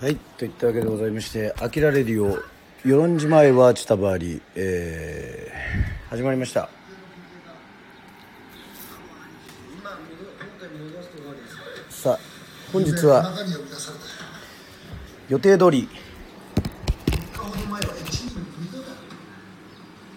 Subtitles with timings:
[0.00, 2.42] はいといったわけでございまして「あきらレディオ
[2.84, 6.70] 与論島へはチタバーリ」えー、始まりました。
[11.90, 12.18] さあ
[12.72, 13.30] 本日は
[15.28, 15.86] 予定通り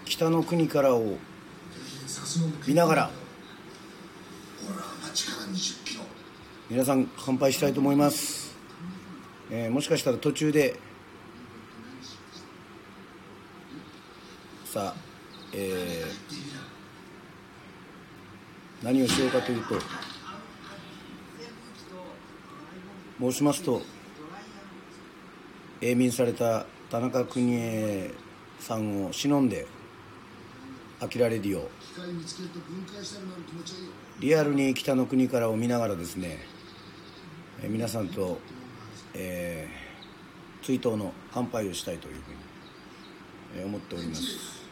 [0.05, 1.18] 北の国からを
[2.65, 3.09] 見ながら
[6.70, 8.32] 皆さん乾杯したいと思います、
[9.56, 10.75] えーもしかしたら途中で
[14.66, 14.96] さあ
[15.54, 16.14] えー
[18.84, 19.76] 何をしようかというと
[23.20, 23.84] 申しますと
[25.82, 28.12] 永眠された田中邦衛
[28.60, 29.68] さんを忍んで
[31.00, 31.70] 「あきらレディオ」
[34.20, 36.40] リアルに北の国からを見ながらですね、
[37.62, 38.40] 皆さんと、
[39.14, 39.83] えー
[40.64, 42.14] 追悼の乾杯をしたいという
[43.52, 44.64] ふうに、思っております。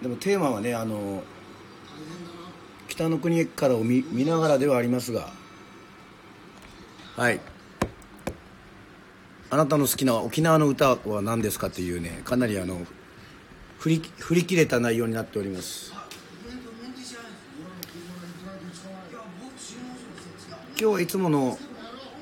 [0.00, 1.22] でもテーマはねあの
[2.88, 5.30] 北の国からを見見ながらではありますが
[7.16, 7.40] はい。
[9.50, 12.80] あなたの好きな沖縄の歌は何ですかっていうねかなりあの
[13.78, 15.91] 振り振り切れた内容になっております。
[20.82, 21.56] 今日はいつもの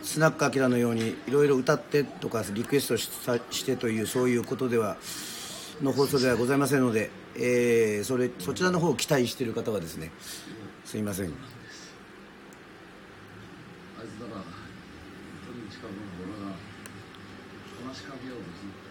[0.02, 4.98] スナックアキラのようにいろいろ歌ってとかリクエストしてというそういうことでは
[5.80, 10.12] の放送ではございませんので、えーそれそちらの方を期待している方はですね
[10.84, 11.28] すいません。
[11.28, 11.32] あい
[14.12, 16.52] つなら本当に近くの俺が
[17.88, 18.44] 話しかけようと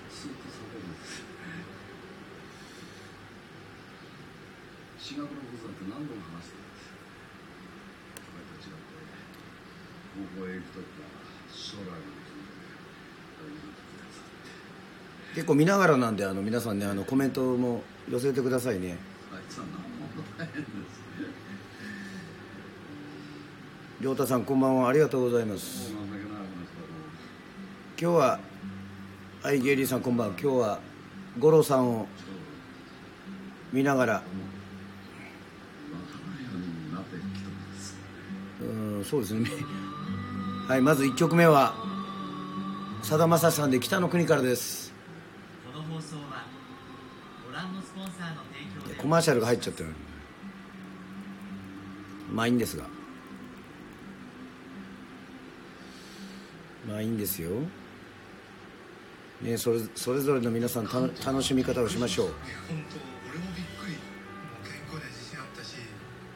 [0.09, 1.21] すス ーッと避けるんです
[5.13, 6.89] 進学のことだって何度も話してるんです
[8.33, 9.05] 俺たちがこれ
[10.19, 11.07] 高校へ行くときは
[11.49, 11.93] 将来のこ
[12.27, 12.59] とで
[13.39, 18.97] 大事な時です結構見ながらなんであの皆さんねあのコメントも寄せてくださいね。
[24.01, 24.89] 亮太さんこんばんは。
[24.89, 25.91] ありがとうございます。
[28.01, 28.39] 今日は
[29.43, 30.35] はいゲイリーさんこんばんは。
[30.41, 30.79] 今日は
[31.37, 32.07] 五郎さんを
[33.71, 34.23] 見ながら。
[38.61, 38.65] う。
[39.01, 39.49] んそうですね
[40.69, 41.73] はいまず1曲目は
[43.01, 44.93] さだまさしさんで「北の国から」です。
[45.65, 46.45] この放送は
[47.43, 48.93] ご覧のスポンサーの提供で。
[49.01, 49.89] コマーシャルが入っちゃったよ
[52.31, 52.85] まあいいんですが。
[56.87, 57.49] まあいいんですよ。
[59.41, 60.99] ねそれそれぞれの皆さんた
[61.31, 62.27] 楽しみ方をしましょう。
[62.27, 62.35] 本
[62.91, 63.93] 当俺もびっくり。
[63.93, 63.97] も
[64.61, 65.77] う健康には自信あったし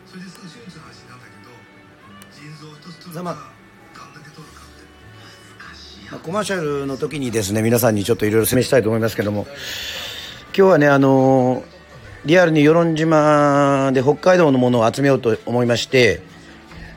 [0.07, 1.53] それですぐ手術の話になったけど
[2.33, 3.52] 腎臓一つ取る
[6.11, 9.47] まあコマーシャルの時にですね皆さんにちょっといろいろ説明したいと思いますけども。
[10.55, 11.63] 今日はねあの
[12.25, 16.21] リアルに与論島で北海道のものを集めようと思いまして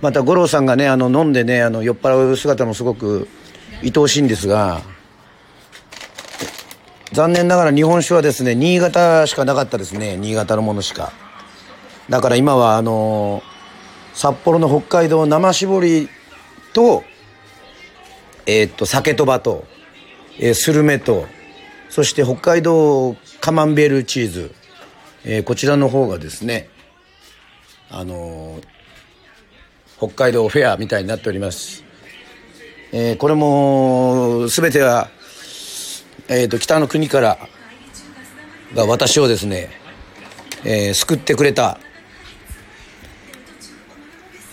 [0.02, 3.28] また五郎さんがねあの飲んでねあの酔っ払う姿もすごく
[3.82, 4.82] 愛おしいんですが
[7.12, 10.18] 残念ながら日本酒はですね新潟しかなかったですね。
[10.18, 11.12] 新潟のものしか。
[12.10, 13.42] だから今はあの
[14.12, 16.10] 札幌の北海道生搾り
[16.74, 17.04] と
[18.46, 19.64] えーっと酒とばと、
[20.38, 21.26] えースルメと
[21.88, 24.54] そして北海道カマンベールチーズ、
[25.24, 26.68] えーこちらの方がですね
[27.90, 28.66] あのー
[29.98, 31.84] 北海道フェアみたいになっております、
[32.92, 35.08] えーこれも全ては、
[36.28, 37.38] えっと北の国から
[38.74, 39.70] が私をですね、
[40.64, 41.78] えー救ってくれた。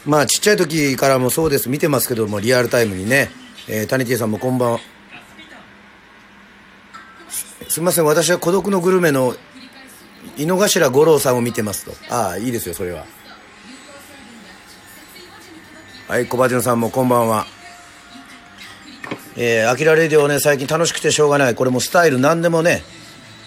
[0.05, 1.69] まあちっちゃい時からもそうです。
[1.69, 3.29] 見てますけどもリアルタイムにね、
[3.69, 4.79] えー、谷ティさんもこんばんは。
[7.29, 9.35] すすみません私は孤独のグルメの
[10.37, 11.93] 井の頭五郎さんを見てますと。
[12.13, 13.05] ああいいですよそれは。
[16.09, 17.45] はい小鉢野さんもこんばんは。
[19.37, 21.55] えー、アキラレディオね最近楽しくてしょうがない。
[21.55, 22.83] これもスタイル何でもね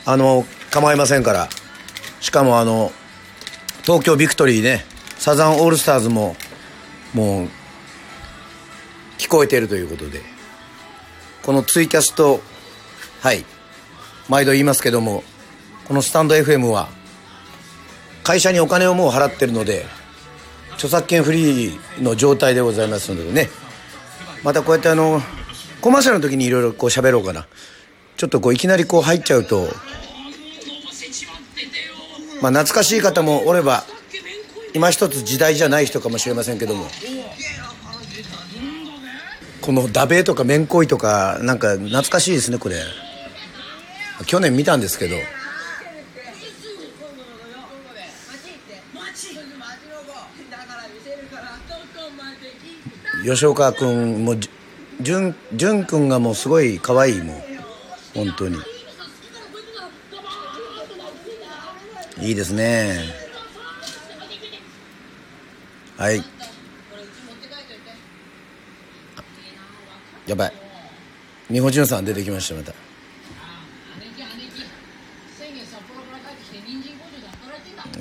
[0.07, 1.51] あの構いませんから。
[2.21, 2.91] しかもあの
[3.83, 4.87] 東京ビクトリーね
[5.19, 6.37] サザンオールスターズも
[7.13, 7.49] もう
[9.19, 10.37] 聞こえているということで。
[11.43, 12.41] このツイキャスト
[13.21, 13.45] はい。
[14.29, 15.23] 毎度言いますけども
[15.87, 16.89] このスタンド FM は
[18.25, 19.87] 会社にお金をもう払ってるので
[20.73, 23.49] 著作権フリーの状態でございますのでね。
[24.43, 25.21] またこうやってあの
[25.81, 27.47] コマーシャルの時にいろいろこう喋ろうかな。
[28.17, 29.69] ちょっとこういきなりこう入っちゃうと
[32.43, 33.85] まあ懐かしい方もおれば
[34.75, 36.87] 今一つ時代じゃない人かもしれませんけども。
[39.67, 42.77] このダベとかめんこいとかなんか懐かしいですねこれ。
[44.25, 45.17] 去年見たんですけど。
[53.25, 57.43] 吉岡君もじゅんじゅん君がもうすごい可愛いもう
[58.15, 58.59] 本当に。
[62.21, 63.01] いいですね。
[65.97, 66.23] はい。
[70.27, 70.53] やばい。
[71.49, 72.73] 日本人さん出てきましたまた。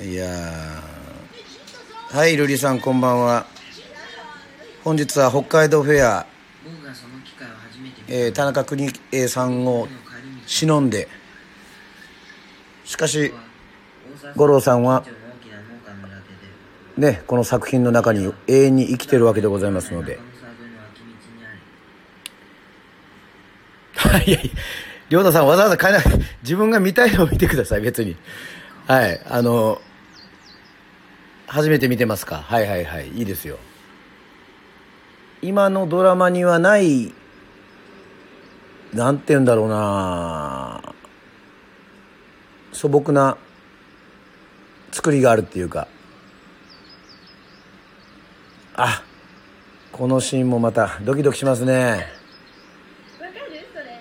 [0.02, 0.26] いや
[2.10, 3.46] はい瑠璃さんこんばんは。
[4.84, 6.26] 本日は北海道フェア、
[8.08, 9.88] えー田中邦衛さんを
[10.46, 11.08] 忍んで。
[12.86, 13.34] しかし
[14.36, 15.04] 五郎さんは
[16.96, 21.00] ねこの作品の中に永遠に生きてるわけでございますので中野沢沿いの脇
[24.02, 24.50] 道にありいやいや
[25.08, 28.16] 亮太さんわざわざ変えなくて自分が見たいのを見てください別に。
[28.86, 29.20] はい。
[29.28, 29.80] あの
[31.46, 32.36] 初めて見てますか？
[32.38, 33.08] はいはいはい。
[33.10, 33.58] いいですよ。
[35.42, 37.12] 今のドラマにはない
[38.92, 40.94] なんて言うんだろうな。
[42.72, 43.36] 素朴な
[44.92, 45.88] 作りがあるっていうか。
[48.78, 49.02] あ
[49.90, 52.04] このシーンもまたドキドキしますねわかる
[53.72, 53.98] それ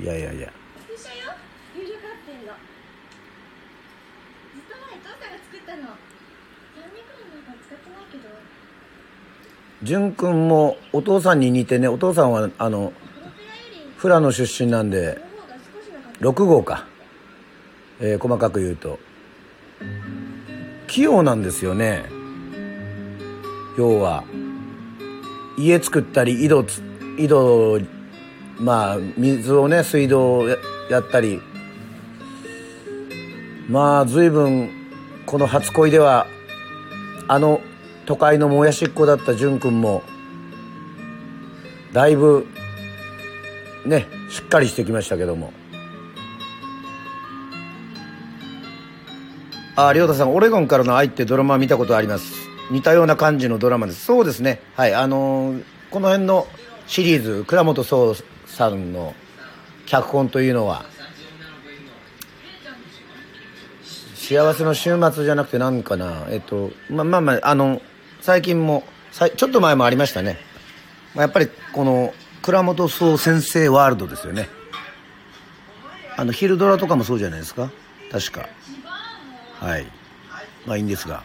[0.00, 0.52] いやいやいや。
[0.94, 1.34] 一緒よ。
[1.76, 2.52] 有力発展の。
[4.54, 5.82] ずっと前父さんが作ったの。
[5.82, 5.86] 3
[6.94, 8.28] 年くらい前から使ってないけど。
[9.82, 11.88] 淳君もお父さんに似てね。
[11.88, 12.92] お父さんはあの
[14.00, 16.86] 富良野出身なんでの方が少しなかった6号か、
[18.00, 19.00] えー細かく言うと。
[20.86, 22.04] 器用なんですよね。
[23.76, 24.24] 要は
[25.56, 26.82] 家作ったり井戸つ
[27.18, 27.80] 井戸
[28.60, 30.56] まあ水をね水道をや
[30.90, 31.40] やったり。
[33.68, 34.70] まあ随分
[35.26, 36.26] この初恋では
[37.28, 37.60] あの
[38.06, 40.02] 都会のもやしっ子だった淳君も
[41.92, 42.46] だいぶ
[43.84, 45.52] ねしっかりしてきましたけども。
[49.76, 52.48] ああ亮太さんオレゴンからの愛ってドラマ見たことあります。
[52.70, 54.04] 似たような感じのドラマです。
[54.04, 54.60] そうですね。
[54.74, 56.46] はいあのーこの辺の
[56.86, 58.14] シリーズ倉本壮
[58.58, 59.14] さんの
[59.86, 60.84] 脚本というのは
[64.16, 67.80] 幸せの週末じゃなくて何かなえっとままあまああの
[68.20, 68.82] 最近も
[69.12, 70.38] さいちょっと前もありましたね。
[71.14, 72.12] まあやっぱりこの
[72.42, 74.48] 倉本壮先生ワールドですよね。
[76.16, 77.70] あの昼ドラとかもそうじゃないですか。
[78.10, 78.48] 確か。
[79.60, 79.86] はい。
[80.66, 81.22] まあいいんですが。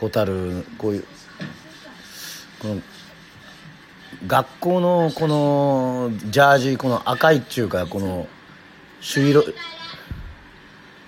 [0.00, 1.04] ホタルこういう
[2.60, 2.80] この
[4.26, 8.26] 学校のこのジャージこの赤いっちゅうかこの
[9.00, 9.44] 朱色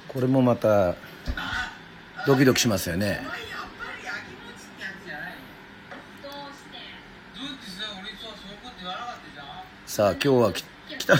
[0.08, 0.94] これもまた
[2.26, 3.20] ドキドキしますよね。
[9.86, 11.14] さあ今日は北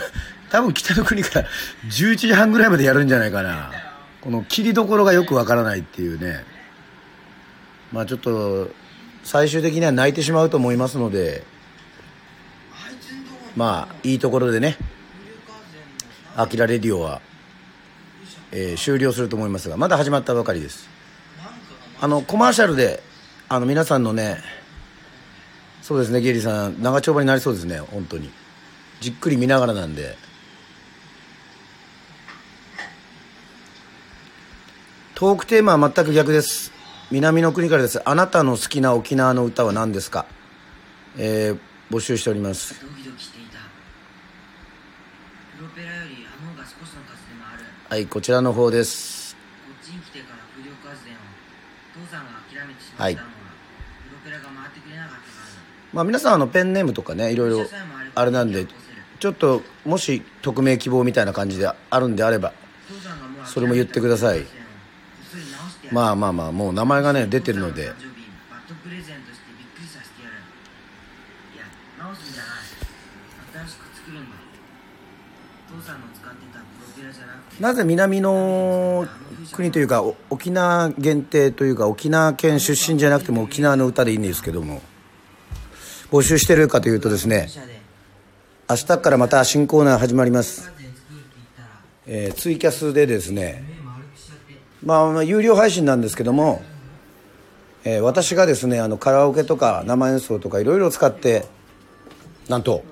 [0.50, 1.48] 多分北の国から
[1.88, 3.72] 11時半ぐらいまでやるんじゃないかな。
[4.20, 6.44] この切りどころがよくわからないっていうね。
[7.92, 8.70] まあちょっと
[9.24, 11.42] 最終的には泣いてしまうと思いますので
[13.56, 14.76] まあいいところでね
[16.36, 17.20] 「アキラレディオは」
[18.52, 20.88] えー終了すると思いますがまだ始まったばかりです。
[22.00, 23.02] あのコマーシャルで
[23.48, 24.42] あの皆さんのね
[25.82, 28.30] そうですねゲイリーさん長丁場になりそうですね本当に。
[29.00, 30.16] じっくり見ながらなんで。
[35.14, 36.72] トークテーマは全く逆です。
[37.10, 38.00] 南の国からです。
[38.08, 40.26] あなたの好きな沖縄の歌は何ですか？
[41.18, 41.58] えー
[41.90, 42.80] 募集しております。
[42.80, 43.58] ドキドキしていた。
[45.58, 47.64] プロペラよりあの方が少しの数でもある。
[47.88, 49.34] はいこちらの方です。
[49.34, 49.40] こ
[49.82, 51.16] っちに来てから風力発電を。
[52.06, 55.52] 父さんが諦めてしまはいったのは、プロペラが回ってくれなかったからだ。
[55.92, 57.66] まあ皆さんあのペンネームとかねいろいろ
[58.14, 58.68] あれなんで
[59.18, 62.52] ちょっともし匿名希望みたいな感じであるんであれば
[63.46, 64.46] それも言ってください
[65.92, 67.92] まあまあまあもう名前がね出てるので。
[77.60, 79.06] なぜ南の
[79.52, 84.80] 国というか沖縄限定というか沖縄県出身じゃなくても沖縄の歌でいいんですけども
[86.10, 87.48] 募集してるかというとですね
[88.68, 90.72] 明日からまた新コーナー始まります
[92.06, 93.62] えーツイキャスでですね、
[94.84, 96.62] まあ、有料配信なんですけども、
[97.84, 101.46] えー私がですねあのカラオケとか生演奏とかいろいろ使って
[102.48, 102.82] なんと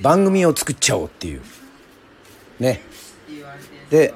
[0.00, 1.40] 番組を作っちゃおうっていう。
[2.60, 2.80] ね。
[3.90, 4.14] で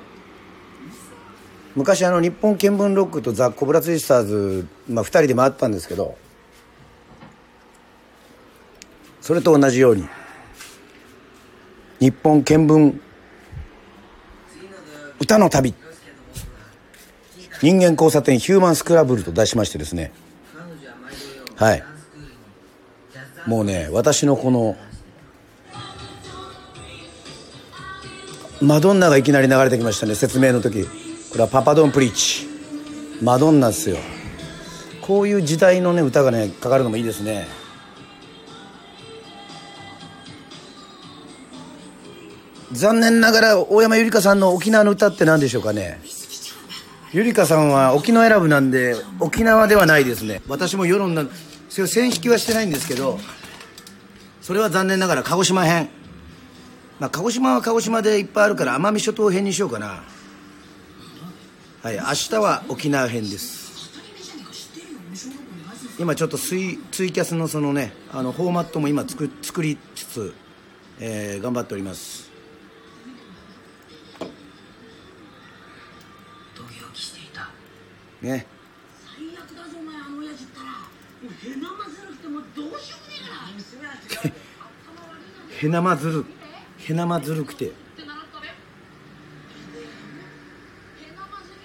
[1.74, 6.16] 昔あの日本見聞ロックとザ・コブラツイスターズ、まあ、2人で回ったんですけど
[9.22, 10.06] それと同じように
[11.98, 13.00] 日本見聞
[15.18, 15.72] 歌の旅。
[17.62, 20.12] 人間交差点ヒューマンスクラブルと題しましてですね。
[21.56, 21.84] はい。
[23.46, 24.76] もうね私のこの
[28.60, 30.14] マドンナがいきなり流れてきましたね。
[30.14, 30.84] 説明の時。
[30.84, 30.88] こ
[31.36, 32.48] れはパパドンプリーチ。
[33.22, 33.96] マドンナですよ。
[35.00, 37.46] こういう時代のね歌がねかかるのもいいですね。
[42.72, 46.00] 残念ながら大山ゆりかさんの沖縄の歌って何でしょうかね。
[47.12, 50.40] ゆりかさんは沖縄選ぶなんで沖縄ではないですね。
[50.48, 51.30] 私も世論なん
[51.68, 53.18] それを線引きはしてないんですけど
[54.40, 55.90] それは残念ながら鹿児島編。
[56.98, 60.02] まあ鹿児島は鹿児島でいっぱいあるから奄美諸島編にしようかな。
[61.82, 63.90] はい明日は沖縄編です。
[65.98, 70.34] 今ちょっとツイツイキャスのそのねあのフォーマットも今作作りつつ、
[70.98, 72.31] えー頑張っております。
[78.22, 78.46] ね。
[79.04, 80.76] 最悪だぞお前あの親父ったらも
[81.28, 83.32] うへなまずるくてもうどうしようもねえか
[84.24, 84.32] ら
[85.60, 86.24] へなまずる
[86.78, 87.74] へなまずるくてへな
[88.14, 88.38] まず
[91.54, 91.60] る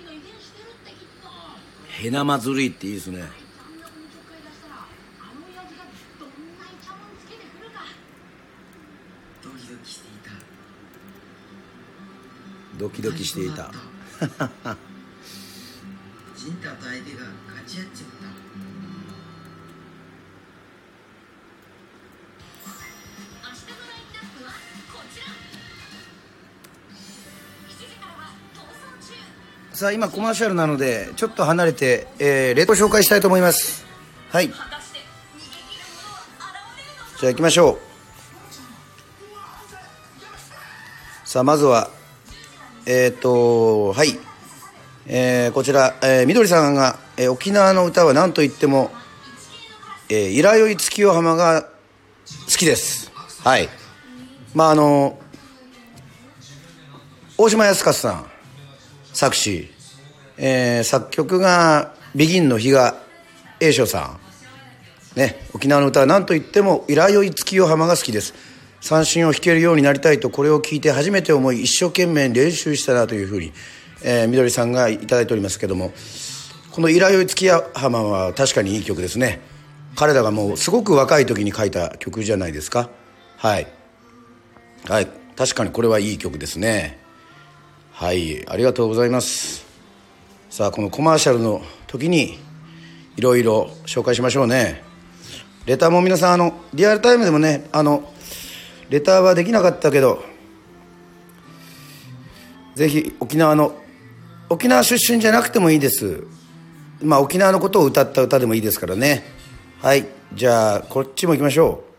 [0.74, 1.28] ってきっと
[2.04, 3.20] へなまずるいっていいですね。
[3.22, 3.38] 300にちょ
[3.88, 4.68] っかい出した。
[4.70, 4.88] らあ
[5.34, 5.86] の親父が
[6.20, 7.86] どんなイチャモンつけてくるか
[9.44, 9.50] ド
[12.90, 13.24] キドキ。
[13.24, 13.72] していた
[16.48, 18.28] ドキドキしていたジンタと相手が勝ち合っちゃった。
[23.44, 24.52] 明日のラインナップは
[24.94, 25.26] こちら。
[27.68, 29.20] 7時からは逃走中。
[29.74, 33.86] さあ今コマーシャルなのでちょっと離れて、えー、レートを紹介したいと思います。
[34.30, 34.48] はい。
[34.48, 34.56] じゃ
[37.24, 37.80] あ行きましょう。
[41.28, 41.90] さあまずは
[42.86, 44.18] えっ、とはい
[45.10, 48.92] えーこちら、えーみどりさんが、えー沖縄の歌は何と言っても
[50.10, 51.68] 「えー、イラヨイ月夜浜」が好
[52.58, 53.10] きです。
[53.44, 53.70] はい。
[54.54, 55.18] まああの
[57.38, 58.26] 大島康勝さん
[59.14, 59.72] 作詞、
[60.38, 62.96] えー作曲がビギンの比嘉
[63.62, 64.18] 栄翔さ
[65.16, 65.20] ん。
[65.20, 68.34] ね、沖縄の歌は何と言っても「イラヨイ月夜浜」が好きです。
[68.82, 73.54] 三振を弾けるようになりたいとこれを聞いて初めて思い一生懸命練習したなというふうに、
[74.04, 75.92] えーみどりさんがいただいておりますけども
[76.72, 79.42] この「イラヨイ月夜浜」は確かにいい曲ですね。
[79.96, 82.92] 彼らがもうすごく若い時に書いた曲じゃないですか。
[83.38, 83.68] はい。
[84.88, 85.08] はい。
[85.36, 87.00] 確かにこれはいい曲ですね。
[87.92, 88.48] はい。
[88.48, 89.66] ありがとうございます。
[90.52, 92.38] さあこのコマーシャルの時に
[93.16, 94.84] いろいろ紹介しましょうね。
[95.66, 98.14] レターも皆さんあのリアルタイムでもねあの
[98.90, 100.24] レターはできなかったけど
[102.76, 103.76] ぜひ沖縄の
[104.50, 106.24] 沖縄出身じゃなくてもいいです。
[107.02, 109.24] まあ沖縄のことを歌った歌でもいいですからね。
[109.82, 110.08] はい。
[110.34, 111.94] じゃあこっちも行きましょう。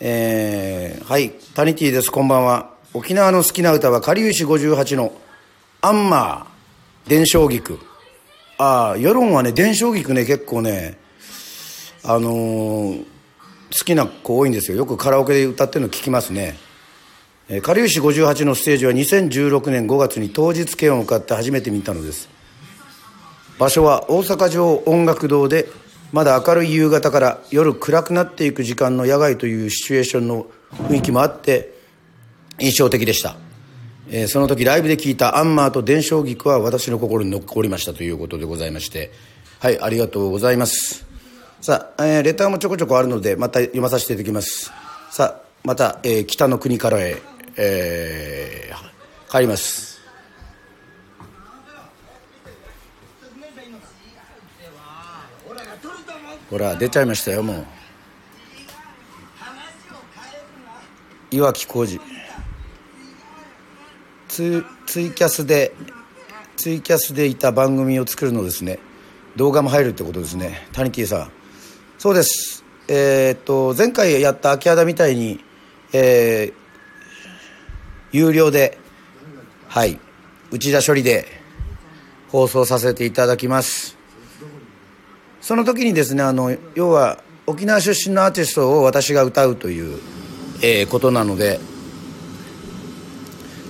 [0.00, 1.30] えー、はい。
[1.54, 2.10] タニティです。
[2.10, 2.74] こんばんは。
[2.94, 5.12] 沖縄の好きな歌はかりゆし58の
[5.80, 7.10] 「アンマー。
[7.10, 7.78] 伝承菊」
[8.58, 10.98] ああ世論はね伝承菊ね結構ね
[12.02, 13.04] あのー
[13.70, 14.78] 好きな子多いんですよ。
[14.78, 16.56] よくカラオケで歌ってるの聞きますね。
[17.62, 22.28] かりゆし58のステージは2016年5月に当日券を買って初めて見たのです。
[23.58, 25.66] 場所は大阪城音楽堂で
[26.12, 31.74] まだ明るい夕方から夜暗くなっていく時間の野外というシチュエーションの雰囲気もあって
[32.58, 33.36] 印象的でした、
[34.10, 39.10] えーその時ライブで聴いたアンマーと伝承菊は私の心に残りましたということでございまして
[39.58, 41.06] はいありがとうございます。
[41.60, 44.70] さあ、えーレターもちょこちょこあるのでまた読まさせていただきます。
[45.10, 47.20] さあまた、えー北の国からへ、
[47.58, 48.88] えー
[49.30, 50.00] 帰ります。
[56.48, 57.66] ほら出ちゃいましたよもう。
[61.30, 62.00] 岩城浩二
[64.28, 65.74] ツツイキャスで
[66.56, 68.78] ツイキャスでいた番組を作るのですね。
[69.36, 70.66] 動画も入るってことですね。
[70.72, 71.30] タニティさん。
[71.98, 72.64] そうです。
[72.88, 75.44] えーっと、前回やった秋葉田みたいに、
[75.92, 76.57] えー
[78.12, 78.78] 有料で、
[79.68, 79.98] はい、
[80.50, 81.26] 内田処理で
[82.28, 83.96] 放送させていただきます。
[85.40, 89.98] その時にですね、あの、要は、沖縄出身のアーティストを私が歌うという、
[90.60, 91.60] えーことなので、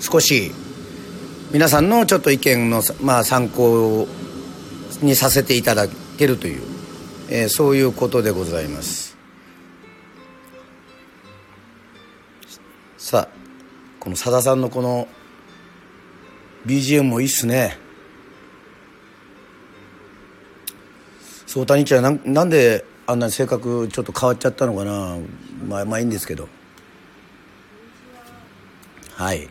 [0.01, 0.53] 少し、
[1.53, 4.09] 皆さんのちょっと意見の、まあ、参考
[5.03, 5.87] にさせていただ
[6.19, 6.63] けるという、
[7.31, 9.17] えーそういうことでございます。
[12.97, 13.38] さあ、
[14.01, 15.09] このさださんのこの
[16.67, 17.77] BGM もいいっすね。
[21.47, 25.17] そう谷ちゃんなんなんであんなに性格ちょっと変わっちゃったのかな。
[25.67, 26.49] まあまあいいんですけど。
[29.15, 29.49] はい。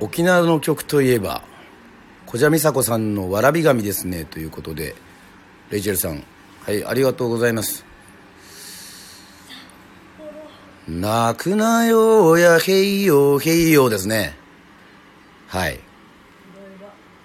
[0.00, 1.42] 沖縄の曲といえば
[2.26, 4.94] 小蛇美佐子さんの「わらび神ですね」ということで
[5.70, 6.24] レイチェルさん
[6.66, 7.84] はいありがとうございます。
[10.88, 14.34] 泣くなよやへいよへいよですね。
[15.48, 15.78] はい。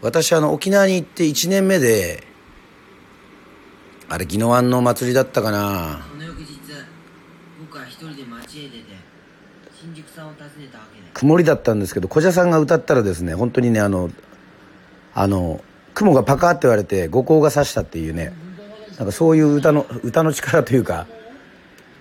[0.01, 2.27] 私あの沖縄に行って1年目で
[4.09, 6.05] あれ宜野湾の祭りだったかな。
[6.11, 6.59] その翌日
[7.61, 8.83] 僕は一人で街へ出て
[9.73, 11.07] 新宿さんを訪ねたわけで。
[11.13, 14.09] 曇りだったんですけど小蛇さんが歌ったらですね本当にねあの
[15.13, 18.33] あの雲がパカーって言われて五光が差したっていうね
[18.99, 21.07] なんかそういう歌の歌の力というか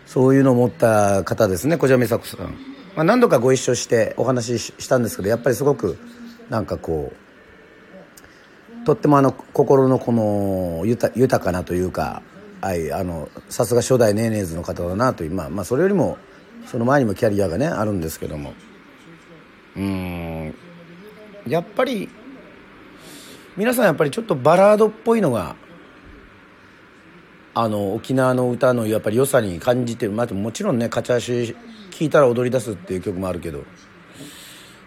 [0.04, 2.48] そういうのを持った方ですね小蛇美佐子さん、
[2.96, 5.96] まあ、何度かご一緒してお話ししたんですけどやっぱりすごく
[6.50, 7.12] なんかこ
[8.82, 12.22] うとってもあの心のこの豊豊かなというか
[12.60, 16.18] はいあのさすが初代ネーネーズの方だなというまあまあそれよりも
[16.66, 18.54] その前にもキャリアがねあるんですけども。
[19.76, 20.54] うん。
[21.46, 22.08] やっぱり
[23.56, 25.54] 皆さんやっぱりちょっとバラードっぽいのが
[27.60, 31.56] あの沖縄の歌のやっぱり良さに感じて、まあ、もちろんね勝ち足
[31.90, 33.64] 聴いたら踊り出すっていう曲もあるけど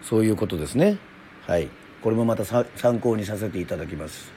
[0.00, 0.96] そういうことですね。
[1.46, 1.68] はい。
[2.02, 4.32] これもまた参考にさせていただきます、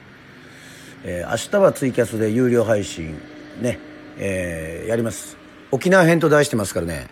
[1.02, 3.18] えー明日はツイキャスで有料配信
[3.62, 3.78] ね、
[4.18, 5.38] えーやります。
[5.70, 7.08] 沖縄編と題してますからね。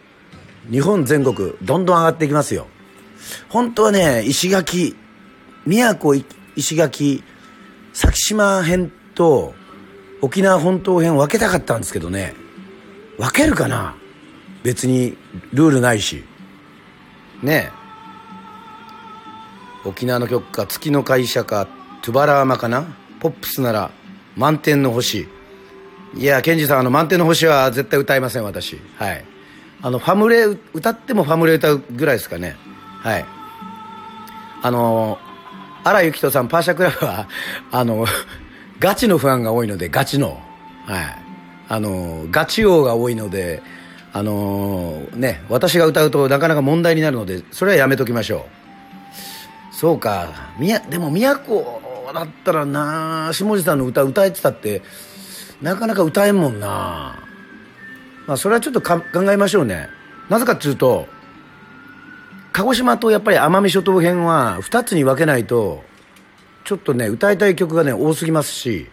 [0.71, 2.67] 日本全国どんどん上がっていきますよ。
[3.49, 4.95] 本当はね石垣
[5.65, 6.23] 宮古
[6.55, 7.25] 石垣
[7.95, 9.55] 先島編と
[10.25, 12.35] 沖縄本島編分けたかったんですけどね。
[13.19, 13.95] 分けるかな？
[14.63, 15.19] 別に
[15.53, 16.25] ルールないし。
[17.43, 17.85] ねえ。
[19.87, 21.69] 沖縄の曲か月の会社か
[22.01, 22.87] トゥバラーマかな？
[23.21, 23.91] ポップスなら
[24.35, 25.29] 満天の星。
[26.17, 28.81] いやケンジさんあの満天の星は絶対歌いません私。
[28.97, 29.25] はい。
[29.83, 32.57] あのファムレ歌ってもファムレ歌うぐらいですかね。
[33.03, 33.27] はい。
[34.63, 35.19] あの
[35.85, 37.29] 荒井幸人さんパーシャクラブは
[37.71, 38.07] あの
[38.85, 40.39] ガチのファンが多いのでガチの。
[40.85, 41.17] はい。
[41.71, 43.63] あのガチ王が多いので
[44.13, 48.45] あのね私が歌うとなかなか問題になるのでそれはやめときましょ
[49.73, 49.75] う。
[49.75, 50.53] そうか。
[50.59, 51.63] みやでも宮古
[52.13, 54.83] だったらな下地さんの歌歌えてたって
[55.63, 57.25] なかなか歌えんもんな。
[58.27, 59.01] まあそれはちょっと考
[59.33, 59.89] えましょうね。
[60.29, 61.07] なぜかっていうと
[62.53, 65.83] 鹿児島とやっぱり奄美諸島編は2つに分けないと
[66.65, 68.89] ちょっとね歌いたい曲がね多すぎますし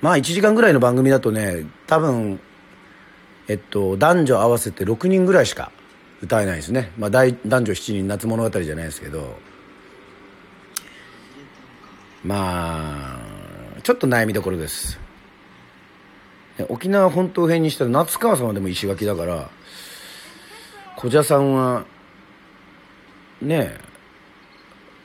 [0.00, 2.40] まあ1時間ぐらいの番組だとね多分
[3.48, 5.72] えっと男女合わせて6人ぐらいしか
[6.22, 9.38] 歌えないですね、まあ、大男女7人夏物語じゃないですけど。
[12.26, 13.20] ま
[13.78, 14.98] あちょっと悩みどころです。
[16.68, 19.50] 沖縄本島編にしたら夏川さんはでも石垣だから
[20.96, 21.84] 小蛇さんは
[23.42, 23.80] ねえ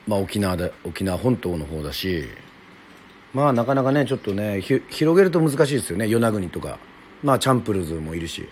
[0.06, 2.28] まあ沖縄で沖縄本島の方だし
[3.32, 6.06] まあなかなかねちょっとねひ広げると難しいですよね。
[6.06, 6.78] 与那国とか。
[7.22, 8.48] まあチャンプルーズもいるし。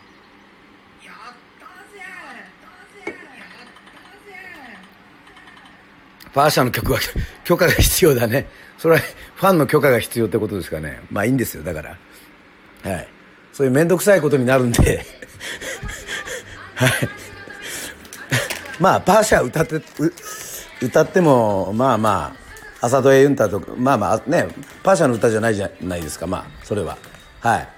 [6.33, 7.01] パーシャの曲は
[7.45, 8.47] 許可が必要だね。
[8.79, 9.01] それは
[9.35, 11.01] ファンの許可が必要ってことですかね。
[11.11, 11.99] まあいいんですよだから。
[12.89, 13.09] はい。
[13.53, 15.05] そういう面倒くさいことになるんで。
[16.77, 16.91] はい。
[18.79, 19.83] まあパーシャ歌ってう
[20.83, 22.33] 歌ってもまあま
[22.81, 24.49] あ朝戸エユンタとかまあまあね
[24.83, 26.97] パーシャの歌じゃないじゃないですかまあそれは。
[27.41, 27.69] はい。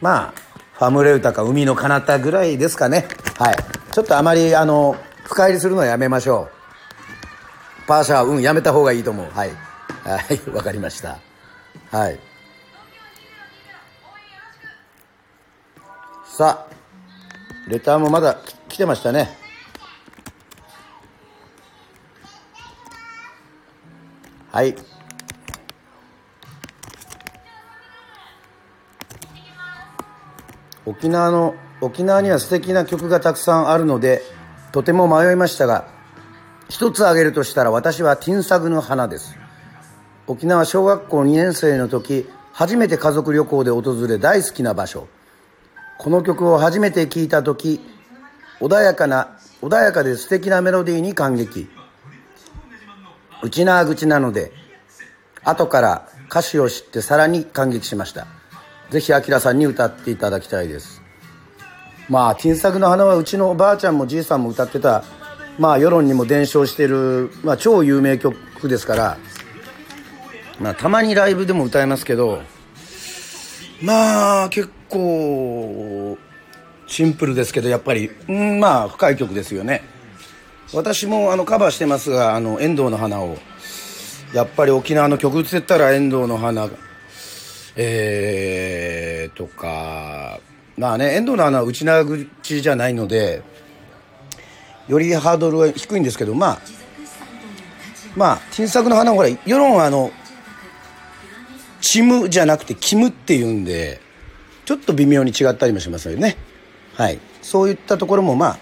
[0.00, 0.34] まあ
[0.72, 3.06] ファムレ歌か海の彼方ぐらいですかね。
[3.36, 3.56] はい。
[3.92, 6.48] ちょっとあまりあの深入りするのはやめましょ
[7.84, 7.86] う。
[7.86, 9.30] パーシャはうんやめた方がいいと思う。
[9.30, 9.50] はい。
[10.04, 11.18] はいわかりました。
[11.90, 12.18] はい。
[16.24, 16.78] さあ
[17.68, 19.47] レターもまだ来てましたね。
[24.58, 24.74] はい。
[30.84, 34.20] 沖縄の沖縄には素敵な曲がたくさんあるので
[34.72, 35.86] とても迷いましたが
[36.68, 39.36] 一つ挙げるとしたら私は「ティンサグの花」です。
[40.26, 45.06] 沖縄小学校2年生の時初めて家族旅行で訪れ大好きな場所。
[45.98, 47.80] この曲を初めて聴いた時
[48.60, 51.68] 穏やかな穏やかで素敵なメロディーに感激。
[53.42, 54.52] 内縄口なので
[55.44, 58.26] 後から歌詞を知ってさらに感激しました。
[58.90, 61.02] ぜひアキラさんに歌っていただきたいです。
[62.08, 65.04] まあ「ティンサグの花」はうちのおばあちゃんもじいさんも歌ってた
[65.58, 69.18] まあ世論にも伝承してる、まあ、超有名曲ですから
[70.58, 72.40] まあたまにライブでも歌いますけど
[73.82, 76.16] まあ結構
[76.86, 79.97] シンプルですけどやっぱりうんまあ深い曲ですよね。
[80.72, 83.38] 私もあのカバーしてますがあの遠藤の花を。
[84.34, 86.68] やっぱり沖縄の曲って言ったら遠藤の花。
[87.76, 90.40] えー、とか。
[90.76, 93.42] まあね遠藤の花は内縄口じゃないので
[94.86, 96.58] よりハードルは低いんですけどまあ
[98.16, 100.12] まあ新作の花はほら世論はあの
[101.80, 104.00] チムじゃなくてキムっていうんで
[104.64, 106.36] ちょっと微妙に違ったりもしますよね。
[106.94, 107.18] はい。
[107.42, 108.58] そういったところもまあ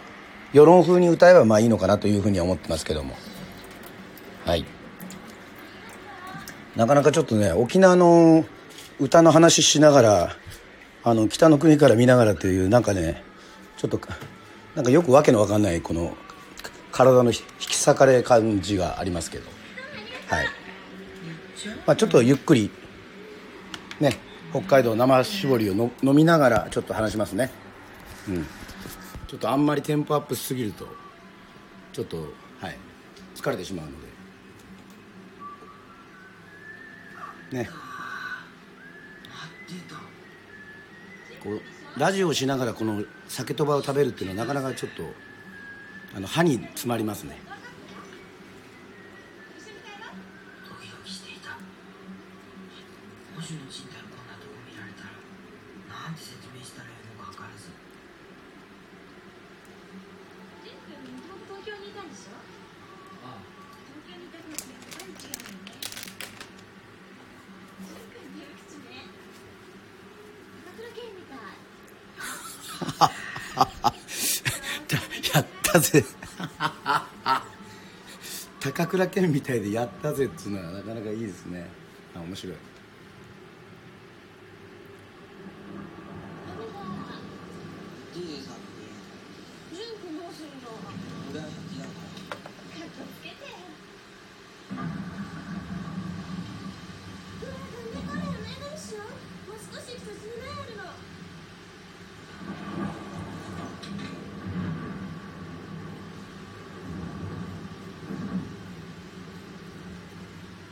[0.57, 3.15] 世論風に歌えばまあいいのかなというふうには思ってますけども。
[4.47, 4.65] はい。
[6.75, 8.43] なかなかちょっとね沖縄の
[8.99, 10.37] 歌の話しながら
[11.05, 13.23] あの北の国から見ながらというなんかね
[13.77, 14.01] ちょっと
[14.75, 16.17] なんかよくわけのわかんないこの
[16.91, 19.45] 体の引き裂かれ感じがありますけど。
[20.29, 20.47] はい、
[21.85, 22.71] まあ、ちょっとゆっくり
[24.01, 24.17] ね
[24.53, 27.51] 北海道生搾りをの飲みながらちょっと話しますね。
[28.31, 28.47] うん。
[29.27, 30.87] ちょっとあんまりテンポアップしすぎると
[31.93, 32.17] ちょっと
[32.61, 32.77] はい
[33.35, 34.07] 疲れてしまうので。
[37.59, 37.69] ね。
[41.43, 41.61] こう
[42.01, 45.05] ラジオをしながらこの酒とばを食べるっていうのはなかなかちょっと
[46.15, 47.39] あの歯に詰まりますね
[50.69, 51.51] ドキドキしていた
[53.39, 55.15] 星の賃貸こんなとこ見られたら
[56.03, 57.71] なんて説明したらいいのか分からず
[60.67, 62.35] ジン君もともと東京にいたんでしょ
[63.23, 63.47] ああ
[63.87, 64.67] 東京にいた時と
[64.99, 65.79] 何違うのね
[67.87, 69.07] ジン君っていう口ね
[70.67, 71.57] 高倉健みたい
[75.35, 76.05] やったぜ。
[78.61, 81.67] 高倉健みたいでやったぜっつうのはなかなかいいですね。
[82.15, 82.57] あ面白い
[88.15, 88.65] ジュジュさんって
[89.75, 90.71] ジン君どうするの
[91.31, 91.57] 俺は違うか
[92.33, 92.43] らかっ
[92.97, 93.37] こつけて
[94.73, 94.83] うわ
[97.53, 100.85] なんで彼のねどうしようもう少し行くと10年あるの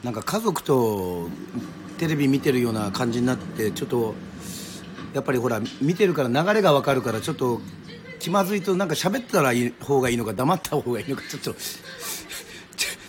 [0.05, 1.29] なんか家族と
[1.99, 4.15] テレビ見てるような感じになってちょっと
[5.15, 7.61] やっぱりほら見てるから流れが分かるからちょっと
[8.21, 11.57] 気まずいとなんか喋ったらいい方がいいのか黙った方がいいのかちょっとちょ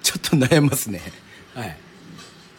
[0.01, 1.01] ちょっと悩ますね。
[1.53, 1.77] はい。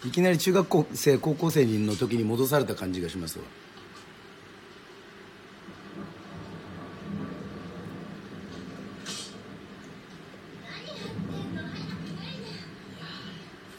[0.07, 3.45] いきなり中学校生高校生の時に戻された感じがしますわ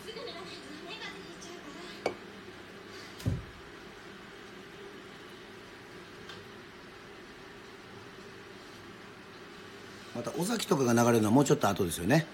[0.05, 1.63] すぐ寝らないと目が出ちゃう
[10.23, 12.25] からまた尾崎とかが流れるのはもうちょっと後ですよね。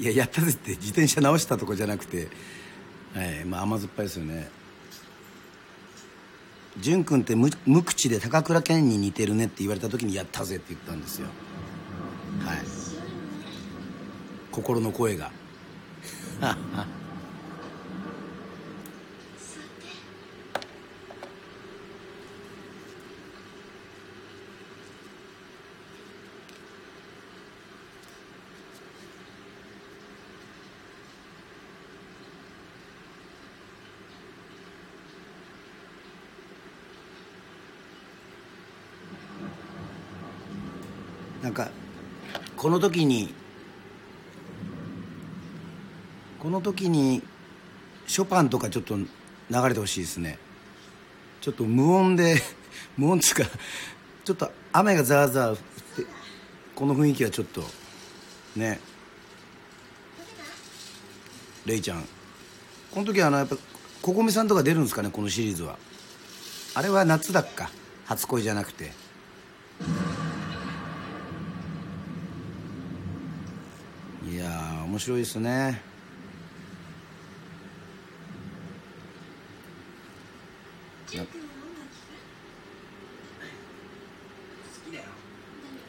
[0.00, 2.28] いややったぜって自転車直したとこじゃなくて、
[3.14, 4.50] はいまあ、甘酸っぱいですよね。
[6.80, 11.28] 潤君って無無口で高倉健に似てるねって言われた時にやったぜって言ったんですよ。
[12.44, 12.81] はい。
[14.52, 15.32] 心の声が。
[41.42, 41.70] なんか
[42.56, 43.34] この時に
[46.42, 47.22] この時に
[48.08, 49.06] ショパンとかちょっと流
[49.68, 50.40] れてほしいですね。
[51.40, 52.42] ちょっと無音で
[52.98, 53.44] 無音っつうか
[54.24, 55.62] ちょっと雨がザーザー降って
[56.74, 57.64] この雰囲気はちょっと
[58.56, 58.80] ね。
[61.64, 62.04] レイちゃん。
[62.90, 63.56] この時はあのやっぱ
[64.02, 65.78] ココミさんとか出るんですかねこのシリーズは。
[66.74, 67.70] あれは夏だっか。
[68.06, 68.90] 初恋じゃなくて。
[74.28, 75.92] いや面白いですね
[81.12, 81.92] ジュン君は音楽
[84.72, 85.04] 好きだよ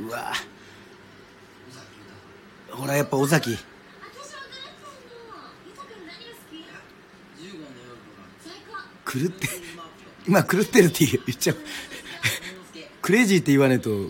[0.07, 0.33] うわ。
[2.71, 3.57] ほらやっぱ尾崎。
[9.05, 9.47] 狂って
[10.27, 11.57] 今狂ってるって言っちゃう。
[13.01, 14.09] クレイジーって言わねえと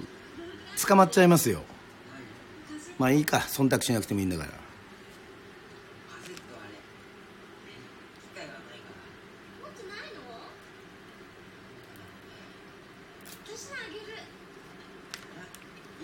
[0.87, 1.63] 捕まっちゃいますよ。
[2.99, 4.55] まあいいか忖度しなくてもいいんだからカ
[6.23, 6.77] セットあれ
[8.21, 9.01] 機械がないから
[9.59, 10.21] 持ってないの
[13.43, 14.13] 私のあげる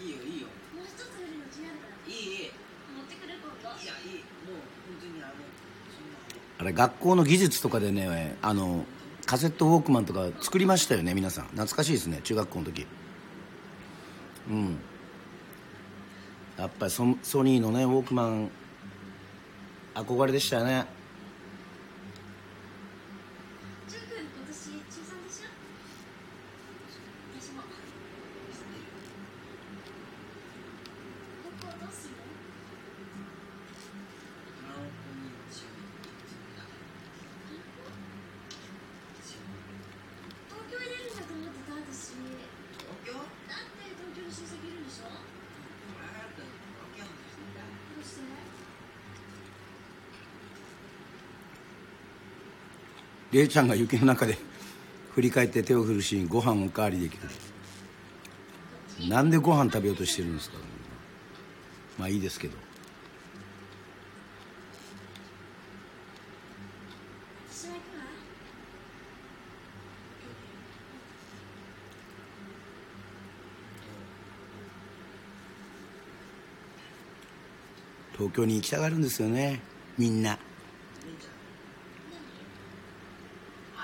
[0.02, 2.58] いいよいいよもう一つ売るの気になるからいいいい
[2.90, 5.46] 持ってくる今度いやいいもう本当にあの
[5.94, 8.86] そんなあれあれ学校の技術とかでねあの
[9.26, 11.48] カセットウォークマンとか作りましたよね皆さん。
[11.48, 12.88] 懐かしいですね中学校の時。
[14.50, 14.80] うん。
[16.58, 18.50] やっぱりソソニーのねウォークマン
[19.94, 20.86] 憧れでしたよね
[23.88, 25.52] ジュン君今年中3でしょ
[27.40, 27.64] 私も
[31.44, 32.24] 高校どうするの
[34.60, 35.92] トランポリンチーム
[36.56, 36.64] だ
[40.50, 45.24] 東京入れるんだと思ってた私東京だって東京に親戚いるんでしょこ
[46.04, 48.20] れだって東京の人だどうし
[53.29, 54.38] てレイちゃんが雪の中で
[55.16, 57.24] 振り返って手を振るシーンご飯おかわりできる。
[59.08, 60.58] なんでご飯食べようとしてるんですか
[61.98, 62.58] まあいいですけど。
[78.18, 79.62] 東京に行きたがるんですよね。
[79.98, 80.38] みんな
[81.06, 81.40] 姉ちゃん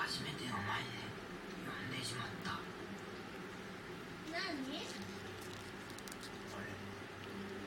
[0.06, 1.04] 初めての前で
[1.64, 2.56] 呼んでしまった
[4.32, 4.80] 何あれ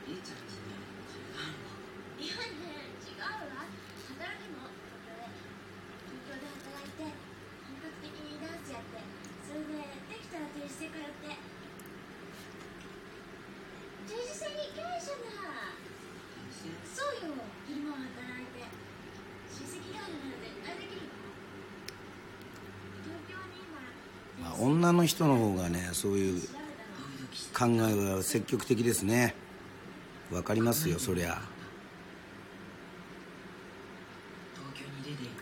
[0.10, 0.74] 姉ちゃんちに
[1.14, 1.78] 違うの
[2.18, 3.70] いやね違うわ
[4.18, 5.30] 働くの東京で
[6.10, 9.06] 東京で働いて本格的にダンスやって
[9.46, 11.38] それでできたら定時制通って
[14.10, 15.40] 定時制に行けないじゃない
[16.94, 17.36] そうよ
[17.68, 18.68] 昼間は働いて
[19.48, 21.24] 親戚があるなら絶対できるわ
[23.08, 23.80] 東京に今
[24.44, 29.34] まあ、女の人の方がねそういう調べたのドキドキして考えは積極的ですね。
[30.32, 31.42] わかりますよそりゃ。
[34.54, 35.42] 東京に出ていく。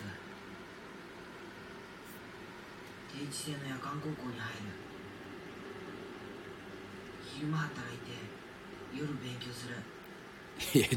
[3.11, 4.55] 定時制の夜間高校に入る。
[7.35, 8.11] 昼間働いて
[8.97, 9.75] 夜勉強する。
[10.79, 10.87] いや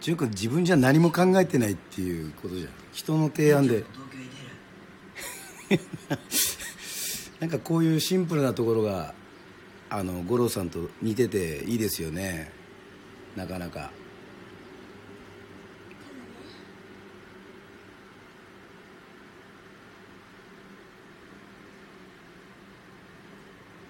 [0.00, 2.68] 純君自分じゃ何も考えてないっていうことじゃん。
[2.92, 3.84] 人の提案で。
[7.40, 9.12] なんかこういうシンプルなところが
[9.94, 12.50] あの五郎さんと似てていいですよね。
[13.36, 13.90] なかなか。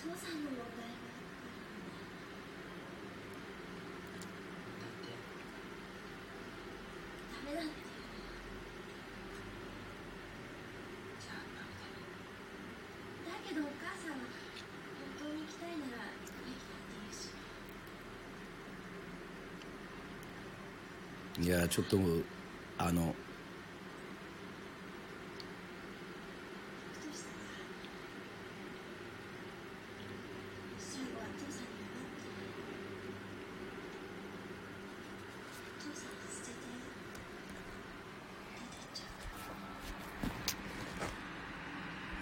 [0.01, 0.83] 父さんの問題。
[0.83, 0.99] が
[7.33, 7.71] ダメだって
[11.21, 11.37] じゃあ
[13.25, 14.27] だけどお母さんは
[15.23, 17.31] 本当に行きたいなら行きたって言うし
[21.43, 21.99] いやちょっと
[22.79, 23.17] あの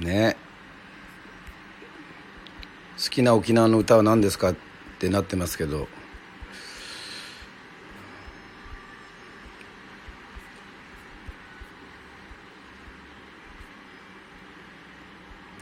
[0.01, 0.35] ね。
[2.97, 4.57] 好きな沖縄の歌は何ですかっ
[4.99, 6.00] てなってますけど。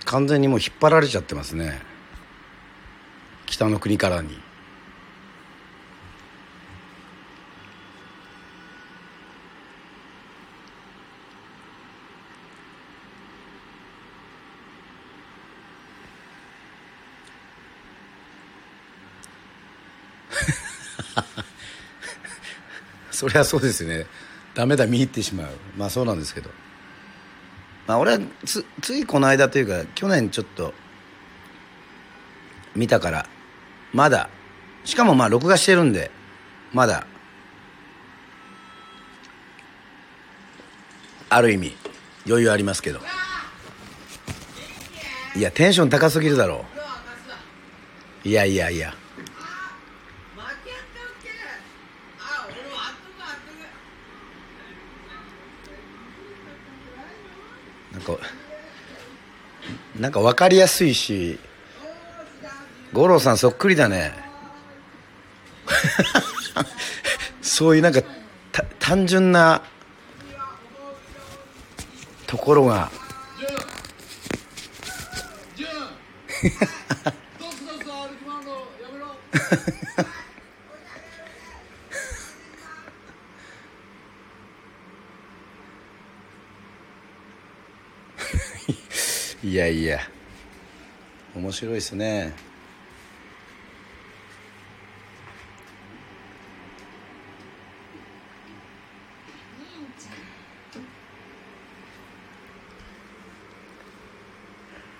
[0.08, 1.82] 完全にもう引っ張られちゃってますね。
[3.44, 4.30] 北の国からに。
[23.12, 24.06] そりゃそうですよね。
[24.54, 25.48] ダメだ見入ってしまう。
[25.76, 26.48] まあそうなんですけど。
[27.88, 30.72] まあ俺はつついこの間というか去年ちょっと
[32.76, 33.26] 見たから
[33.92, 34.30] まだ
[34.84, 36.12] しかもまあ録画してるんで
[36.72, 37.04] まだ
[41.30, 41.76] ある意味
[42.26, 43.00] 余裕ありますけど。
[45.36, 46.64] いやテンション高すぎるだろ
[48.24, 48.28] う。
[48.28, 48.92] いやいやいや
[57.92, 58.16] なんか
[59.98, 61.38] なんか分かりやすいし
[62.92, 64.12] 五郎さんそっくりだね。
[67.42, 68.00] そういうなんか
[68.52, 69.62] た単純な
[72.26, 72.90] ところが
[91.58, 92.32] 白いですね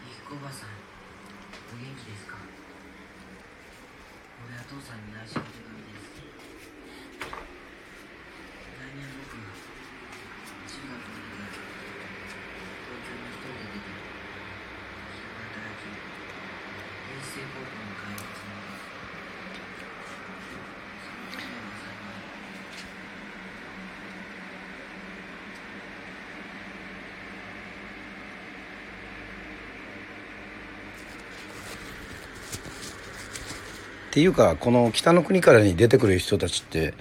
[0.03, 0.71] ゆきこおばさん
[1.71, 2.35] お元気ですか
[4.51, 6.19] 俺は父さんに内緒の手紙です
[8.75, 9.55] 来年僕が
[10.67, 11.63] 中学まで
[12.83, 13.95] 東京に一人で出て
[15.39, 16.19] 働き
[17.09, 18.85] 平成高校に通うつもりです
[21.03, 22.29] その時のおばさんに
[34.19, 36.93] っていうかこの北の国からに出てくる人たちって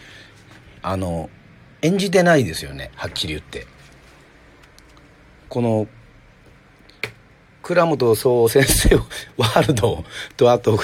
[0.84, 1.32] あの
[1.82, 3.66] 演じてないですよねはっきり言って。
[5.50, 5.88] この
[7.64, 8.96] 倉本総先生
[9.36, 10.80] ワールドとあと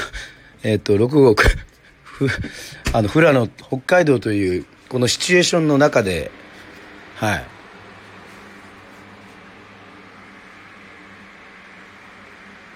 [0.64, 1.36] えっ、と6号
[2.02, 2.28] ふ
[2.94, 6.32] あの富良野北海道というこのシチュエーションの中で
[7.18, 7.46] はい。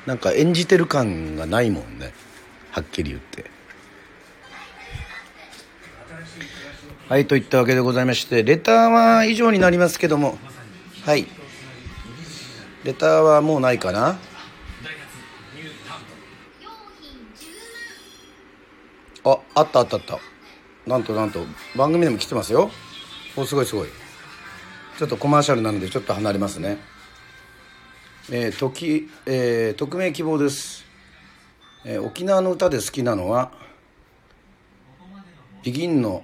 [0.06, 2.14] なんか演じてる感がないもんね。
[2.78, 3.50] はっきり言って。
[7.10, 10.38] はいといったわけでございましてレターは以上になりますけども。
[11.04, 11.26] はい。
[12.84, 14.20] レターはもうないかな。
[19.24, 20.20] ああったあったあった。
[20.86, 21.44] なんとなんと。
[21.76, 22.70] 番組でも来てますよ。
[23.36, 23.88] おすごいすごい。
[25.00, 26.78] ちょっとコマーシャルなのでちょっと離れますね。
[28.30, 30.87] えー、時、えー、匿名希望です、
[31.86, 33.52] えー沖縄の歌で好きなのは
[35.64, 36.24] ビギンの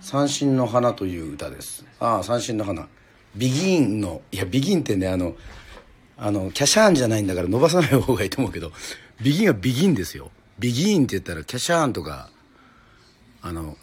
[0.00, 1.84] 三振の花という歌です。
[1.98, 2.88] ああ三振の花。
[3.36, 5.34] ビギンのいやビギンってねあの
[6.16, 8.72] あのキャシャーンじゃないんだから伸ばさない方がいいと思うけど
[9.22, 10.30] ビギンはビギンですよ。
[10.58, 12.30] ビギンって言ったらキャシャーンとか
[13.42, 13.76] あの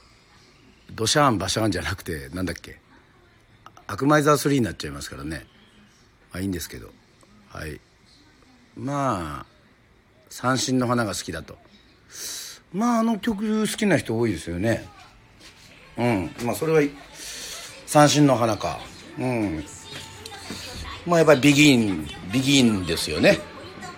[0.94, 2.80] ドシャーンバシャーンじゃなくてなんだっけ。
[3.88, 5.48] アクマイザー3になっちゃいますからね。
[6.32, 6.90] まあいいんですけど。
[7.50, 7.80] はい。
[8.76, 9.57] まあ
[10.40, 11.58] 三振の花が好きだと。
[12.72, 14.88] まああの曲好きな人多いですよね。
[15.98, 16.32] うん。
[16.46, 16.82] まあそれは
[17.88, 18.80] 三振の花か。
[19.18, 19.66] うん。
[21.08, 23.40] まあやっぱりビギンビギンですよね。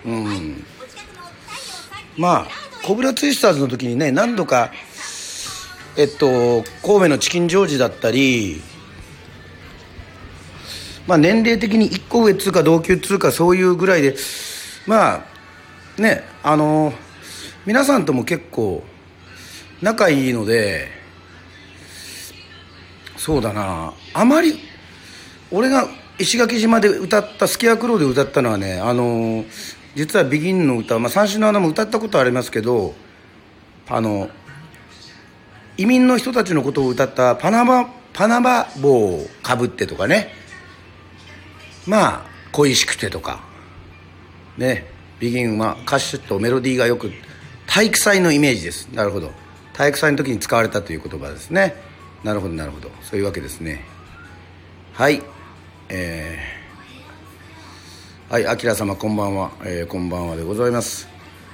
[0.06, 0.64] うん。
[2.16, 4.72] まあコブラツイスターズの時にね何度か
[5.98, 8.62] えっと神戸のチキンジョージだったり
[11.06, 14.16] まあ年齢的に1個上っつうか同級っつうかそういうぐらいで
[14.86, 15.39] まあ
[16.00, 16.92] ねあの
[17.66, 18.82] 皆さんとも結構
[19.82, 20.88] 仲いいので
[23.16, 23.92] そうだな。
[24.14, 24.58] あまり
[25.50, 25.86] 俺が
[26.18, 29.44] 石垣島で歌った「スキアクロー」で歌ったのはねあの
[29.94, 32.94] 実は「ビギンの歌、まあ、三種の穴も歌ったことありますけど
[33.88, 34.30] あの
[35.76, 40.32] 移民の人たちのことを歌ったパナマパナマ帽をかぶってとかね。
[41.86, 43.40] まあ恋しくてとか。
[44.56, 44.99] ね。
[45.20, 47.12] ビギンは歌詞とメロディーがよく
[47.66, 48.88] 体育祭のイメージです。
[48.92, 49.30] なるほど。
[49.74, 51.76] 体育祭の時に使われたという言葉ですね。
[52.24, 52.90] なるほどなるほど。
[53.02, 53.84] そういうわけですね。
[54.94, 55.22] はい。
[55.90, 61.06] えー、はい、あきら様こんばんは、えー、こんばんはでございます。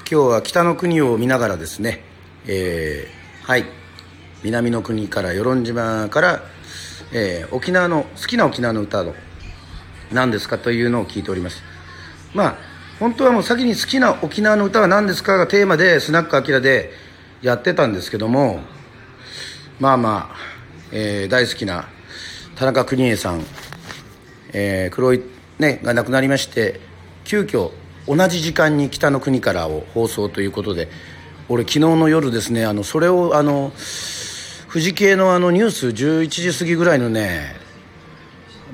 [0.09, 2.05] 今日は北の国を見ながらですね。
[2.47, 3.65] えー、はい。
[4.45, 6.43] 南の国から与論島から、
[7.13, 9.13] えー、沖縄の好きな沖縄の歌の
[10.13, 11.65] 何ですかというのを聞いております。
[12.33, 16.93] まあ本当はもう先に好きな沖縄の歌は何ですかがテーマでスナックあきらで
[17.43, 18.61] やってたんですけども
[19.79, 20.37] まあまあ、
[20.93, 21.89] えー大好きな
[22.55, 23.45] 田中邦衛さん、
[24.55, 25.23] えー黒い
[25.59, 26.81] ねが亡くなりまして
[27.25, 27.71] 急遽
[28.07, 30.89] 同じ時間に「北の国から」を放送ということで
[31.51, 33.73] 俺昨日の夜ですねあのそれをあの
[34.73, 37.57] 富士系のあのニュース11時過ぎぐらいのね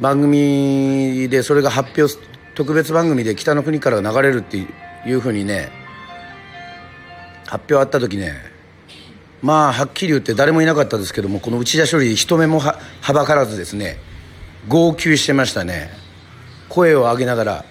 [0.01, 5.71] 番組でそれが発表特別番組で「北の国から」流れるっていうふうにね
[7.47, 8.35] 発表あった時ね
[9.43, 12.79] まあはっきり言って誰もいなかったですけどもこの内田処理人目もは
[13.13, 13.99] ばからずですね
[14.69, 16.03] 号泣してましたね。
[16.73, 17.65] 声を上げながら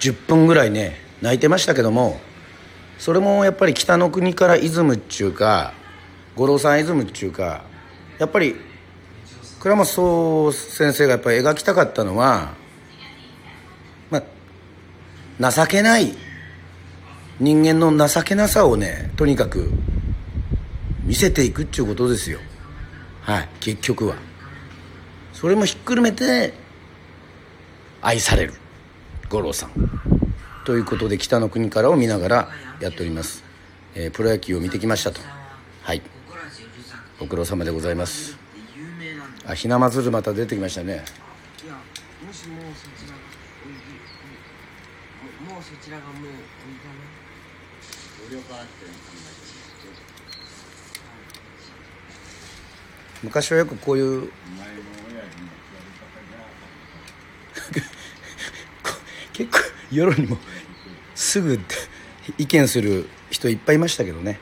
[0.00, 2.18] 10分ぐらいね泣いてましたけども
[2.98, 5.74] それもやっぱり北の国からイズムっちゅうか
[6.34, 7.62] 五郎さんイズムっちゅうか
[8.18, 8.56] やっぱり
[9.60, 12.54] 倉本総先生がやっぱり描きたかったのは
[15.40, 16.14] 情けない。
[17.40, 19.72] 人間の情けなさをねとにかく
[21.04, 22.38] 見せていくっていうことですよ。
[23.22, 23.48] はい。
[23.60, 24.16] 結局は。
[25.32, 26.54] それもひっくるめて
[28.00, 28.54] 愛される。
[29.28, 29.70] 五郎さん。
[30.64, 32.48] ということで北の国からを見ながら
[32.80, 33.44] やっております、
[33.94, 35.20] えープロ野球を見てきましたと。
[35.82, 36.02] はい。
[37.18, 38.44] ご苦労様でございます。
[39.46, 41.04] あひな祭りまた出てきましたね
[41.62, 41.74] いや
[42.24, 43.20] もしもうそちらが
[43.60, 43.92] おいで
[45.44, 47.04] ももうそちらがもうおいだな
[48.26, 48.90] 俺を払って考
[53.24, 54.30] 昔はよくこういう
[59.32, 59.58] 結構
[59.90, 60.36] 世論にも
[61.14, 61.58] すぐ
[62.38, 64.38] 意見する人いっぱいいましたけどね。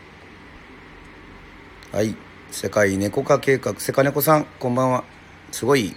[1.92, 2.14] はい。
[2.50, 3.80] 世界猫化計画。
[3.80, 5.04] セカネコさんこんばんは。
[5.50, 5.94] すごい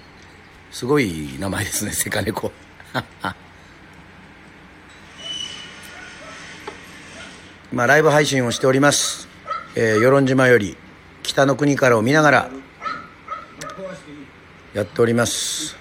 [0.71, 1.91] すごい名前ですね。
[1.91, 2.51] セカネコ
[7.71, 9.27] 今ライブ配信をしております、
[9.75, 10.77] えー、与論島より
[11.23, 12.49] 北の国からを見ながら
[14.75, 15.77] やっております。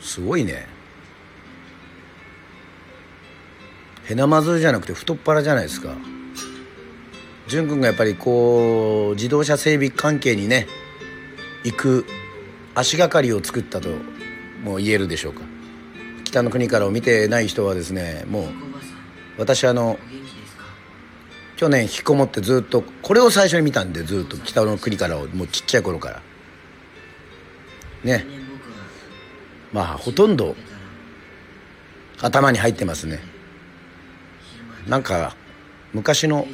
[0.00, 0.66] すごいね。
[4.06, 5.94] へなまずじゃなくて太っ腹じゃないですか。
[7.46, 10.66] 淳君がやっぱりこう自動車整備関係にね
[11.62, 12.06] 行く
[12.74, 13.90] 足がかりを作ったと
[14.64, 15.42] もう言えるでしょうか。
[16.36, 18.44] 北の国からを見てない人はですねもう
[19.38, 19.98] 私あの
[21.56, 26.22] 去年引きこもってずっとこれを最初に見たんでずっと北の国からをもうちっちゃい頃から。
[28.04, 28.26] ね。
[29.72, 30.54] まあほとんど
[32.20, 33.20] 頭に入ってますね。
[34.86, 35.34] なんか
[35.94, 36.46] 昔の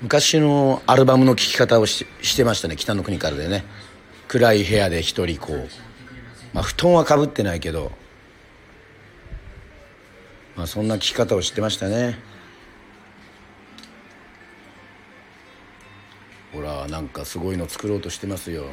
[0.00, 3.64] 昔のアルバムの聴き方をししてましたね北の国からでね。
[4.28, 5.68] 暗い部屋で一人こう、
[6.54, 7.92] まあ、布団はかぶってないけど
[10.56, 12.18] まあそんな聴き方をしてましたね。
[16.52, 18.64] ほらなんかすごいの作ろうとしてますよ。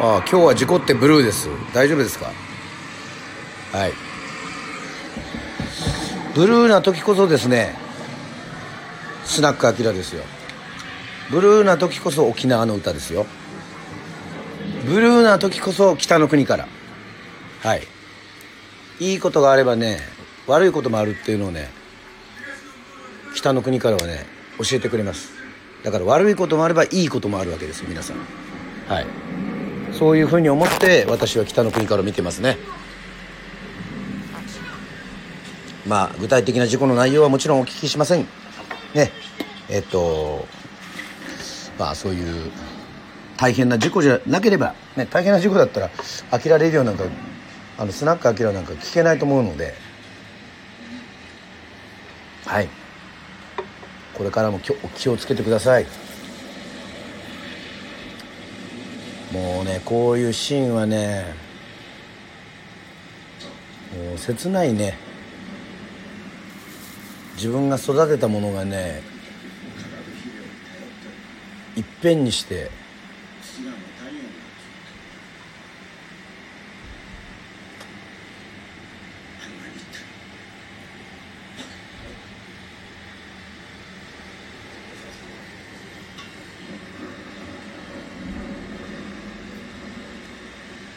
[0.00, 1.48] ああ今日は事故ってブルーです。
[1.72, 2.30] 大丈夫ですか？
[3.72, 3.92] はい。
[6.34, 7.74] ブルーな時こそですね
[9.24, 10.22] スナックアキラですよ。
[11.30, 13.26] ブルーな時こそ沖縄の歌ですよ。
[14.86, 16.68] ブルーな時こそ北の国から。
[17.62, 17.82] はい。
[19.00, 19.98] いいことがあればね
[20.46, 21.68] 悪いこともあるっていうのをね
[23.34, 24.24] 北の国からはね
[24.58, 25.32] 教えてくれます。
[25.82, 28.16] だから悪いこともあればいいこともあるわけです皆さん。
[28.88, 29.06] はい。
[29.92, 32.58] そういうふうに思って私は北の国から見てますね。
[35.86, 38.43] まあ具体的な事故の内容はもちろんお聞きしません。
[38.94, 39.10] ね。
[39.68, 40.46] えっと
[41.78, 42.50] まあそういう
[43.36, 45.90] 大変な事故じゃなければ、ね、大変な事故だったら
[46.30, 47.04] 「アキラレディオ」なんか
[47.78, 49.74] あのスナックアキラなんか聞けないと思うので。
[52.46, 52.68] はい。
[54.12, 55.86] これからもきょ気をつけてください。
[59.32, 61.34] もうねこういうシーンはね
[63.96, 64.96] もう切ないね。
[67.36, 69.02] 自分が育てたものがね
[71.76, 72.70] いっぺんにして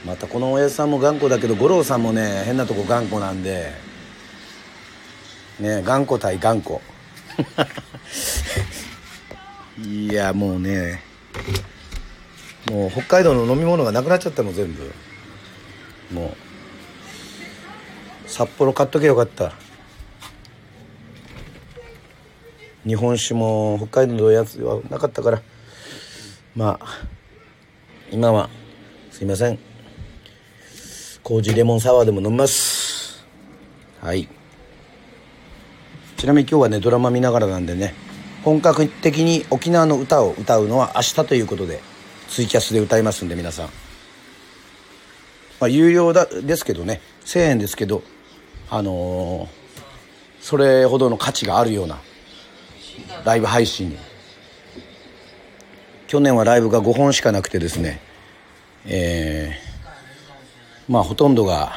[0.05, 3.86] またこの親父さんも頑固だけど五郎さんもね変なとこ頑固なんで
[5.59, 6.79] ね頑固対頑固。
[9.81, 11.01] いやもうね。
[12.71, 14.91] もう北海道の飲み物がなくなっちゃったの全部。
[16.11, 16.35] も
[18.25, 18.29] う。
[18.29, 19.53] 札幌買っとけよかった。
[22.85, 25.41] 日本酒も北海道のやつはなかったから。
[26.55, 26.85] まあ
[28.11, 28.49] 今は
[29.11, 29.59] すいません。
[31.23, 33.25] 麹レモンサワーでも飲みます。
[34.01, 34.36] はい
[36.17, 37.93] ちなみに今日はねドラマ見ながらなんでね
[38.43, 41.79] 本格的に沖縄の歌を歌うのは明日ということで
[42.27, 43.69] ツイキャスで歌いますんで皆さん。
[45.59, 48.03] まあ有料だですけどね1000円ですけど
[48.69, 49.67] あのー
[50.39, 51.99] それほどの価値があるような
[53.25, 53.89] ライブ配信。
[53.89, 53.97] に
[56.07, 57.99] 去年はライブが5本しかなくてですね
[58.85, 61.73] えーまあほとんどが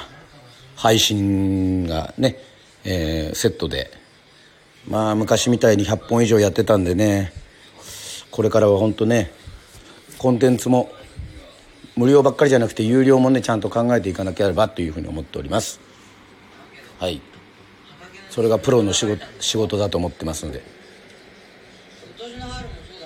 [0.77, 2.37] 配信がね、
[2.85, 4.00] えーセットで
[4.89, 7.33] まあ昔みたいに100本以上やってたんでね。
[8.31, 9.33] これからは本当ね
[10.19, 10.93] コンテンツも
[11.97, 15.81] 無料ばっかりじゃなくて有料もねちゃんと考えていかなければというふうに思っております。
[16.99, 17.21] はい。
[18.31, 20.63] それがプロの仕事仕事だと思ってますので。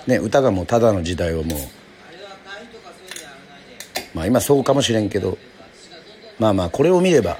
[0.07, 1.59] ね歌がもうただの時代をもう
[4.13, 5.37] まあ今そうかもしれんけど
[6.39, 7.37] まあまあこれを見ればう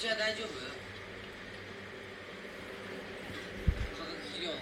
[0.00, 0.48] ちは大丈夫
[3.94, 4.60] 化学肥料のこ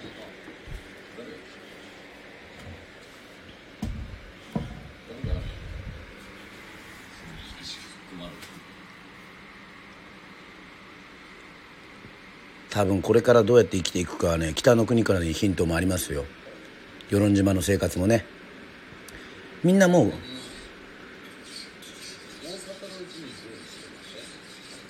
[12.70, 16.25] と多分これからどうやって生きていくかはね北の国からのヒントもありますよ。
[17.11, 18.25] 与論島の生活もね。
[19.63, 20.13] みんなもう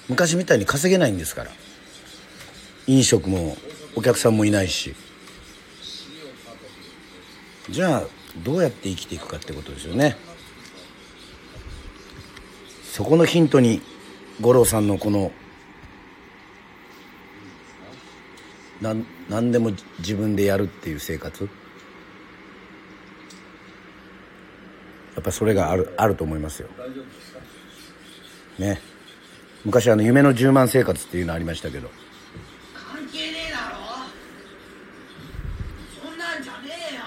[0.08, 1.50] 昔みたいに稼げないんですから。
[2.86, 3.56] 飲食も
[3.96, 4.94] お客さんもいないし。
[7.70, 8.04] じゃあ
[8.44, 10.16] どうやって生きていくかってことですよね。
[12.84, 13.82] そこのヒントに
[14.40, 15.32] 五郎さんのこの
[18.80, 21.44] なん何でも自分でやるっていう生活？
[25.14, 26.68] やっぱそれがあるあると思いますよ。
[28.58, 28.80] ね。
[29.64, 31.90] 昔あの夢の10万生活っていうのありましたけど。
[32.74, 33.76] 関係ねえだろ。
[36.02, 37.00] そんなんじゃねえよ。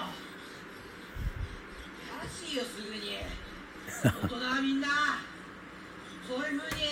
[2.22, 3.18] らしいよすぐに
[4.22, 4.88] 大人はみんな
[6.28, 6.84] そういうふうに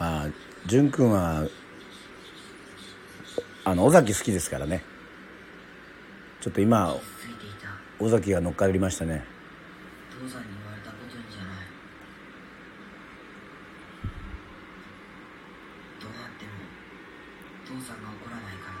[0.00, 0.26] まあ
[0.66, 1.46] 淳君は
[3.64, 4.82] あの尾崎好きですからね。
[6.40, 6.96] ちょっと今
[7.98, 9.22] 尾崎が乗っかりましたね
[10.08, 11.68] 父さんに言われたことにじゃない
[16.00, 16.64] どうやっても
[17.68, 18.80] 父さんが怒らないから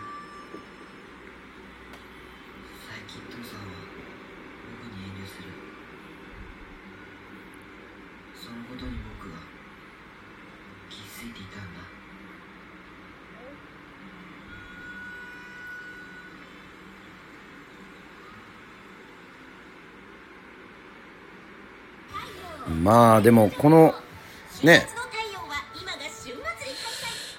[2.88, 3.76] 最近父さんは
[4.80, 5.52] 僕に遠慮する
[8.40, 9.36] そのことに僕が
[10.88, 12.00] 気づいていたんだ
[22.90, 23.94] まあでもこの
[24.64, 24.88] ね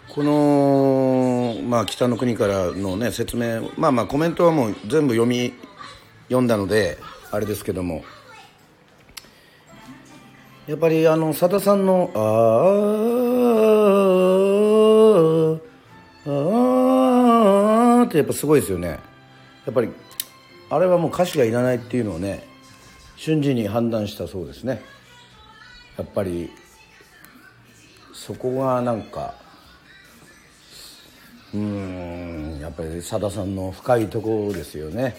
[0.07, 5.53] このまあ北の国からのね説明まあまあコメントはもう全部読み
[6.29, 6.97] 読んだので
[7.31, 8.05] あれですけども。
[10.67, 18.87] やっぱりあのさださんの「あーああ」ってやっぱすごいですよね。
[18.87, 18.97] や
[19.71, 19.89] っぱり
[20.69, 22.47] あれはもう歌詞がいらないっていうのをね
[23.17, 24.81] 瞬時に判断したそうですね。
[26.01, 26.49] やっぱり
[28.11, 29.35] そこがなんか
[31.53, 35.15] うんやっぱりさださんの深いところですよね。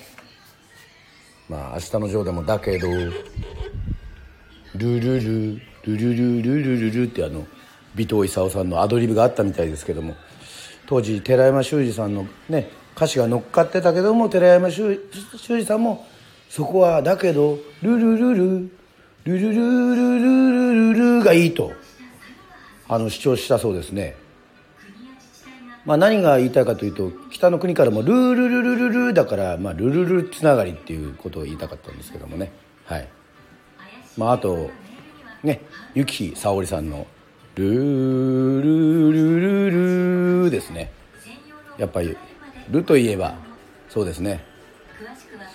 [1.48, 2.88] まあ「明日のジョー」でもだけど
[4.74, 7.46] 「ルルルルルルルルルル」ってあの
[7.94, 10.16] 尾藤勲さんのアドリブがあったみたいですけども
[10.88, 14.98] 当時寺山修司さんのね歌詞が乗っかってたけども寺山修
[15.36, 16.08] 修司さんも
[16.48, 18.81] そこは「だけどルルルル
[19.24, 21.72] ルルルルルルルル」がいいと
[22.88, 24.16] あの主張したそうですね。
[25.84, 32.52] まあ、何が言いたいかというと北の国からも「ルルルルルル」だから、まあ、ルルルつながりっていうことを言いたかったんですけどもね
[32.84, 33.08] はい
[34.16, 34.70] まああと
[35.42, 35.60] ね
[35.94, 37.08] 雪沙織さんの
[37.56, 40.92] 「ルールルルルですね
[41.78, 42.16] やっぱり
[42.70, 43.34] ルといえば
[43.88, 44.44] そうですね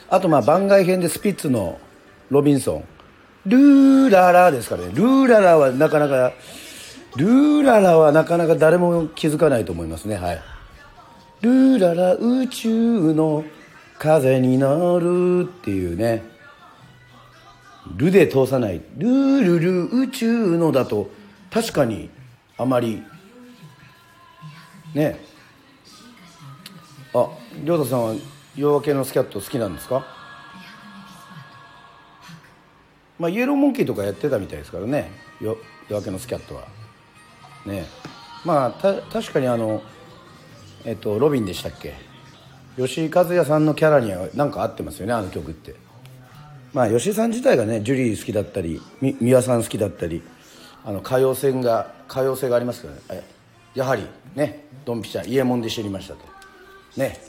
[0.10, 1.80] あとまあ番外編でスピッツの
[2.30, 2.84] ロビンソン
[3.48, 4.92] ルーララですからね。
[4.94, 6.34] ルーララはなかなか
[7.16, 10.16] ルーララはなかなか誰も気づかないと思いますね。
[10.16, 10.42] はい。
[11.42, 12.70] ルーララ宇宙
[13.14, 13.46] の
[13.98, 16.24] 風に乗るっていうね。
[17.96, 18.82] ルで通さない。
[18.98, 21.10] ルールル宇宙のだと
[21.50, 22.10] 確かに
[22.58, 23.02] あまり
[24.94, 25.20] ね。
[27.14, 27.30] あ
[27.64, 28.16] 亮太さんは
[28.56, 30.17] 夜明けのスキャット好きなんですか？
[33.20, 35.12] まあイエローモンキーとかやってたみたいですからね。
[35.42, 35.58] よ
[35.90, 36.64] 夜明けのスキャットは。
[37.66, 37.86] ね
[38.46, 39.82] まあた確かにあの
[40.86, 41.96] えっとロビンでしたっけ。
[42.78, 45.76] 吉井和也さんのキャラには何か合ってますよねあの曲って。
[46.74, 50.22] まあ吉井さん自体がねジュリー好きだったりみ美輪さん好きだったり
[50.86, 53.24] あの歌謡性が歌謡性がありますからね。
[53.74, 54.06] やはり
[54.36, 56.20] ねドンピシャ伊右衛門で知りましたと。
[56.96, 57.20] ね。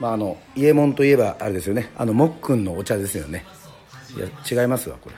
[0.00, 1.90] まああの伊右衛門といえばあれですよね。
[1.96, 3.44] あのもっくんのお茶ですよね。
[4.16, 5.16] いや違いますわこれ。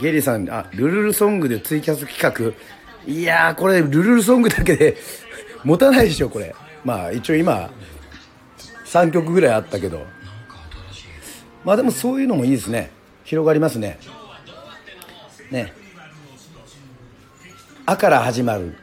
[0.00, 3.10] ゲリーさんあルルルソングでツイキャス企画。
[3.10, 4.96] いやこれルルルソングだけで
[5.64, 6.54] 持たないでしょこれ。
[6.84, 7.70] まあ一応今
[8.86, 10.06] 3曲ぐらいあったけど。
[11.64, 12.90] まあでもそういうのもいいですね。
[13.24, 13.98] 広がりますね。
[15.50, 15.72] ね
[17.86, 18.74] 「あ」から始まる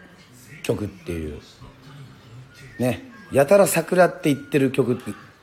[0.63, 1.39] 曲っていう。
[2.79, 3.03] ね。
[3.31, 4.97] やたら桜って言ってる曲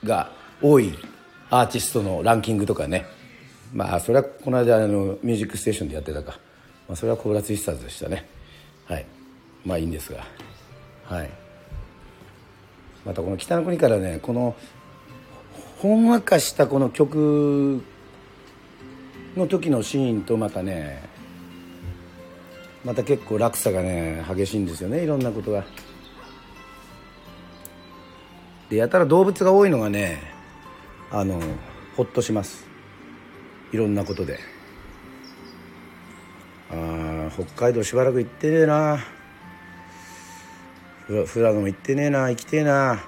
[0.05, 0.31] が
[0.63, 0.95] 多い。
[1.61, 3.07] アーティストのランキングとかね。
[3.73, 6.39] まあそれはこの間あの「ミュージックステーション」でやってたか、
[6.89, 8.29] まあ、それはコーラツイスターズでしたね。
[8.87, 9.07] はい。
[9.65, 10.25] まあいいんですが。
[11.05, 11.31] はい。
[13.05, 14.57] またこの北の国からねこの
[15.79, 17.83] ほんわかしたこの曲
[19.37, 21.03] の時のシーンとまたね
[22.85, 25.05] また結構落差がね激しいんですよね。
[25.05, 25.65] いろんなことが。
[28.71, 30.34] でやたら動物が多いのがね
[31.17, 31.41] あの
[31.97, 32.67] ほっとします。
[33.71, 34.41] いろんなことで。
[36.73, 38.99] あー北海道しばらく行ってねえな。
[41.07, 42.31] フラフラノも行ってねえな。
[42.31, 43.05] 行きてえな。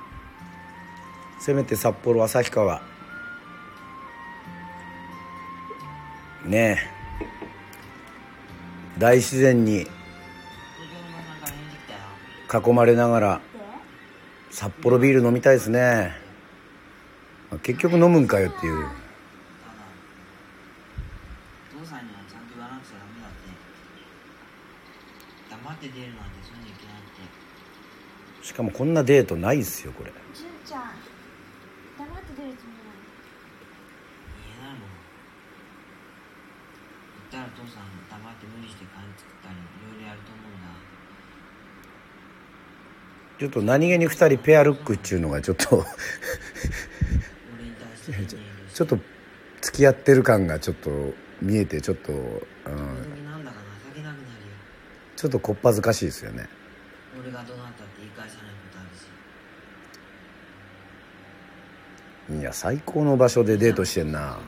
[1.40, 2.80] せめて札幌旭川。
[6.44, 6.78] ね
[8.96, 9.00] え。
[9.00, 9.88] 大自然に
[12.54, 13.40] 囲まれながら
[14.52, 16.24] 札幌ビール飲みたいですね。
[17.62, 18.74] 結局飲むんかよっていう。
[18.74, 18.90] ただ
[21.70, 23.54] 父さんにはちゃんと言わなくちゃダメだって。
[25.50, 27.04] 黙って出るなんてそういうのいけないっ
[28.40, 28.46] て。
[28.46, 30.12] しかもこんなデートないっすよこれ。
[30.34, 30.82] 純ちゃん
[31.98, 32.90] 黙って出るつもり
[34.42, 34.96] 言えないもん。
[37.30, 39.58] 言ったら父さん黙って無理してカレー作ったりい
[39.92, 40.66] ろいろやると思うんだ
[43.38, 45.84] ちょっと何気に2人ペアルックっていうのがちょっと
[48.72, 48.98] ちょっと
[49.60, 50.90] 付き合ってる感がちょっと
[51.42, 52.18] 見えてちょっと、うん、
[53.24, 53.58] なんだか
[53.94, 54.16] 情けなくなるよ。
[55.16, 56.48] ちょっとこっぱずかしいですよね。
[57.20, 58.82] 俺がどうなったって言い返さないことあ
[62.30, 62.40] るし。
[62.40, 64.38] いや最高の場所でデートしてんな。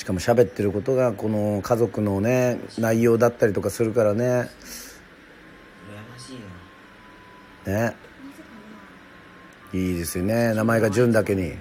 [0.00, 4.48] しかも喋ってることがこの家族のね内容だったりとかするからね
[7.66, 7.94] ね。
[9.72, 10.54] いいですよね。
[10.54, 11.54] 名前が純だけに。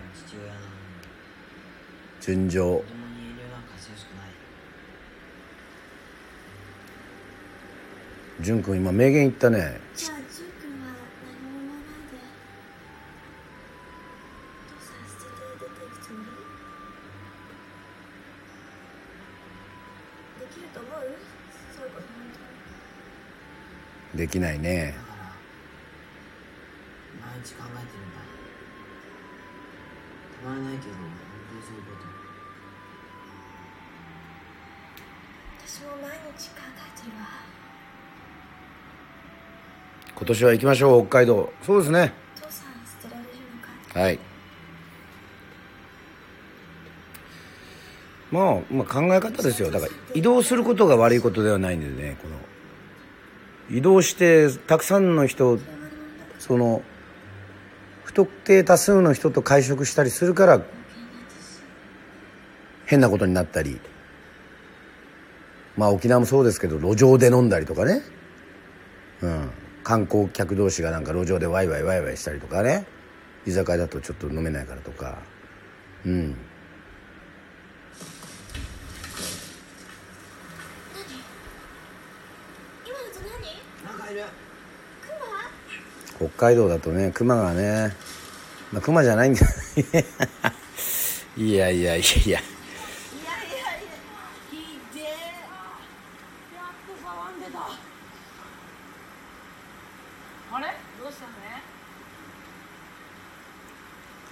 [2.22, 2.84] 純情。
[8.42, 9.80] 純くん今名言言ったね。
[24.16, 25.09] できないね
[30.44, 31.04] まらないけど本
[31.50, 32.08] 当にそういうこと。
[35.68, 37.28] 私も毎日考えてるわ。
[40.16, 41.54] 今年は行きましょう北海道。
[41.64, 42.14] そうですね。
[42.38, 44.20] お父さん捨てられるのかはい。
[48.32, 49.72] まあ、まあ考え方ですよ。
[49.72, 52.36] だから移動することが悪いことではないんでねこの。
[53.72, 55.60] 移動してたくさんの人
[56.40, 56.82] その
[58.10, 60.62] 不特定多数の人と会食したりするから
[62.88, 63.80] 変なことになったり。
[65.78, 68.02] まあ沖縄もそうですけど路上で飲んだりとかね。
[69.22, 69.52] うん。
[69.84, 72.88] 観光客同士がなんか路上でワイワイワイワイしたりとかね。
[73.46, 75.20] 居酒屋だとちょっと飲めないからとか。
[76.04, 76.36] うん
[82.88, 83.20] 今のと
[83.86, 84.24] 何なんかいる
[85.04, 87.96] クマ北海道だとね熊がね
[88.72, 89.40] まあ熊じゃないんだ
[91.38, 92.40] いやいやいやいや。
[100.52, 100.68] あれ？
[101.02, 101.64] どうしたのね？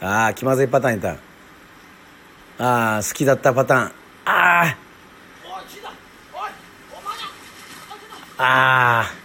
[0.01, 1.11] ああ気まずいパターンいた。
[2.59, 3.81] ああ好きだったパターン。
[3.85, 3.91] あ
[4.29, 4.77] あ
[8.39, 9.16] ああ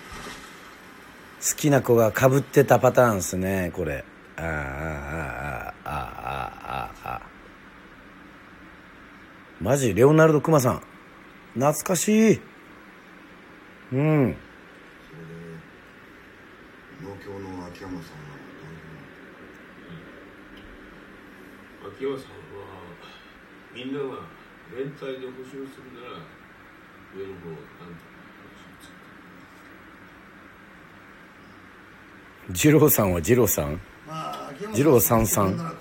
[1.43, 4.05] 好きな子がかぶってたパターンっすね、これ。
[4.37, 7.23] ああ、ああ、ああ、ああ、ああ。
[9.61, 10.83] マジ、レオナルド・クマさん。
[11.55, 12.41] 懐かしい。
[13.93, 14.37] うん。
[17.01, 18.71] 東京の秋山さんはど
[21.85, 22.39] ういう、秋山さんは
[23.75, 24.05] みんなが
[24.77, 26.23] 連帯で補償するなら
[27.17, 27.51] 上の方
[32.55, 33.81] 二郎さんは二郎さん？
[34.75, 35.77] 二郎さんさん。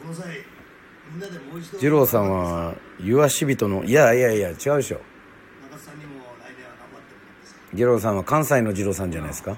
[1.82, 5.02] 二郎さんは湯足人のいやいやいや違うでしょ。
[7.74, 9.58] 二郎さんは関西の二郎さんじゃないですか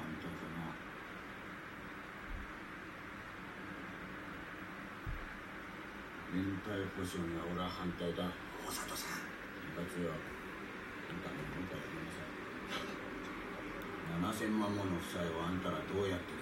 [14.21, 16.32] ？7000万もの負債をあんたらどうやって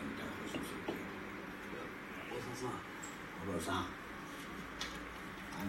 [3.51, 3.75] 五郎さん。
[3.75, 3.83] あん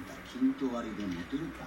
[0.07, 1.64] た均等割りでモテるか？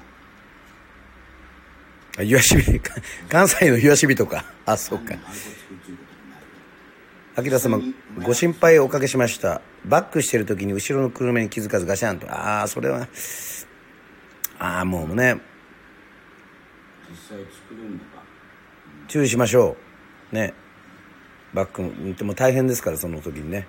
[2.17, 2.79] あ湯足人
[3.27, 4.45] 関西の湯足人か。
[4.65, 5.13] あそうか。
[5.13, 6.43] あんたあんこ作っちゅうことになる。
[7.35, 7.79] アキラ様
[8.23, 9.61] ご心配おかけしました。
[9.85, 12.31] バックしてる時に後ろの車に気づかずガシャンと。
[12.31, 13.07] ああそれは。
[14.57, 15.35] ああもうね。
[17.09, 18.23] 実際作るんだか？
[19.09, 19.75] 注意しましょ
[20.31, 20.35] う。
[20.35, 20.53] ね。
[21.53, 21.83] バック
[22.17, 23.67] でも大変ですからその時にね。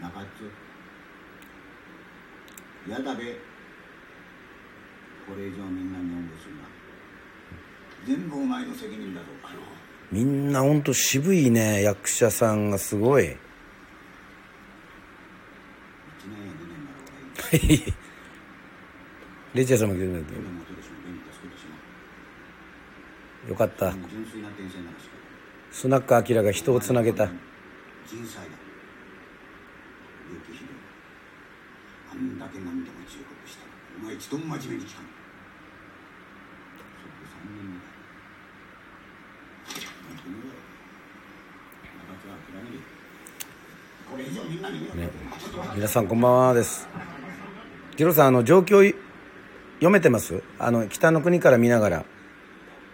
[0.00, 0.50] 中っちゅ
[2.88, 3.24] やだべ。
[5.26, 6.62] これ以上みんなにおんぶするな。
[8.06, 9.26] 全部お前の責任だぞ。
[9.44, 9.60] あの。
[10.10, 11.82] みんなほんと渋いね。
[11.82, 13.22] 役者さんがすごい。
[13.22, 13.36] 1年
[16.40, 16.98] や2年なら
[17.52, 17.94] 俺はいい。
[19.54, 20.32] レジェ様来てくれて
[23.48, 23.94] よかった。
[25.70, 27.26] スナックアキラが人をつなげた。
[27.26, 27.32] 人
[28.26, 28.50] 災だ
[30.28, 30.76] 勇気ひどい
[32.12, 33.64] あんだけ何でも忠告した
[33.98, 35.04] お前一度も真面目に聞かん。
[36.76, 37.88] そこ3年目だ
[40.20, 40.60] だろ
[42.04, 42.84] 中津は諦める
[44.10, 45.08] これ以上みんなに迷惑ね
[45.74, 46.86] 皆さんこんばんはです。
[47.96, 48.94] ギロさんあの状況い
[49.76, 50.42] 読めてます？
[50.58, 52.04] あの北の国から見ながら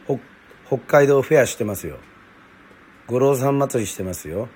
[0.07, 0.21] ほ
[0.67, 1.99] 北海道フェアしてますよ。
[3.09, 4.49] 五郎さん祭りしてますよ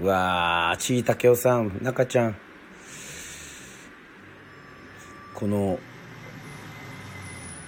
[0.00, 2.36] わー、ちいたけおさん、中ちゃん。
[5.32, 5.78] この、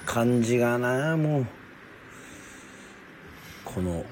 [0.05, 1.47] 感じがな、もう。
[3.65, 4.05] この、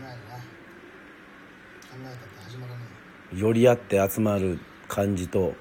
[3.34, 5.54] 寄り合って集まる感じと、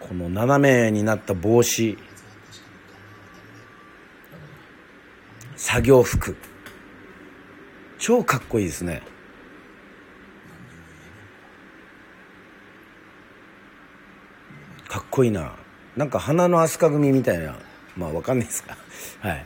[0.00, 1.96] この斜めになった帽子、
[5.54, 6.36] 作業服。
[7.98, 9.13] 超かっこいいですね。
[14.94, 15.56] かっこいいな。
[15.96, 17.56] なんか花の飛鳥組みたいな。
[17.96, 18.76] まあわかんないですか。
[19.18, 19.44] はい。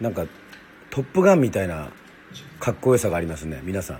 [0.00, 0.24] なんか
[0.88, 1.88] 「トップガン」みたいな
[2.60, 3.60] かっこよさがありますね。
[3.64, 3.98] 皆さん。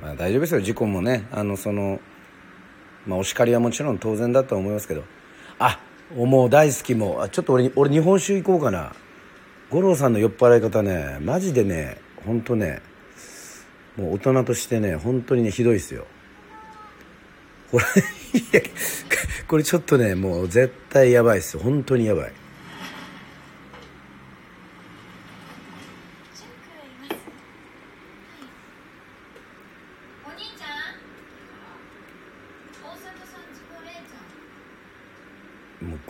[0.00, 0.62] まあ大丈夫ですよ。
[0.62, 2.00] 事故もねあのその
[3.06, 5.04] まあお叱りはもちろん当然だと思いますけど。
[5.58, 7.22] あもう大好きも。
[7.22, 8.92] あちょっと俺俺日本酒行こうかな。
[9.70, 12.80] 五郎さんの酔っ払い方ねマジでね本当ね
[13.96, 16.06] もう大人としてね本当にねひどいっすよ。
[17.72, 17.84] ほら
[19.48, 21.62] これちょっとねもう絶対やばいっすよ。
[21.62, 22.32] 本当にやばい。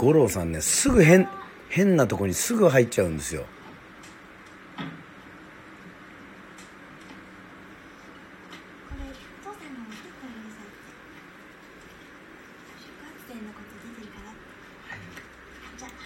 [0.06, 1.28] 五郎さんね、すぐ変、
[1.68, 3.44] 変なとこにすぐ入っちゃうんですよ。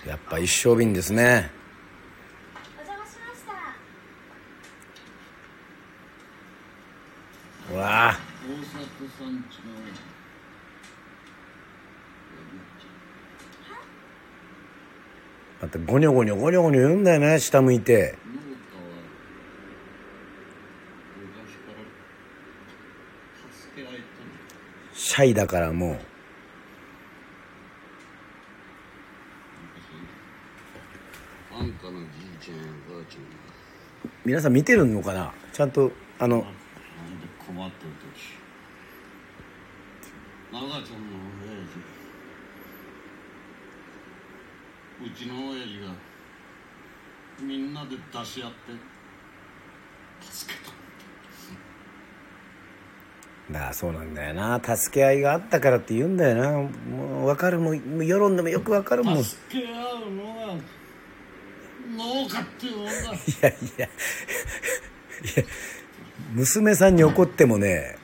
[0.06, 1.59] やっぱ一生瓶ですね。
[15.90, 18.14] ゴニョゴニョゴニョゴニョ言うんだよね下向いて。
[24.94, 25.98] シャイだからもう。
[34.24, 35.32] 皆さん見てるのかな？
[35.52, 36.52] ちゃんとあのなんで
[37.44, 38.38] 困ってる時
[40.52, 40.76] 長ちゃんの
[41.42, 41.80] 親父
[45.02, 45.86] うちの親父が
[47.40, 48.56] みんなで出し合って
[50.30, 50.70] 助けた
[53.52, 54.60] だからそうなんだよな。
[54.62, 56.52] 助け合いがあったからって言うんだよな。
[56.52, 59.18] もう分かるもう世論でもよく分かるもん。
[59.18, 60.54] い助け合うのが
[61.96, 62.92] 農家っていうもんだ。
[62.92, 63.86] やいや。
[63.86, 63.88] い
[65.36, 65.44] や
[66.32, 67.98] 娘さんに怒ってもね。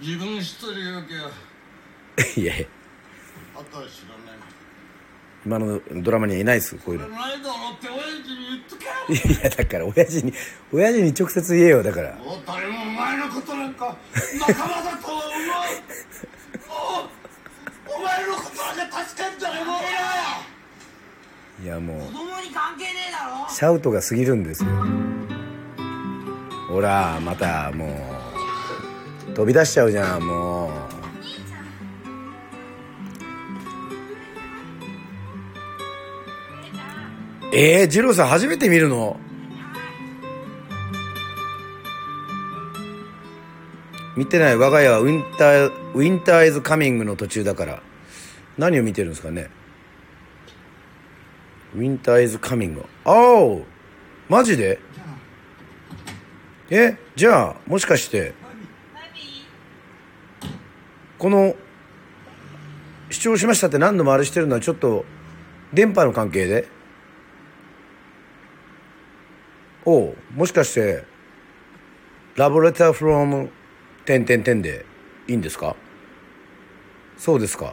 [0.00, 2.66] 自分一人よきゃいやいや。
[3.54, 4.07] あとは知らない
[5.48, 7.06] 今のドラマにはいないですこういうの。
[7.08, 7.10] い
[9.42, 10.34] やだから親父に
[10.70, 12.14] 親父に直接言えよだから。
[12.16, 13.96] もう誰もお前のことなんか
[14.46, 15.70] 仲間だとは思わん
[16.68, 17.08] も
[17.86, 19.56] うお前のことなんか助けんじゃね
[21.60, 22.00] えいやもう。
[22.00, 23.48] 子供に関係ねえだろ。
[23.48, 24.70] シャウトが過ぎるんですよ。
[26.68, 27.86] ほらまたも
[29.30, 29.32] う。
[29.32, 30.97] 飛び出しちゃうじゃんもう
[37.50, 39.18] えー、ジローさん初めて見るの？
[44.16, 44.56] 見てない。
[44.56, 47.82] 我が家はウィンターウィンターイズカミングの途中だから。
[48.58, 49.48] 何を見てるんですかね？
[51.74, 53.64] ウィンターイズカミングおお
[54.28, 54.80] マジで？
[56.70, 58.34] えじゃあもしかして
[61.18, 61.54] この
[63.10, 65.04] 視聴しましたって何度もあれしてるのはちょっと
[65.72, 66.68] 電波の関係で？
[69.90, 71.02] おうもしかして
[72.36, 73.48] ラボレターフロム
[74.04, 74.84] 点点点で
[75.26, 75.76] いいんですか？
[77.16, 77.72] そうですか。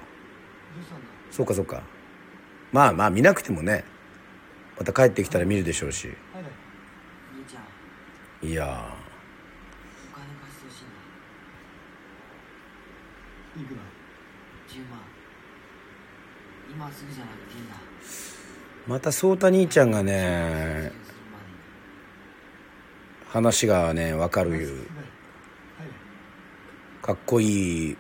[1.30, 1.84] そうかそうか。
[2.72, 3.84] まあまあ見なくてもね
[4.80, 6.08] また帰ってきたら見るでしょうし。
[8.42, 8.68] いやお
[10.16, 10.84] 金貸してほし
[13.62, 13.82] いくら
[14.70, 15.00] ？10万。
[16.72, 17.76] 今すぐじゃなくていいんだ。
[17.76, 17.78] ー
[18.88, 20.94] また颯太兄ちゃんがね
[23.36, 24.88] 話がね分かる
[27.02, 27.98] かっこいい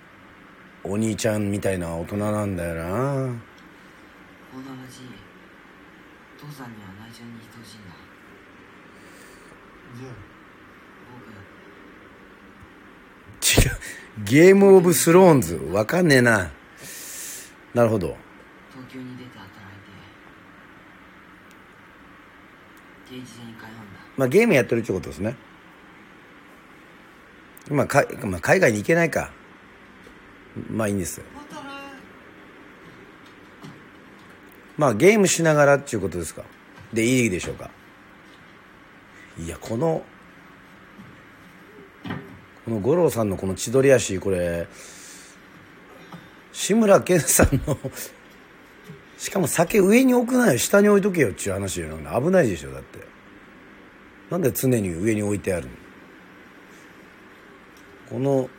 [0.81, 2.85] お兄ちゃんみたいな大人なんだよな。
[2.85, 2.95] こん
[4.63, 5.01] な話
[6.39, 7.95] 父さんには内緒にしてほしいんだ。
[13.41, 13.69] 僕。
[13.69, 13.77] 違う。
[14.23, 15.57] ゲームオブスローンズ。
[15.57, 16.49] 分かんねえな。
[17.73, 18.15] なるほど。
[18.71, 19.51] 東京に出て働
[23.11, 23.84] いて刑事署に通う
[24.17, 25.35] まあゲームやってるってことですね。
[27.69, 29.31] まあか、まあ、海外に行けないか。
[30.69, 31.25] まあいいんですよ。
[34.77, 36.43] まあゲームしながらっていうことですか。
[36.93, 37.69] でいいでしょうか。
[39.37, 40.03] いやこの
[42.63, 44.67] この五郎さんのこの千鳥足これ
[46.51, 47.77] 志村けんさんの
[49.17, 50.57] しかも酒上に置くなよ。
[50.57, 53.14] 下に置いとけよっちゅう話よ危ないでしょだって。
[54.35, 55.69] なんで常に上に置いてある
[58.09, 58.49] この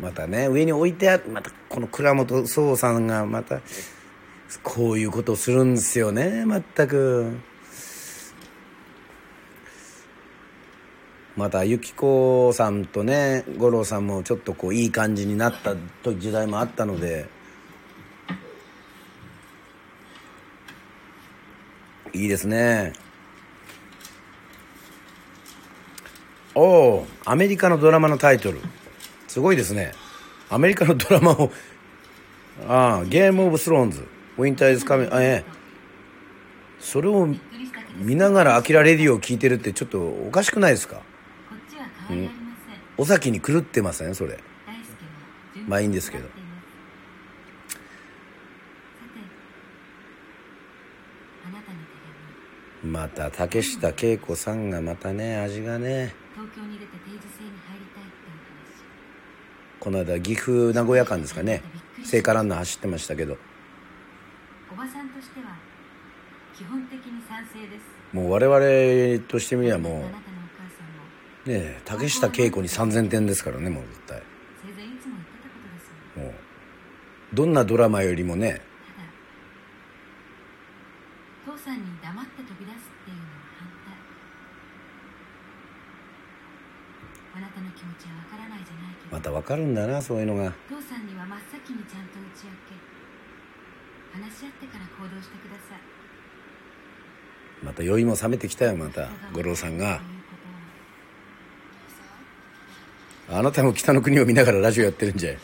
[0.00, 3.60] またね上に置いてあるまたこの倉本壮さんがまた
[4.62, 7.36] こういうことをするんですよね全く。
[11.36, 15.76] また由紀子さんとね五郎さんもちょっとこういい感じになった
[16.14, 17.28] 時代もあったので。
[22.14, 22.94] いいですね。
[26.58, 28.60] おおアメリカのドラマのタイトル。
[29.28, 29.92] すごいですね。
[30.48, 31.52] アメリカのドラマを
[32.66, 34.06] ああゲームオブスローンズ
[34.38, 35.50] ウィンターイズカミあええ。
[36.80, 37.28] それを
[37.98, 40.96] 見ながら「アキラレディオ」を聞いてるってちょっとおかしくないですか？
[40.96, 41.02] こ
[41.54, 44.14] っちは変わりありません、お先に狂ってません？
[44.14, 44.38] それ。
[45.68, 46.26] まあいいんですけど。
[52.82, 58.84] また竹下恵子さんがまたね味がね東京に出て定時制に入りたいってお話。
[59.80, 61.62] この間岐阜名古屋間ですかね。
[62.04, 63.38] 聖火ランナー走ってましたけど。
[64.70, 65.56] おばさんとしては
[66.54, 67.84] 基本的に賛成です。
[68.12, 70.20] もう我々としてみればもあなたのお
[70.52, 71.02] 母さんも。
[71.46, 74.22] うねえ竹下恵子に3000点ですからねもう絶対。
[74.62, 75.88] 生前いつも言ってたことです
[76.20, 76.34] よもう
[77.34, 78.60] どんなドラマよりもね
[81.46, 83.94] ただ父さんに黙って飛び出すっていうのは反対
[87.36, 90.52] あなたの気持ちはわからないじゃないけどまたわかるんだなそういうのが。
[90.68, 95.80] 父さんには真っ先にちゃんと打ち明け話し合ってから行動してください。
[97.64, 100.02] また酔いも冷めてきたよまた五郎さんが。
[103.30, 105.38] あなたも北の国を見ながらラジオやってるんじゃい。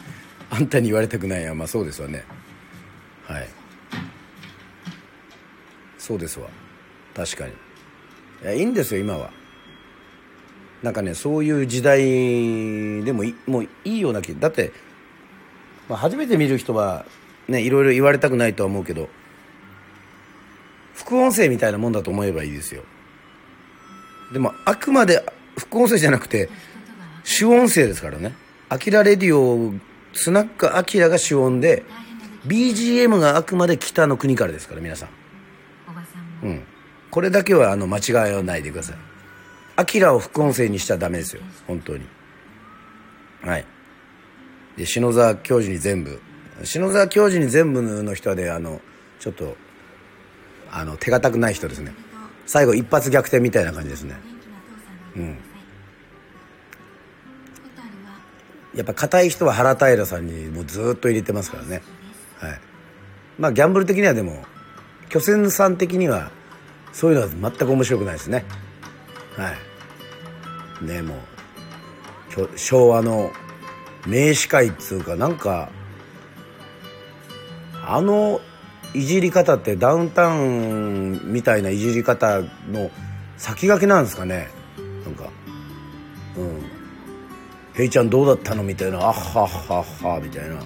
[0.50, 2.26] あんたに言われたくないやまあそうですわね。
[3.24, 3.48] はい。
[5.96, 6.50] そうですわ。
[7.16, 7.52] 確かに。
[7.52, 7.54] い
[8.44, 9.30] やいいんですよ今は
[10.82, 12.00] なんかねそういう時代
[13.04, 14.72] でもいもういいような気だって、
[15.88, 17.04] まあ、初めて見る人は
[17.48, 19.08] ねいろいろ言われたくないとは思うけど
[20.94, 22.82] 副音声みたいなもんだと思えばいいですよ。
[24.32, 25.24] でもあくまで
[25.56, 26.48] 副音声じゃなくて
[27.24, 28.34] 主音声ですからね。
[28.68, 29.74] アキラレディオ
[30.12, 31.84] スナックアキラが主音で
[32.46, 35.08] BGM があくまで北の国からですから皆さん。
[36.42, 36.62] うん。
[37.12, 38.96] これだけはあの間違わないでください
[39.82, 41.42] アキラを副音声にしちゃダメですよ。
[41.66, 42.06] 本当に。
[43.42, 43.66] はい。
[44.76, 46.20] で篠沢教授に全部。
[46.62, 48.80] 篠沢教授に全部の人はねあの
[49.18, 49.56] ちょっと
[50.70, 51.92] あの手堅くない人ですね。
[52.46, 54.14] 最後一発逆転みたいな感じですね。
[55.16, 55.34] 元気な
[57.42, 57.80] 父さ
[58.74, 61.82] ん、やっぱ硬い人は原平さんにもうずっと入れてますからね。
[62.38, 62.60] はい。
[63.38, 64.44] まあギャンブル的にはでも
[65.08, 66.30] 巨泉さん的には
[66.92, 68.44] そういうのは全く面白くないですね。
[69.36, 69.71] はい。
[70.82, 71.18] ねもう。
[72.56, 73.30] 昭和の
[74.06, 75.70] 名司会っつうかなんか
[77.84, 78.40] あの
[78.94, 82.90] いじり方ってダウンタウンみたいないじり方の
[83.36, 84.48] 先駆けなんですかね。
[85.04, 85.30] なんか
[86.36, 86.62] うん
[87.74, 90.56] 「ヘイちゃんどうだったの?」みたいな「あっはっはっは」みたいな。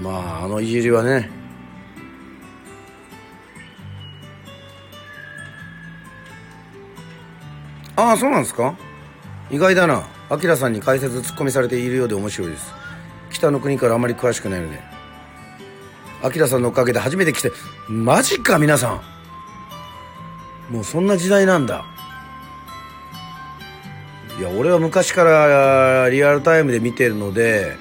[0.00, 0.10] ま
[0.40, 1.30] ああのいじりはね
[8.00, 8.74] ああそうなんですか？
[9.50, 10.04] 意外だな。
[10.30, 12.72] アキラさんに解説ツッコミされているようで面白いです。
[13.30, 14.80] 北の国からあまり詳しくないので。
[16.22, 17.50] アキラさんのおかげで初めて来て
[17.88, 19.00] マジか皆さ
[20.70, 20.72] ん。
[20.72, 21.84] もうそんな時代なんだ。
[24.38, 27.76] いや俺は昔からリアルタイムで見てるので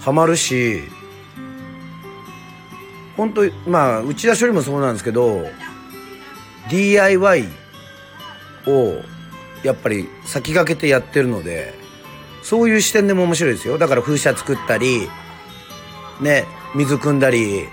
[0.00, 0.82] ハマるし
[3.14, 5.44] 本当まあ内田処理もそうなんですけど
[6.70, 7.48] DIY
[8.68, 9.02] を
[9.62, 11.74] やっぱり先駆けてやってるので
[12.42, 13.78] そういう視点でも面白いですよ。
[13.78, 15.08] だから風車作ったり
[16.20, 17.68] ね水汲んだり。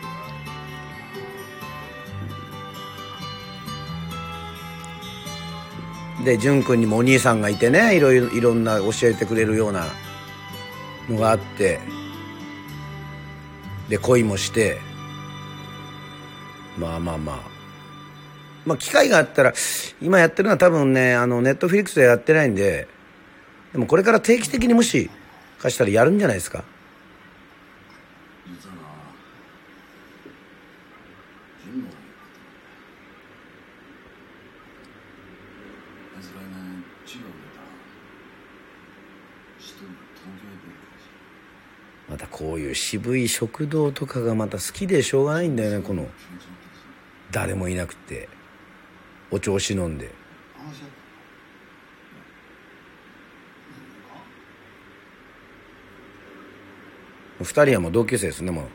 [6.23, 9.85] で淳君にもお兄さんがいてねいろいろいろんな教えてくれるような
[11.07, 11.79] のがあって。
[13.89, 14.79] で恋もして。
[16.77, 17.54] まあまあまあ。
[18.65, 19.53] まあ機会があったら
[20.01, 22.87] 今やってるのは多分ねあのネットフリックスでやってないんで
[23.71, 25.09] でもこれから定期的にもし
[25.59, 26.63] かしたらやるんじゃないですか？
[42.07, 46.07] またこういう渋い食堂とかがまた好きでしょうがないんだよねこの。
[47.31, 48.29] 誰もいなくて。
[49.35, 50.09] お調子飲んで。
[50.57, 50.87] 話し合っ
[57.39, 58.65] て二人はもう同級生ですねもう。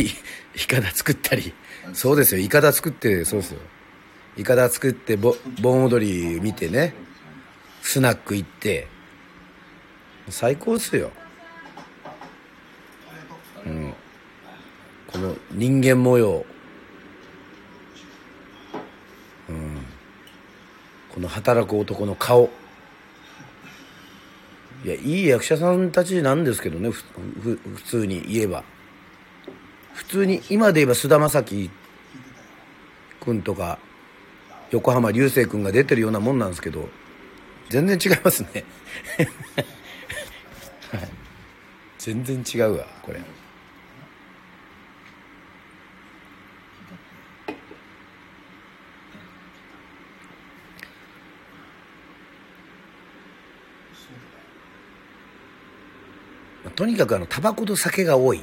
[0.00, 0.06] い
[0.54, 1.52] イカダ作ったり。
[1.94, 2.40] そうですよ。
[2.40, 3.60] イカダ作ってそうですよ。
[4.36, 6.94] イカダ作ってぼ盆踊り見てね。
[7.82, 8.86] スナック行って。
[10.28, 11.10] 最高っすよ。
[13.66, 13.92] うん。
[15.08, 16.46] この人間模様。
[19.48, 19.78] うん。
[21.12, 22.50] この働く男の顔。
[24.84, 26.90] いやいい役者さんたちなんですけどね。
[26.90, 27.02] ふ
[27.40, 28.64] ふ普通に言えば。
[29.94, 31.70] 普通に今で言えば菅田将暉
[33.20, 33.78] 君とか
[34.70, 36.88] 横浜流星君が出てるようなもんなんですけど。
[37.68, 38.64] 全然違いますね。
[40.92, 41.08] はい。
[41.98, 43.20] 全然違うわこれ。
[56.76, 58.42] とにかくあのタバコと酒が多い。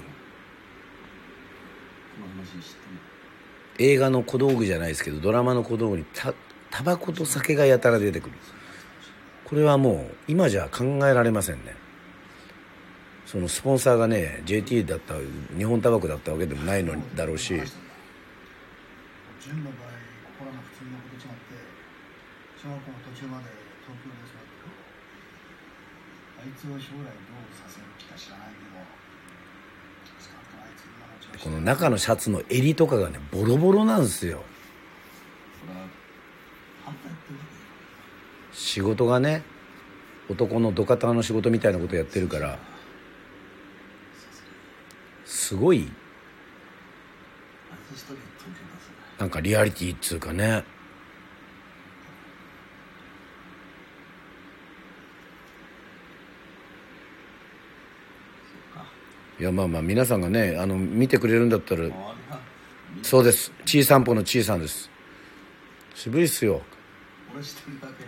[3.79, 6.33] 映画の小道具じゃないですけどドラマの小道具にた
[6.69, 8.35] タバコと酒がやたら出てくる。
[9.45, 11.75] これはもう今じゃ考えられませんね。
[13.25, 15.15] そのスポンサーがね JT だった
[15.57, 17.49] 日本タバコだったわけでもないのだろうし。
[19.41, 19.91] 純の場合
[20.39, 21.59] 心が普通のこと違って
[22.55, 23.51] 小学校の途中まで
[23.83, 24.71] 東京で育って
[26.39, 28.79] あいつを将来どうさせる気か知らないけど
[30.15, 34.43] 少なくともあいつ今の調子この中のシャツの襟とかがねボロボロなんですよ。
[38.53, 39.43] 仕事がね
[40.29, 42.57] 男の土方の仕事みたいなことやってるから
[45.25, 45.91] すごい
[49.19, 50.63] なんかリアリティっつうかね。
[59.43, 61.83] いやまあまあ皆さんがねあの見てくれるんだったら
[63.01, 63.51] そうです。
[63.65, 64.89] ちい散歩のちいさんです。
[65.95, 66.61] 渋いっすよ。
[67.33, 68.07] 俺一人だけ知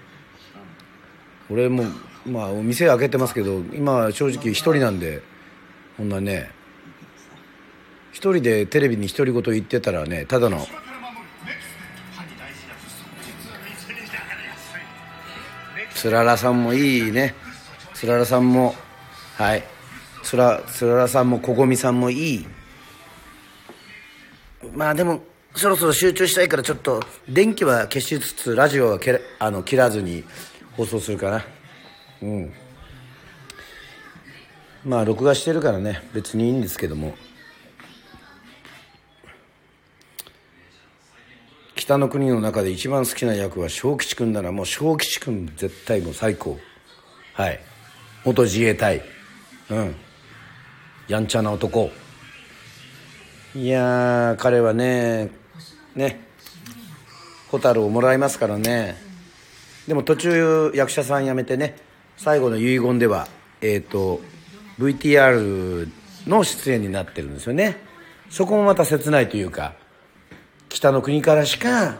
[0.55, 0.63] らん
[1.49, 1.83] 俺も
[2.25, 5.23] まあお店開けてますけど今正直一人なんで
[5.97, 6.51] こんなね
[8.13, 10.65] 一人でテレビに独り言言ってたらねただの
[15.93, 17.35] つららさんもいいね。
[17.93, 18.73] つららさんも
[19.35, 19.74] はい。
[20.25, 22.47] つらつらさんもこごみさんもいい。
[24.73, 25.21] まあでも
[25.53, 30.23] そろそろ集中したいからちょっと電気は消しつつラジオはけあの切らずに
[30.75, 31.45] 放送するかな。
[32.23, 32.53] うん。
[34.83, 36.01] まあ録画してるからね。
[36.11, 37.15] 別にいいんですけども。
[41.75, 44.51] 北の国の中で一番好きな役は小吉君だな。
[44.51, 46.59] もう小吉君絶対もう最高。
[47.33, 47.59] はい。
[48.23, 49.03] 元自衛隊。
[49.69, 49.95] うん。
[51.07, 51.91] やんちゃな男。
[53.55, 55.29] いやー彼はね
[55.95, 56.19] ね
[57.51, 58.95] 蛍をもらいますからね。
[59.87, 61.75] でも途中役者さん辞めてね
[62.17, 63.27] 最後の遺言では
[63.61, 64.19] えっ、と
[64.79, 65.89] VTR
[66.27, 67.77] の出演になってるんですよね。
[68.29, 69.75] そこもまた切ないというか
[70.69, 71.97] 北の国からしか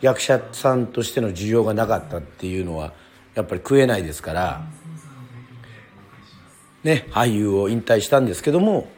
[0.00, 2.92] 役者さんとしての需要がなかったっていうのは
[3.34, 4.62] やっぱり食えないですから。
[6.84, 8.88] ね俳優を引退したんですけども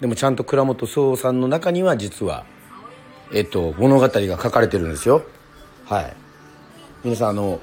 [0.00, 2.44] でもちゃんと倉本壮さんの中には実は
[3.32, 5.22] えっと物語が書かれてるんですよ。
[5.84, 6.16] はい。
[7.04, 7.60] 皆さんあの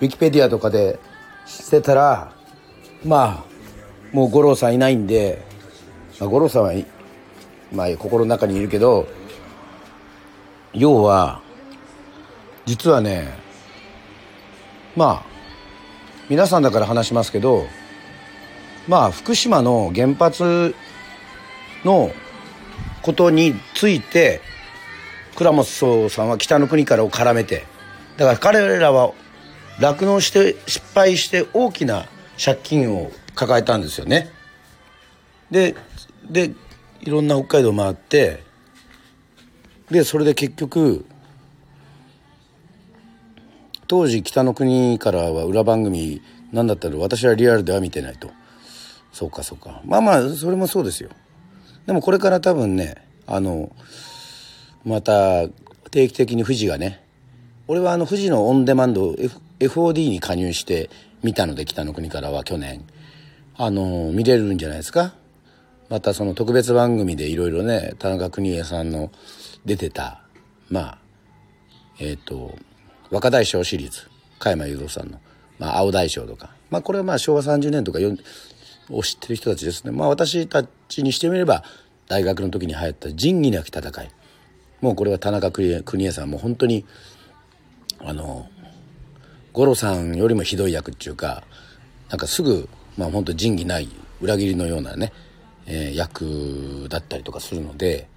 [0.00, 0.98] ウィキペディアとかで
[1.46, 2.32] してたら
[3.04, 3.44] まあ
[4.12, 5.42] もう五郎さんいないんで、
[6.18, 6.72] まあ、五郎さんは
[7.72, 9.06] まあ心の中にいるけど
[10.72, 11.42] 要は
[12.66, 13.32] 実はね
[14.96, 15.26] まあ
[16.28, 17.66] 皆さんだから話しますけど
[18.90, 20.74] まあ福島の原発
[21.84, 22.10] の
[23.02, 24.40] ことについて
[25.36, 27.62] 倉本壮さんは北の国からを絡めて
[28.16, 29.12] だから彼らは
[29.78, 32.06] 酪農して失敗して大きな
[32.44, 34.28] 借金を抱えたんですよね。
[35.52, 35.76] で
[36.28, 36.50] で
[37.00, 38.42] いろんな北海道回って
[39.88, 41.06] でそれで結局
[43.86, 48.39] 当時北の国からは裏番組何だったら私はリアルでは見てないと。
[49.12, 49.80] そうかそうか。
[49.84, 51.10] まあまあそれもそうですよ。
[51.86, 52.96] でもこれから多分ね
[53.26, 53.74] あの
[54.84, 55.48] また
[55.90, 57.04] 定期的に富士がね
[57.68, 60.88] 俺はあの富士のオンデマンド F FOD に加入して
[61.22, 62.84] 見たので北の国からは去年。
[63.62, 65.12] あの見れるんじゃないですか。
[65.90, 69.10] またその特別番組でいろいろね田中邦衛さんの
[69.66, 70.22] 出てた
[70.70, 70.98] まあ
[71.98, 72.56] えっ、と
[73.10, 74.08] 若大将シリーズ
[74.38, 75.20] 加山雄三さんの、
[75.58, 76.54] まあ、青大将とか。
[76.70, 77.98] まあこれはまあ昭和30年とか
[78.90, 79.90] を知ってる人たちですね。
[79.90, 81.64] まあ私たちにしてみれば
[82.08, 84.10] 大学の時に流行った仁義なき戦い。
[84.80, 86.84] もうこれは田中邦衛さんも本当に
[87.98, 88.48] あの
[89.52, 91.42] 五郎さんよりもひどい役っていうか
[92.08, 93.88] なんかすぐまあ本当仁義ない
[94.20, 95.12] 裏切りのようなね、
[95.66, 98.08] えー役だったりとかするので、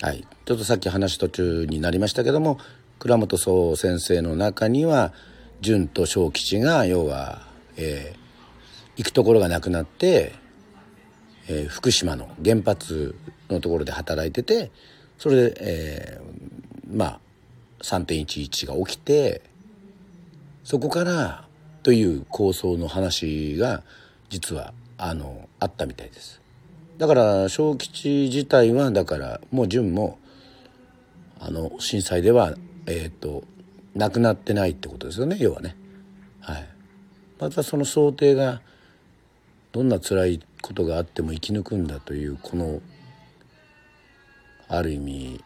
[0.00, 2.58] はい、ちょっとさっき話途中になりましたけども
[2.98, 5.12] 倉本総先生の中には
[5.60, 8.23] 純と小吉が要は、えー
[8.96, 10.32] 行くところがなくなって、
[11.48, 13.14] えー福島の原発
[13.50, 14.70] のところで働いてて
[15.18, 17.20] それで、えーまあ
[17.82, 19.42] 3.11が起きて
[20.62, 21.46] そこから
[21.82, 23.82] という構想の話が
[24.30, 26.40] 実はあのあったみたいです。
[26.96, 30.18] だから小吉自体はだからもう純も
[31.40, 32.54] あの震災では
[32.86, 33.44] えっ、と
[33.94, 35.76] 亡くなってないってことですよね要はね。
[36.40, 36.68] はい。
[37.38, 38.62] またその想定が
[39.74, 42.80] どんな辛いことがあっても生き抜くんだというこの
[44.68, 45.44] ある意味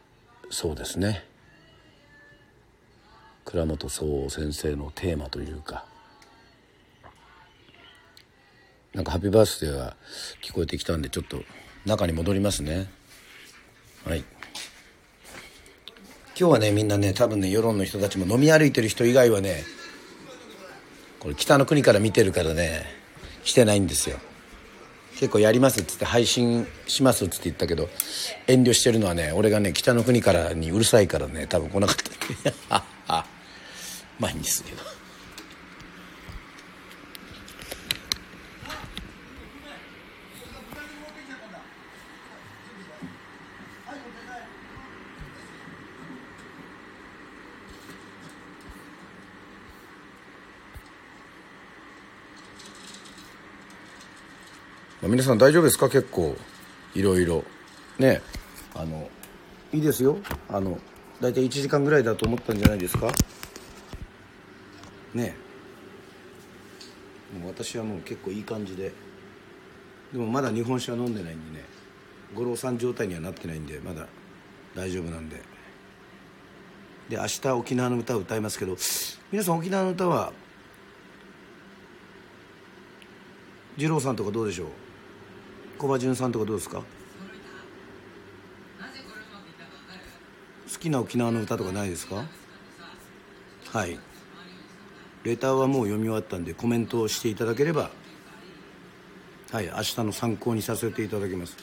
[0.50, 1.24] そうですね。
[3.46, 5.86] 倉本総先生のテーマというか。
[8.92, 9.96] なんか「ハッピーバースデー」が
[10.42, 11.42] 聞こえてきたんでちょっと
[11.86, 12.90] 中に戻りますね。
[14.04, 14.18] はい。
[14.18, 14.26] 今
[16.36, 19.64] 日はねみんなね多分ね世論の人たちも飲み歩いてる人以外はね
[21.18, 22.97] これ北の国から見てるからね
[23.48, 24.18] してないんですよ。
[25.18, 27.88] 結構やりますっつって配信しますっつって言ったけど
[28.46, 31.96] 遠慮してるのはね俺がね北の国からにうるさいからね多分来なかっ
[32.68, 32.84] た。
[33.08, 33.24] あ
[34.20, 34.82] まあいいんですけど
[55.08, 55.88] 皆さん大丈夫ですか？
[55.88, 56.36] 結構。
[56.94, 57.42] いろいろ。
[57.98, 58.20] ね。
[58.74, 59.08] あの
[59.72, 60.18] いいですよ。
[60.50, 60.78] あの
[61.18, 63.10] 大体1時間ぐらいだと思ったんじゃないですか？
[65.14, 65.34] ね。
[67.40, 68.92] もう私はもう結構いい感じで。
[70.12, 71.64] でもまだ日本酒は飲んでないんでね。
[72.34, 74.06] 五郎さん状態にはなってないんでまだ
[74.74, 75.36] 大丈夫なんで。
[77.08, 78.76] で明日沖縄の歌を歌いますけど
[79.32, 80.34] 皆さん沖縄の歌は
[83.78, 84.68] 二郎さんとかどうでしょう？
[85.78, 86.78] 小葉潤さんとかどうですか？
[86.78, 86.84] 好
[90.78, 92.24] きな沖縄の歌とかないですか？
[93.72, 93.98] はい。
[95.24, 97.90] レターはもう読み終わったんでコメントをしていただければ
[99.50, 101.56] はい明日の参考にさせていただきます。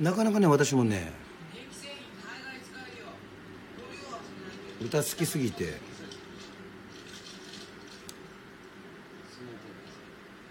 [0.00, 1.12] なかなかね私もね
[4.80, 5.78] 歌好きすぎて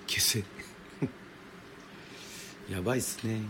[0.07, 0.43] 消せ。
[2.72, 3.41] やばいっすね。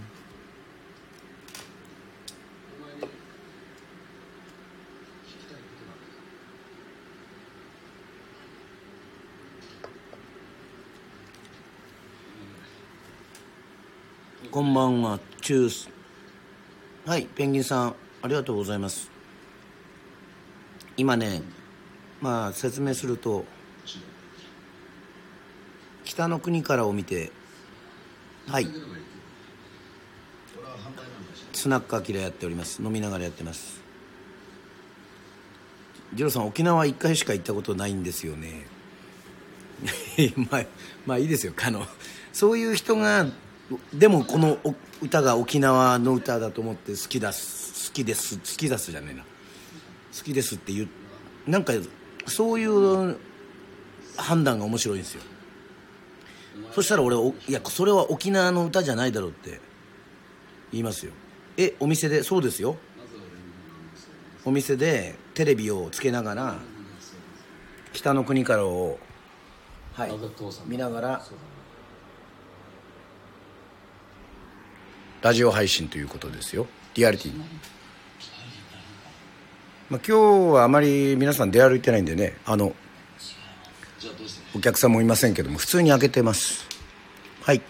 [14.50, 15.88] こんばんはチュース。
[17.06, 19.12] はいペンギンさんありがとうございます。
[20.98, 21.44] 今ね
[22.22, 23.46] まあ説明すると
[26.06, 27.32] 北の国からを見て
[28.48, 28.68] はい。
[31.62, 32.82] スナックアキラやっております。
[32.82, 33.82] 飲みながらやってます。
[36.12, 38.66] ジローさん沖縄1回しか行ったことないんですよね。
[40.50, 40.66] まあ
[41.06, 41.54] まあいいですよ。
[41.64, 41.86] あの
[42.34, 43.28] そういう人が
[43.94, 44.58] でもこの
[45.04, 49.22] 歌が沖縄の歌だと思って好きだす好きです好きだすじゃねえな。
[49.22, 50.90] 好きですって言う
[51.48, 51.74] なんか
[52.26, 53.20] そういう
[54.18, 55.22] 判断が面白いんですよ。
[56.72, 59.62] そしたら俺いやそれは沖縄の歌じゃないだろうって
[60.72, 61.12] 言いますよ。
[61.58, 62.78] えお店でそうですよ。
[64.44, 66.60] お店でテレビをつけながら
[67.94, 68.98] 北の国からを
[69.94, 70.12] はい
[70.66, 71.22] 見ながら
[75.22, 76.66] ラジオ配信ということですよ。
[76.96, 77.34] リアリティ
[79.90, 82.74] まあ、今日はあまり皆さん出歩いてないんでねあの
[84.56, 86.66] お客さんもいませんけども普通に開けてます。
[87.44, 87.62] はい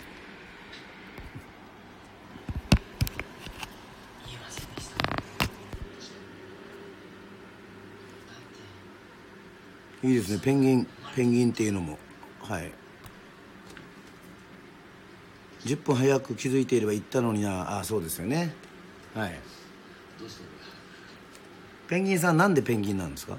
[10.04, 10.40] いいですね。
[10.40, 12.00] ペンギンペンギンっていうのも。
[12.42, 12.72] はい。
[15.64, 17.74] 10分早く気づいていれば行ったのにな。
[17.74, 18.54] ああそうですよね。
[19.14, 19.40] はい。
[21.88, 23.38] ペンギンさんなんでペンギンなんですか？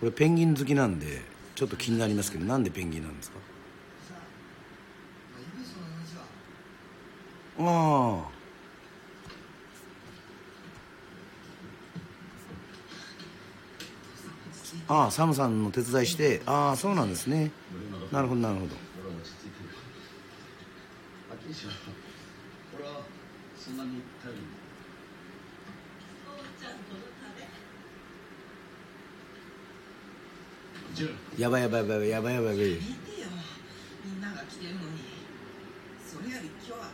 [0.00, 1.22] これペンギン好きなんで
[1.54, 3.37] ちょっと気になりますけどなんでペンギンなんですか？
[7.58, 8.38] ああ。
[14.90, 17.50] ああサムさんの手伝いしてああそうなんですね。
[18.10, 18.74] なるほどなるほど。
[31.38, 31.62] やばい。
[31.62, 32.56] やばいやばいやばいやばいやばい。
[32.56, 32.64] み
[34.16, 35.18] んなが来てるのに。
[36.08, 36.90] それより今日は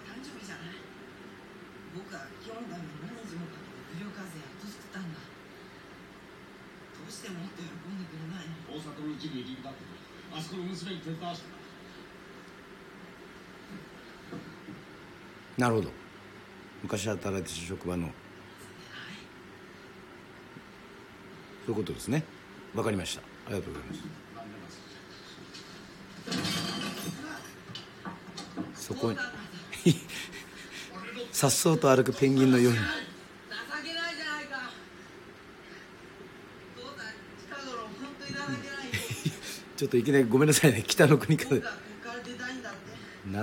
[1.95, 5.23] 僕は今日のために何日もかけて不良風やっと作ったんだ。
[5.23, 8.75] どうしてもっと喜んでくれないの？
[8.75, 9.79] 大阪の一部入りだって
[10.35, 11.47] あそこの娘に手伝わして
[15.57, 15.91] なるほど。
[16.83, 18.09] 昔働いてた職場の。
[18.09, 18.12] そ
[21.69, 22.25] ういうことですね。
[22.75, 23.23] わかりました。
[23.47, 23.95] ありがとうございま
[28.75, 28.85] す。
[28.87, 29.19] そこに
[31.35, 32.78] さっそうと歩くペンギンのように。
[32.78, 32.85] 情
[33.82, 34.70] けないじゃないか
[36.77, 36.97] 父さん
[37.43, 37.90] 近頃本
[38.20, 38.86] 当に情けない
[39.77, 40.85] ちょっといきなりごめんなさいね。
[40.86, 41.61] 北の国から。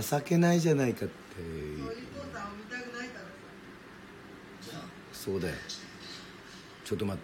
[0.01, 1.15] 情けないじゃないかって
[5.11, 5.55] そうだよ。
[6.85, 7.21] ちょっと待っ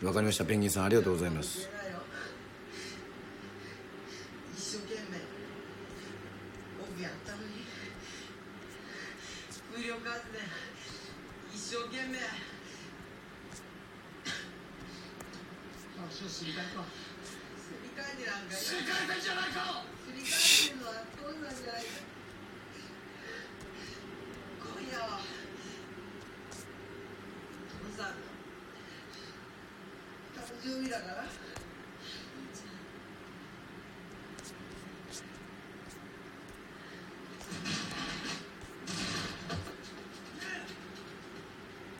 [0.00, 0.06] て。
[0.06, 0.44] わかりました。
[0.44, 1.98] ペンギンさんありがとうございます言えないよ
[4.54, 5.16] 一生懸命
[6.78, 7.64] 僕やったのに
[9.72, 10.42] 風力発電
[11.54, 12.18] 一生懸命
[16.04, 21.88] 足をすり替えたすり替えてなんかすり替えたじゃないかすり替えてるのは父さんじゃないか
[24.60, 25.24] 今夜は
[27.72, 28.20] 父さんの
[30.34, 31.24] 誕生日だから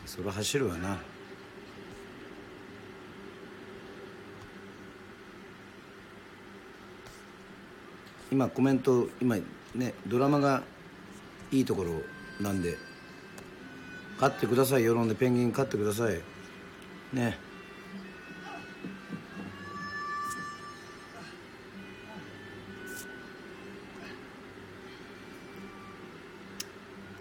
[0.06, 0.98] それは走るわな。
[8.30, 9.36] 今コメント今
[9.74, 10.62] ねドラマが
[11.50, 11.92] いいところ
[12.40, 12.76] なんで
[14.16, 14.84] 勝ってください。
[14.84, 16.20] 世論でペンギン勝ってください。
[17.14, 17.38] ね。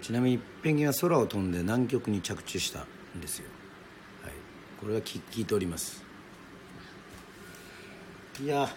[0.01, 2.85] ちなみにペンギンは空を飛んで南極に着地した。
[3.18, 3.45] んですよ、
[4.23, 4.31] はい、
[4.80, 6.03] これは聞聞いております。
[8.41, 8.68] いや。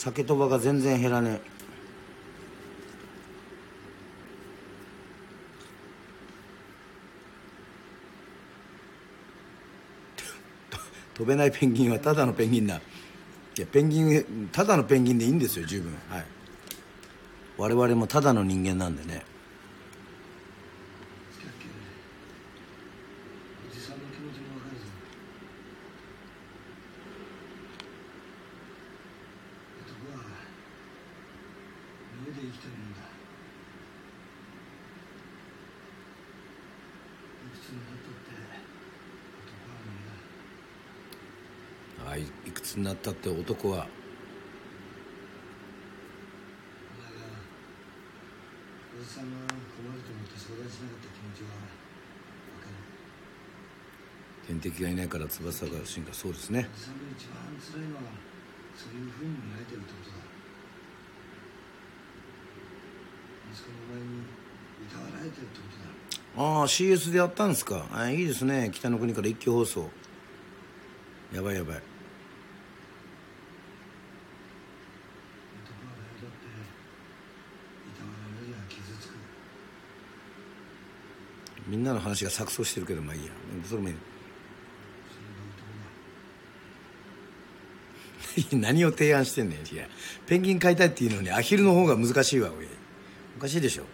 [0.00, 1.50] 酒とばが全然減らねえ。
[11.14, 15.92] 飛べないペンギンはただのペンギンだいやペンギンただのペンギンでいいんですよ十分。
[16.08, 16.39] はい。
[17.60, 19.22] 我々もただの人間なんでね。
[32.40, 32.42] い
[37.52, 38.48] くつになったって
[39.28, 39.76] 男は
[41.96, 43.86] 目だあいいくつになったって男は
[46.96, 47.20] お前が
[48.98, 49.56] おじさんが困
[50.50, 51.60] ると思って相談しなかった気持ちはわ
[52.60, 52.74] かる。
[54.46, 56.12] 天敵がいないから翼が進化。
[56.12, 56.68] そうですね。
[56.74, 58.02] さんが一番辛いのは
[58.80, 60.16] そういうふうに見られてるってことだ
[63.52, 64.24] 息子の前にい
[64.88, 65.90] たわられてるってことだ
[66.42, 69.90] ああ CS でやったんですかあいいですね北の国から一挙放送
[71.34, 71.82] やばいやばい男は
[75.92, 76.48] 誰だってい
[77.98, 79.10] たわられりゃ傷つく
[81.66, 83.30] みんなの話が錯綜してるけどまあいいや。
[83.68, 83.94] それもいい。
[88.56, 89.74] 何を提案してんねん。
[89.74, 89.86] いや
[90.26, 92.66] ペンギン飼いたいっていうのにアヒルの方が難しいわおい。
[93.36, 93.84] おかしいでしょ。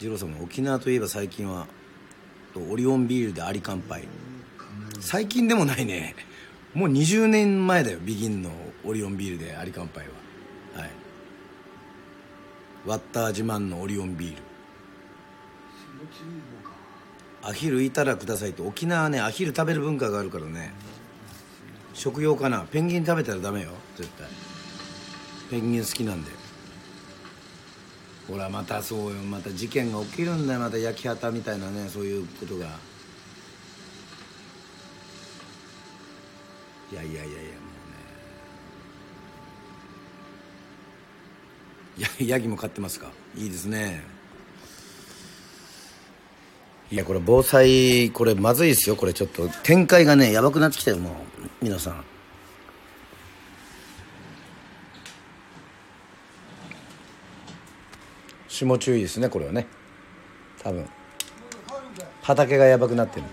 [0.00, 1.66] 二郎さんも沖縄といえば最近は
[2.54, 4.08] オリオンビールでアリ乾杯。
[5.00, 6.14] 最近でもないね。
[6.74, 8.50] もう20年前だよビギンの
[8.84, 10.06] オリオンビールでアリ乾杯
[10.74, 10.80] は。
[10.82, 10.90] はい。
[12.86, 14.36] ワッター自慢のオリオンビール。
[14.36, 16.76] その注意報か
[17.42, 20.72] アヒルいたらくださいって沖縄ねアヒル食べる文化があるからね。
[21.94, 22.60] 食用かな。
[22.70, 23.70] ペンギン食べたらダメよ。
[23.96, 24.28] 絶対。
[25.50, 26.30] ペンギン好きなんで。
[28.28, 29.22] ほらまたそうよ。
[29.22, 30.60] また事件が起きるんだよ。
[30.60, 32.66] また焼き畑みたいなねそういうことが。
[36.92, 37.38] いやいやいやいやも
[41.96, 42.04] うね。
[42.04, 43.10] や ヤギも飼ってますか？
[43.36, 44.17] いいですね。
[46.90, 48.96] いやこれ防災これまずいですよ。
[48.96, 51.14] これちょっと展開がねやばくなってきたよもう。
[51.60, 52.04] 皆さん。
[58.48, 59.66] 霜注意ですねこれはね。
[60.62, 60.88] 多分。
[62.22, 63.26] 畑がやばくなってる。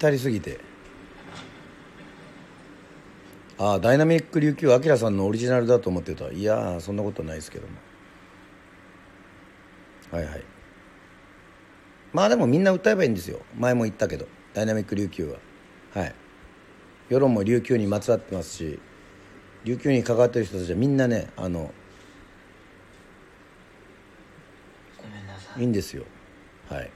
[0.00, 0.58] ったりすぎて。
[3.58, 6.30] ああダイナミック琉球あきらさんのオリジナルだと思ってた。
[6.30, 7.74] いやーそんなことないですけども。
[10.10, 10.42] はいはい。
[12.14, 13.40] まあでもみんな歌えばいいんですよ。
[13.58, 14.26] 前も言ったけど。
[14.54, 15.38] ダイナミック琉球は。
[15.92, 16.14] はい。
[17.10, 18.78] 世論も琉球にまつわってますし
[19.64, 21.72] 琉球に関わってる人たちはみんなねあの
[24.96, 25.60] ごめんなさい。
[25.60, 26.04] いいんですよ。
[26.70, 26.90] はい。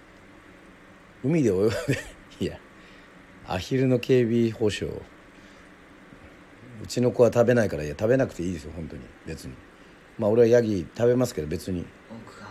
[1.22, 1.74] 海で泳いで
[3.46, 4.96] アヒルの警備保障
[6.82, 9.02] うちの子は食べないからいや食べなくていいですよ本当に。
[9.26, 9.54] 別に。
[10.18, 11.86] まあ俺はヤギ食べますけど別に。
[12.26, 12.46] 僕が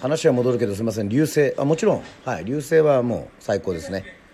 [0.00, 1.08] 話は戻るけどすみません。
[1.08, 1.54] 流星。
[1.58, 2.02] あもちろん。
[2.24, 4.24] はい流星はもう最高ですね。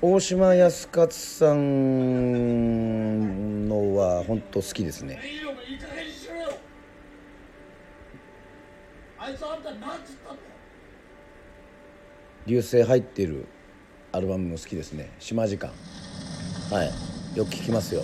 [0.00, 6.50] 大島康勝さんのは本当好きですねいいよいい加減にしろよ
[9.30, 10.48] いつあんた何つったんだよ
[12.46, 13.46] 流星入っている
[14.12, 15.10] アルバムも好きですね。
[15.18, 15.70] 島時間。
[16.70, 17.08] はい。
[17.36, 18.02] よく聞きますよ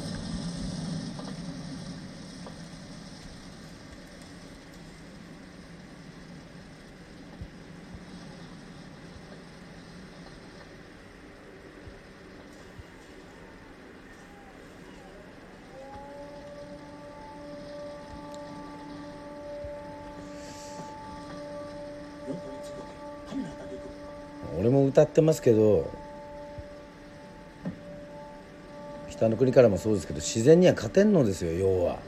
[24.56, 25.90] 俺も歌ってますけど
[29.10, 31.98] 北の国からもそうですけど自然には勝てんのですよ要は。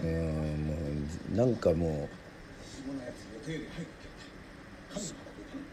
[0.00, 0.10] うん
[0.66, 0.74] も
[1.32, 3.48] うなんかもう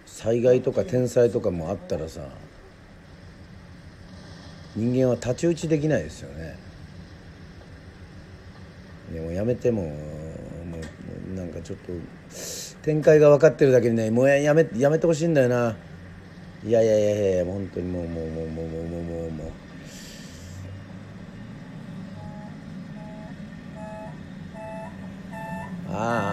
[0.08, 2.22] 災害とか天災とかもあったらさ
[4.76, 6.58] 人間は太刀打ちできないですよね。
[9.14, 10.78] でもやめてももうも
[11.34, 11.92] うなんかちょっと
[12.84, 15.76] 展開が分かってるだけにねもうやめやめてほしいんだよな。
[16.64, 19.52] いやいやいやいや本当にもうもうもうもうもうもうもうもう。
[25.94, 26.31] ああ。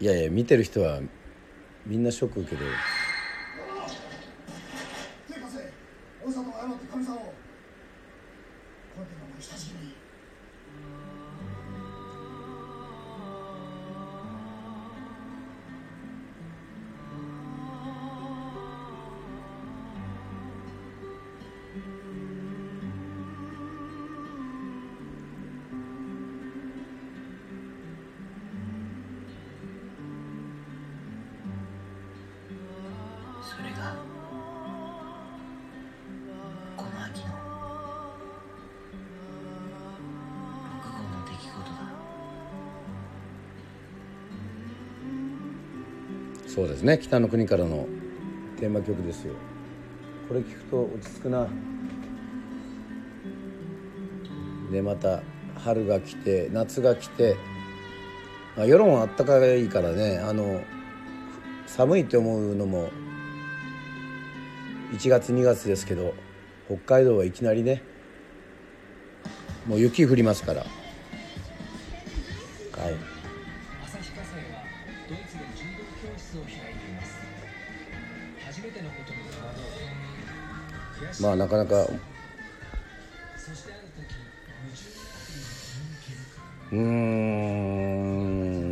[0.00, 0.98] いやいや見てる人は
[1.86, 2.70] みんなショック受けてる。
[5.28, 5.38] 手
[46.52, 46.98] そうですね。
[46.98, 47.86] 北の国からの
[48.58, 49.34] テーマ曲ですよ。
[50.26, 51.46] これ聞くと落ち着くな。
[54.72, 55.22] でまた
[55.54, 57.36] 春が来て夏が来て、
[58.56, 60.60] まあ、世論はあったかいからねあの
[61.66, 62.90] 寒いって思うのも
[64.92, 66.14] 1月2月ですけど
[66.66, 67.82] 北海道はいきなりね
[69.66, 70.79] もう雪降りますから。
[81.20, 81.82] まあなかなか。
[86.72, 86.76] うー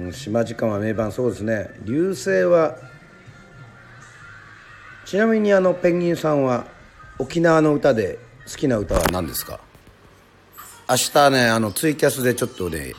[0.08, 0.12] ん。
[0.12, 1.70] 島時間は名盤そうですね。
[1.84, 2.76] 流星は。
[5.04, 6.66] ちなみにあのペンギンさんは
[7.18, 9.60] 沖縄の歌で好きな歌は何ですか？
[10.88, 12.94] 明日ねあのツイキャスでちょっとね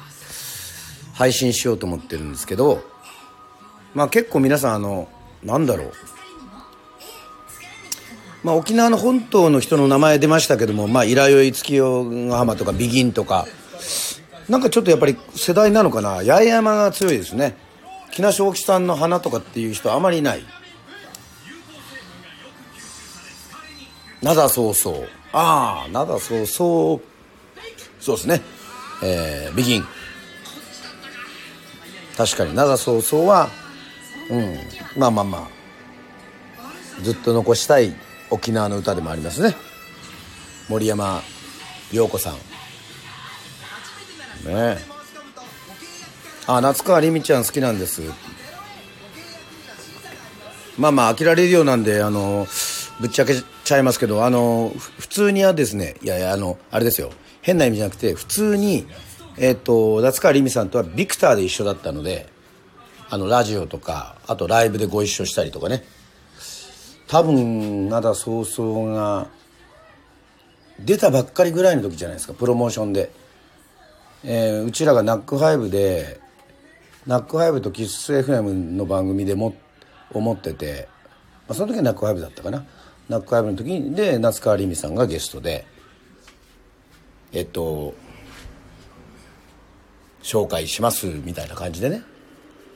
[1.13, 2.83] 配信しようと思ってるんですけど
[3.93, 5.07] まあ結構皆さんあの
[5.43, 5.93] なんだろう。
[8.43, 13.47] まあ、沖縄の本島の人の名前出ましたけども、まあ、イラヨイ月夜ヶ浜とかビギンとか。
[14.47, 16.23] なんかちょっとやっぱり世代なのかな？
[16.23, 17.55] 八重山が強いですね。
[18.11, 20.43] 木梨大木さんの花とかっていう人あまりいない。
[24.23, 28.41] 灘そうそうああ灘そうそうそうですね。
[29.03, 29.85] えー、ビギン。
[32.17, 33.49] 確かに灘そうそうは
[34.31, 34.57] うん。
[34.97, 37.01] まあまあまあ。
[37.03, 37.93] ずっと残したい。
[38.29, 39.55] 沖縄の歌でもありますね
[40.67, 41.21] 森山
[41.91, 42.35] 陽子さん
[44.47, 44.77] ね
[46.47, 48.01] あ夏川りみちゃん好きなんです
[50.79, 52.47] まあまあ、アキラレディオなんで、あの、
[53.01, 57.11] ぶっちゃけちゃいますけど、あの、普通にはですね、いやいや、あの、あれですよ。
[57.41, 58.87] 変な意味じゃなくて、普通に、
[59.37, 62.29] えっ、と、夏川りみさんとはビクターで一緒だったので、
[63.09, 65.83] あの、ラジオとか、あとライブでご一緒したりとかね。
[67.09, 69.27] 多分、涙そうそうが、
[70.79, 73.11] 出たばっかりぐらいの時じゃないですか、プロモーションで。
[74.23, 76.19] えーうちらがナックファイブで、
[77.07, 78.41] ナックファイブとキッス FM
[78.73, 79.55] の番組でも
[80.11, 80.87] 持ってて、
[81.47, 82.67] まあ、その時は NACK5だったかな。
[83.07, 85.65] ナックファイブの時に、で、夏川りみさんがゲストで、
[87.31, 87.95] えっと、
[90.21, 92.03] 紹介しますみたいな感じでね。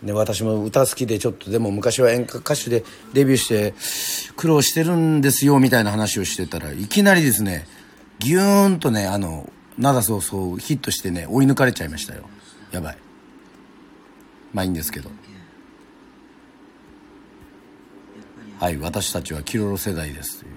[0.03, 3.73] で、私も歌好きでちょっとでも昔は演歌歌手でデビューして
[4.35, 7.65] 苦労してるんですよみたいな話をしてたらいきなりですね、
[8.19, 12.23] ギューンとね、あの、なだそうそうヒットしてね、追い抜かれちゃいましたよ。
[12.71, 12.97] やばい。
[14.53, 15.09] まあいいんですけど。
[18.59, 20.51] はい、私たちはキロロ世代ですという。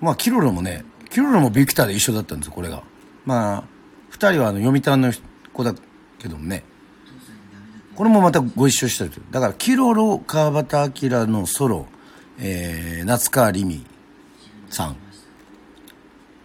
[0.00, 2.82] まあキロロもね、キロロもビクターで一緒だったんですよ、これが。
[3.24, 3.64] まあ、
[4.10, 5.12] 二人はあの読谷の
[5.52, 5.74] 子だ
[6.18, 6.64] けどもね。
[7.98, 11.86] これもまたご一緒したというだから、キロロ、川端明のソロ、
[12.38, 13.84] えー、夏川りみ
[14.70, 14.96] さん。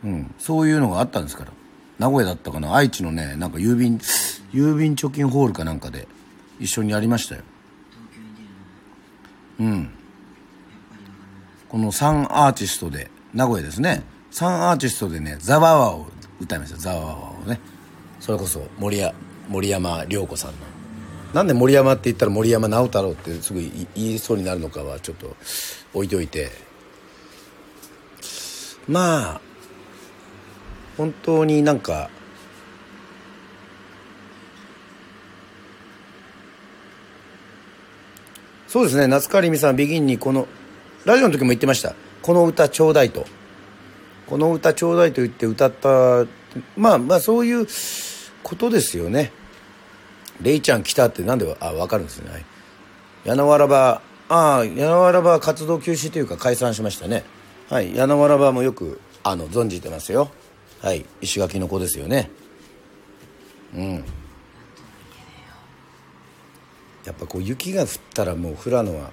[0.03, 1.51] うん、そういうのがあったんですから。
[1.99, 3.99] 名古屋だったかな愛知のね、なんか郵便、
[4.51, 6.07] 郵便貯金ホールかなんかで
[6.59, 7.43] 一緒にやりましたよ。
[9.59, 9.89] うん。
[11.69, 14.01] この3アーティストで、名古屋ですね。
[14.31, 16.07] 3アーティストでね、ザワワを
[16.39, 16.77] 歌いました。
[16.79, 17.59] ザワワをね。
[18.19, 19.13] それこそ森や
[19.49, 20.72] 森山良子さんの。
[21.33, 25.35] なんで森山って言ったら森山直太朗ってすぐ言いそうになるのかはちょっと
[25.93, 26.51] 置いといて。
[28.87, 29.41] まあ、
[30.97, 32.09] 本当になんか、
[38.67, 40.47] そうですね、夏川りみさん、ビギンにこの、
[41.05, 41.95] ラジオの時も言ってました。
[42.21, 43.25] この歌ちょうだいと。
[44.27, 46.25] この歌ちょうだいと言って歌った、
[46.75, 47.67] まあまあそういう
[48.43, 49.31] ことですよね。
[50.41, 52.31] レイちゃん来たってなんで、あ、わかるんですね。
[52.31, 52.45] はい。
[53.25, 57.23] 柳原場、ああ、柳原場活動休止というか解散しましたね。
[57.69, 57.95] はい。
[57.95, 60.31] 柳原場もよく、あの、存じてますよ。
[60.81, 61.05] はい。
[61.21, 62.29] 石垣の子ですよね。
[63.75, 64.03] うん。
[67.05, 69.11] やっぱこう雪が降ったらもう降らのは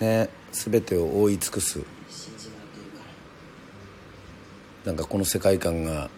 [0.00, 1.80] ね全てを覆い尽くす
[4.84, 6.10] なんかこの世界観が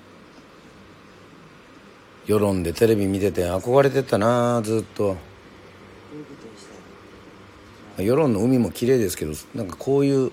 [2.27, 5.17] 世論でテレビ見てて憧れてたなずっと。
[7.99, 10.31] 世論の海も綺麗ですけどなんかこういう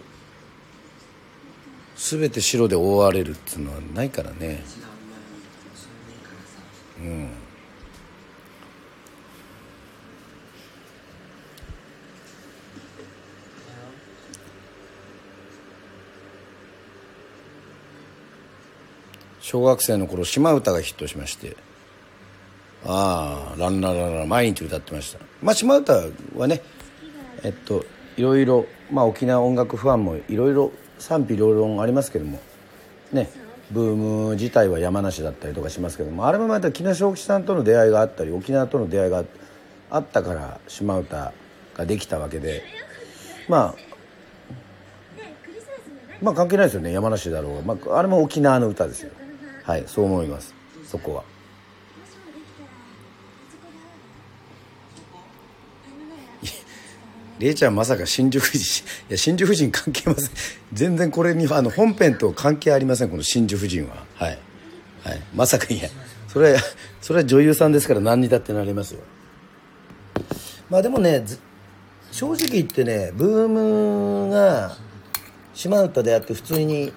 [1.95, 4.64] 全て白で覆われるっていうのはないからね。
[6.99, 7.30] うん。
[19.40, 21.56] 小学生の頃島唄がヒットしまして。
[22.85, 25.19] ああランラララ毎日歌ってました。
[25.41, 25.93] まあ島唄
[26.35, 26.61] はね
[27.43, 27.85] えっと
[28.18, 32.39] いろいろまあ沖縄音楽ファンもいろいろ賛否両論ありますけども
[33.11, 33.30] ね
[33.72, 39.23] ブーム自体は山梨だったりとかしますけどもあれもまた木梨正吉さんとの出会いがあったり沖縄との出会いが
[39.89, 41.34] あったから島唄
[41.76, 42.64] ができたわけで
[43.47, 43.93] まあ
[46.22, 49.11] まあ関係ないですよね山梨だろう、まあ、あれも沖縄の歌ですよ。
[49.64, 50.53] はいそう思います
[50.85, 51.32] そこは。
[57.44, 60.30] れいちゃんまさか新宿人いや新宿人関係ません。
[60.74, 63.10] 全然これにあの本編と関係ありません。
[63.10, 64.06] この新宿人は。
[64.15, 64.40] はい、
[65.03, 65.90] はい、まさかいや。
[66.28, 66.60] それは
[67.02, 69.02] それは女優さんですから何にだってなりますよ。
[70.70, 71.24] まあでもね
[72.11, 74.76] 正直言ってねブームが
[75.53, 76.91] 島唄であって普通に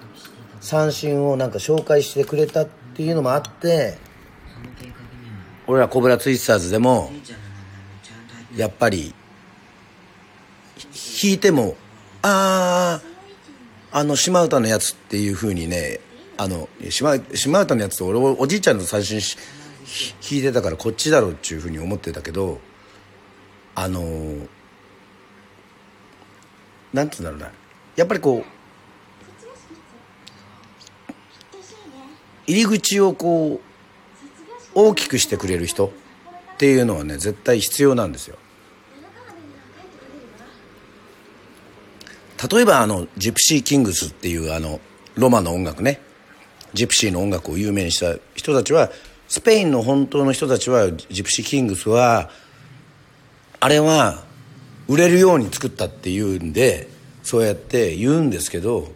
[0.59, 3.97] 三振をなんか紹介してくれたっていうのもあって
[5.67, 7.11] 俺らコブラツイスターズでも
[8.55, 9.13] やっぱり
[11.19, 11.75] 弾いても
[12.21, 13.01] あ
[13.91, 15.99] ああの島唄のやつっていうふうにね
[16.37, 19.37] あの島島唄のやつと俺おじいちゃんの三振し
[20.29, 22.59] 弾いてたからこっちだろうっていうふうに思ってたけど
[23.73, 24.03] あの
[26.93, 27.51] なんつうんだろうな。
[27.95, 28.57] やっぱりこう
[32.45, 33.59] 入り口をこ
[34.75, 38.37] う大きくしてくれる人っていうのはね絶対必要なんですよ。
[42.51, 44.79] 例えばあのジプシー・キングスっていうあの
[45.15, 46.01] ロマの音楽ね。
[46.73, 48.91] ジプシーの音楽を有名にした人たちは
[49.27, 52.29] スペインの本当の人たちはジプシーキングスは
[53.59, 54.23] あれは
[54.87, 56.87] 売れるように作ったっていうんで
[57.23, 58.89] そうやって言うんですけど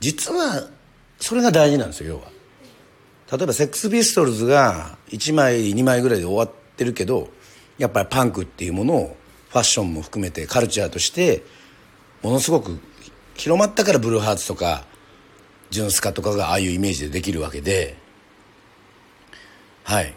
[0.00, 0.68] 実は
[1.18, 2.30] それが大事なんですよ要は。
[3.38, 7.28] 例えばセックスピストルズが1枚2枚ぐらいで終わってるけど
[7.78, 9.16] やっぱりパンクっていうものを
[9.50, 11.42] ファッションも含めてカルチャーとして
[12.22, 12.78] ものすごく
[13.34, 14.84] 広まったからブルーハーツとか
[15.70, 17.96] ジュンスカとかがああいうイメージでできるわけで。
[19.84, 20.14] はい。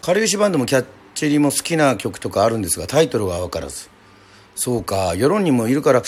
[0.00, 3.90] かりゆしバンドもキャッチリも好きな曲とかあるんですがタイトルが分からず。
[4.54, 5.14] そうか。
[5.16, 6.02] 世論にもいるから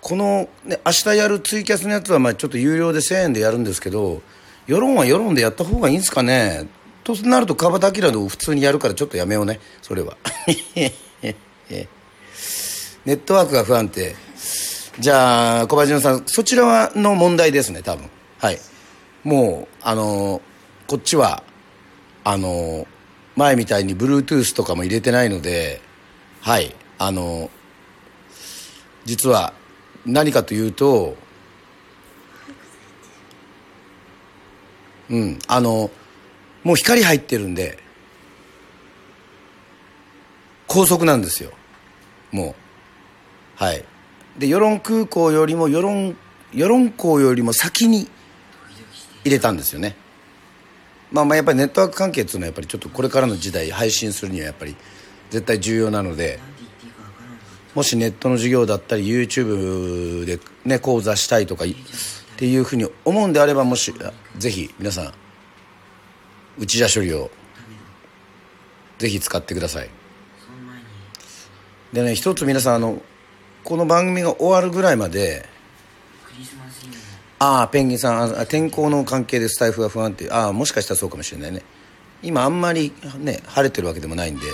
[0.00, 4.22] この、ね、明日やるツイキャスのやつはまあちょっと有料で1000円でやるんですけど
[4.66, 6.68] 世論は世論でやった方がいいんですかね。
[7.04, 9.60] となると川端明の普通にやるからちょっとやめようね。
[9.80, 10.16] それは。
[13.06, 14.16] ネットワークが不安定。
[14.98, 18.10] じゃあ小林さんそちらはの問題ですね多分。
[18.38, 18.58] はい。
[19.22, 20.42] もうあの
[20.88, 21.44] こっちは
[22.24, 22.86] あの
[23.36, 25.80] 前みたいに Bluetooth とかも入れてないので
[26.40, 26.74] はい。
[26.98, 27.48] あの
[29.04, 29.52] 実は
[30.04, 31.14] 何かというと
[35.10, 35.92] うんあの
[36.64, 37.78] もう光入ってるんで
[40.66, 41.52] 高速なんですよ。
[42.32, 42.65] もう。
[43.56, 43.84] はい。
[44.38, 46.16] で与論空港よりも与論
[46.52, 48.08] 与論港よりも先に
[49.24, 49.96] 入れたんですよね。
[51.10, 54.76] まあまあやっぱりネットワーク関係っていうのはやっぱりちょっとこれからの時代配信するにはやっぱり
[55.30, 56.38] 絶対重要なので
[57.74, 61.68] もしネットの授業だったり YouTube でね講座したいとかっ
[62.36, 63.94] ていうふうに思うんであればもし
[64.36, 65.12] ぜひ皆さん
[66.58, 67.30] 内田処理を
[68.98, 69.90] ぜひ使ってください。
[71.92, 73.02] でね一つ皆さんあの
[73.66, 75.44] この番組が終わるぐらいまで
[77.40, 81.62] ああペンギンさんあ天候の関係でスタイフが不安定ああもしかしたらそうかもしれないね。
[82.22, 84.46] 今あんまりね晴れてるわけでもないんで。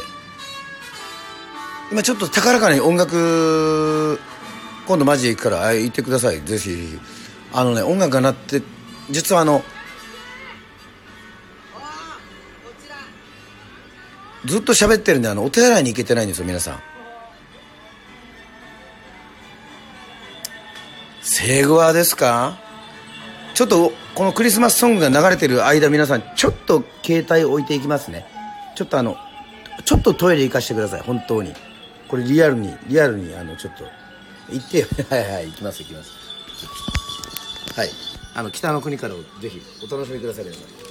[1.92, 4.18] 今ちょっと高らかに音楽
[4.88, 6.40] 今度マジで行くから言ってください。
[6.40, 6.98] ぜひ。
[7.52, 8.62] あのね音楽が鳴って
[9.10, 9.62] 実はあの
[14.46, 16.91] ずっと喋ってるんであのお手洗いに行けてないんですよ皆さん
[21.22, 22.58] セグワですか？
[23.54, 28.26] ちょっとこのクリスマスソングが流れてる間皆さんちょっと携帯置いていきますね。
[28.74, 29.16] ちょっとあの
[29.84, 31.00] ちょっとトイレ行かせてください。
[31.02, 31.52] 本当に。
[32.08, 33.84] これリアルにリアルにあのちょっと。
[34.52, 34.86] 行ってよ。
[35.08, 36.10] はいはい行きます行きます。
[37.76, 37.90] はい。
[38.34, 40.81] あの北の国からをぜひお楽しみください皆さん。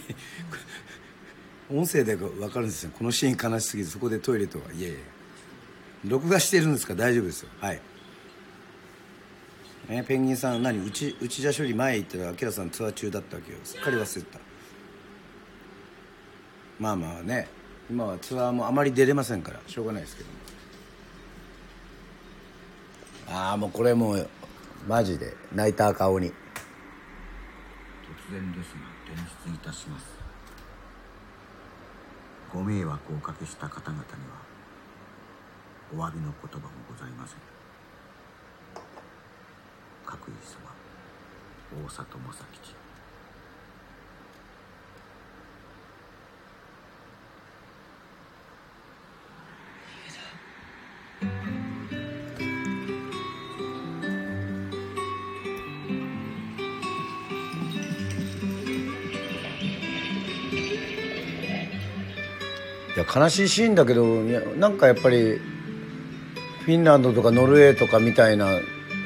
[1.70, 2.90] 音声で分かるんですよ。
[2.96, 4.72] このシーン悲しすぎてそこでトイレとは。
[4.72, 4.98] いやいや。
[6.04, 6.94] 録画してるんですか？
[6.94, 7.48] 大丈夫ですよ。
[7.60, 7.80] はい。
[9.88, 10.84] ねペンギンさん何？
[10.86, 13.58] 内内田処理前行ったらアキラさんツアー中だったわけよ。
[13.64, 14.38] すっかり忘れてた。
[16.78, 17.48] まあまあね。
[17.90, 19.60] 今はツアーもあまり出れませんから。
[19.66, 20.36] しょうがないですけども。
[23.28, 24.28] ああもうこれもう
[24.86, 26.32] マジで泣いた顔に突
[28.32, 28.80] 然ですね
[29.14, 30.06] が転出いたします。
[32.52, 34.02] ご迷惑をおかけした方々に
[35.96, 37.38] はお詫びの言葉もございません。
[40.04, 40.70] 各位様
[41.84, 42.81] 大里正吉。
[63.02, 64.04] や悲しいシーンだけど
[64.56, 65.40] なんかやっぱり
[66.64, 68.46] フィンランドとかノルウェーとかみたいな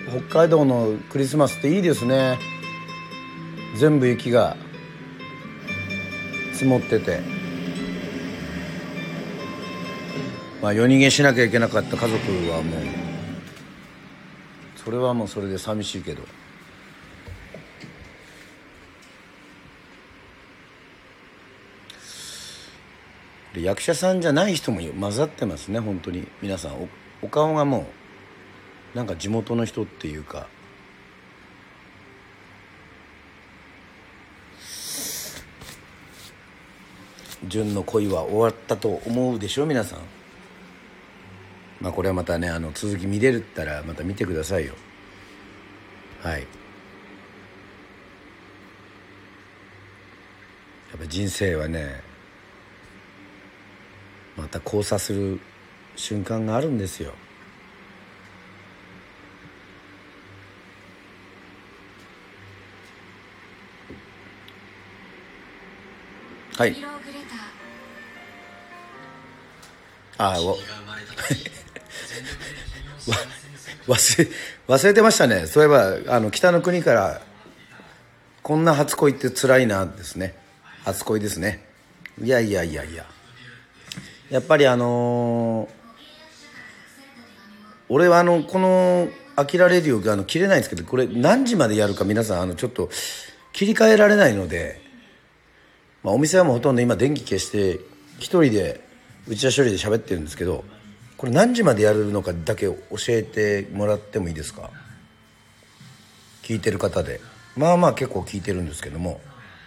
[0.08, 2.38] 北海道のクリスマスっていいですね。
[3.76, 4.56] 全部雪が
[6.52, 7.20] 積もってて。
[10.62, 12.14] まあ夜逃げしなきゃいけなかった家族
[12.50, 12.80] はもう
[14.76, 16.22] それはもうそれで寂しいけど。
[23.66, 26.28] 役者さんじゃない人も混ざってますね本当に。
[26.40, 26.88] 皆さんお
[27.20, 27.88] お顔がも
[28.94, 30.46] うなんか地元の人っていうか。
[37.48, 39.98] 純の恋は終わったと思うでしょ皆さん。
[41.80, 44.74] まあこれはまたねあの続き見れるったらまた見てくださいよ。
[46.22, 46.42] はい。
[46.42, 46.46] や
[50.96, 52.05] っぱ人生はね
[54.36, 55.40] また交差する
[55.96, 57.12] 瞬間があるんですよ。
[66.56, 66.76] はい。
[70.18, 70.56] ああわ
[73.86, 74.28] 忘れ
[74.66, 75.46] 忘れてましたね。
[75.46, 77.20] そういえばあの北の国から
[78.42, 80.34] こんな初恋って辛いなですね。
[80.84, 81.62] 初恋ですね。
[82.22, 83.04] いやいやいやいや。
[84.30, 85.76] やっぱりあのー
[87.88, 92.90] 俺はあのこの「飽きられるよ」があの切れないんですけどこれ何時までやるか皆さんあのちょっと
[93.52, 94.80] 切り替えられないので、
[96.02, 97.78] まあ、お店はもうほとんど今電気消して
[98.18, 98.80] 一人で
[99.28, 100.64] うちわ処理で喋ってるんですけど
[101.16, 102.76] これ何時までやるのかだけ教
[103.10, 104.70] えてもらってもいいですか？
[106.42, 107.20] 聞いてる方で。
[107.56, 109.20] まあまあ結構聞いてるんですけども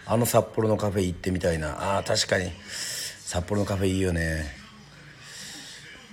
[0.06, 1.98] あの札幌のカフェ行ってみたいな。
[1.98, 2.52] あー確かに。
[3.30, 4.43] 札幌のカフェいいよね。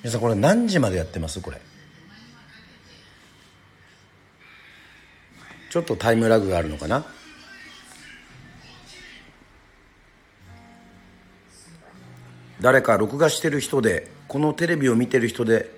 [0.03, 1.41] 皆さんこれ何時までやってます？
[1.41, 1.59] これ。
[5.71, 7.07] ちょっとタイムラグがあるのかな？
[12.61, 15.71] 誰か録画してる人でこのテレビを見てる人で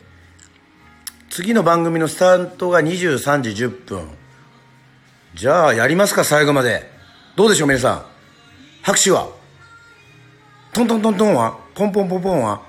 [1.30, 4.08] 次の番組のスタートが23時10分。
[5.36, 6.24] じゃあやりますか？
[6.24, 6.90] 最後まで。
[7.36, 8.04] どうでしょう皆さん。
[8.82, 9.37] 拍手は。
[10.72, 12.62] トントントントンはポンポンポンポンは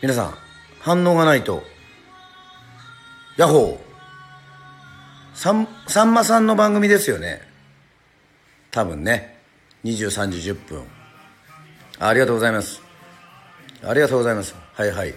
[0.00, 0.34] 皆さん
[0.80, 1.62] 反応がないと
[3.40, 5.38] ヤッホー。
[5.38, 7.40] さんさんまさんの番組ですよね。
[8.70, 9.38] 多分ね。
[9.84, 10.84] 23時10分。
[11.98, 12.82] ありがとうございます。
[13.82, 14.54] ありがとうございます。
[14.74, 15.14] はいはい。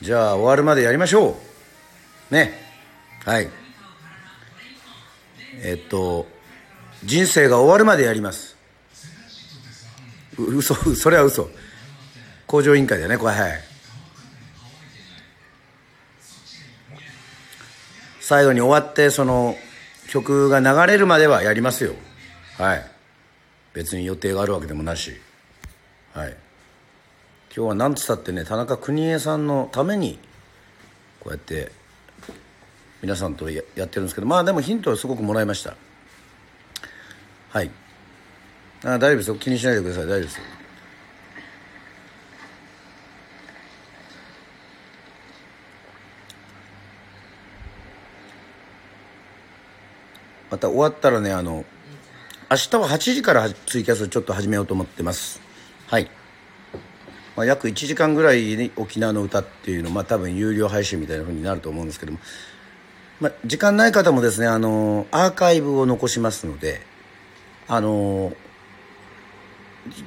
[0.00, 1.36] じゃあ終わるまでやりましょ
[2.30, 2.34] う。
[2.34, 2.54] ね。
[3.26, 3.50] はい。
[5.62, 6.26] えっと
[7.04, 8.51] 人生が終わるまでやります。
[10.56, 11.50] 嘘それは嘘。
[12.46, 13.32] 工場委員会だよねこれ。
[13.32, 13.60] はい。
[18.20, 19.56] 最後に終わってその
[20.08, 21.94] 曲が流れるまではやりますよ。
[22.58, 22.86] はい。
[23.72, 25.20] 別に予定があるわけでもなし。
[26.12, 26.36] はい。
[27.54, 30.18] 今日は何つったってね田中邦衛さんのために
[31.20, 31.70] こうやって
[33.02, 35.76] 皆さんとややってるんですけどまあでもヒントはすごくもらいました。
[37.50, 37.70] はい。
[38.84, 39.34] あ大丈夫ですよ。
[39.36, 40.04] 気にしないでください。
[40.04, 40.62] 大丈夫です
[50.52, 51.64] また終わったらねあの
[52.50, 55.40] 明日は8時からツイキャスちょっと始めようと思ってます。
[55.86, 56.10] はい、
[57.36, 62.18] まあ、約1時間ぐらいに沖縄の歌っていうのまあ多分有料配信みたいな風になると思うんですけども、
[63.20, 66.82] まあ、時間ない方もですねあのアーカイブを残しますので
[67.66, 68.34] あの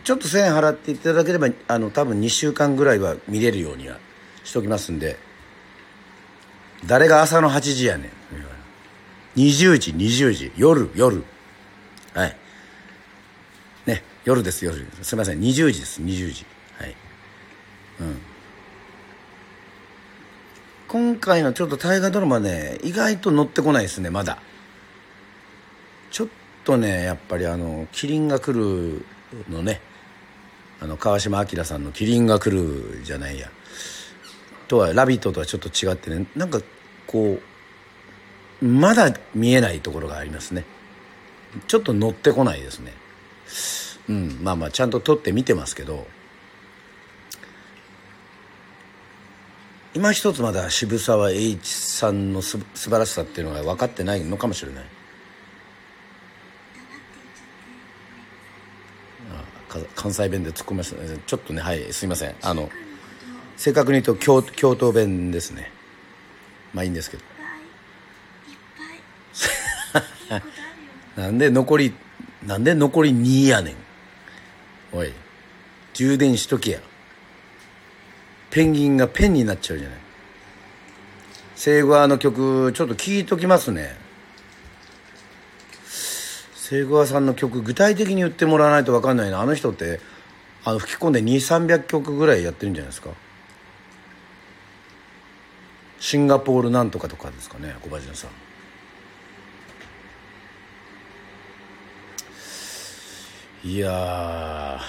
[0.04, 3.98] ちょっと1000円払っていただければあの多分2週間ぐらいは見れるようには
[4.44, 5.18] しておきますんで。
[6.86, 9.40] 誰が朝の8時やねん。
[9.40, 10.52] 20時20時。
[10.56, 11.24] 夜夜。
[12.14, 12.38] はい。
[13.86, 14.86] ね夜です夜。
[15.02, 15.40] すいません。
[15.40, 16.02] 20時です。
[16.02, 16.46] 20時。
[16.78, 16.96] はい。
[18.02, 18.18] うん。
[20.88, 24.38] 今回のちょっと大河ドラマね意外と乗ってこないですねまだ。
[26.12, 26.28] ちょっ
[26.64, 29.06] とねやっぱりあの「キリンが来る」
[29.50, 29.82] のね
[30.80, 33.50] あの川島明さんの「キリンが来る」じゃないや。
[34.68, 36.62] とは「ラビット!」とはちょっと違ってねなんか
[37.08, 37.40] こ
[38.62, 40.66] うまだ見えないところがありますね。
[41.68, 42.94] ちょっと乗ってこないですね。
[44.10, 46.08] うんまあまあちゃんと撮って見てますけど。
[49.96, 54.84] 今一つまだ渋沢栄一さんのす素晴らしさっていうのが分かってないのかもしれない
[59.32, 59.65] あか
[59.96, 61.20] 関西弁で突っ込みましたね。
[61.26, 62.36] ちょっとねはいすいません。
[62.42, 62.70] あの
[63.58, 65.72] 正確に言うと京京都弁ですね。
[66.74, 67.24] まあいいんですけど。
[71.16, 71.94] なんで残り
[72.46, 73.76] なんで残り2やねん。
[74.94, 75.12] おい
[75.94, 76.80] 充電しとけや。
[78.52, 79.98] ペンギンがペンになっちゃうじゃない。
[81.56, 83.96] セイグワの曲ちょっと聞いときますね
[86.68, 89.40] セグワさんの曲具体的に言ってもらわないと分かんないな。
[89.40, 90.00] あの人って
[90.64, 93.12] あの吹き込んで2300曲ぐらいやってるんじゃないですか。
[96.00, 98.28] シンガポールなんとかとかですかね小林さ
[103.64, 103.70] ん。
[103.70, 104.82] いや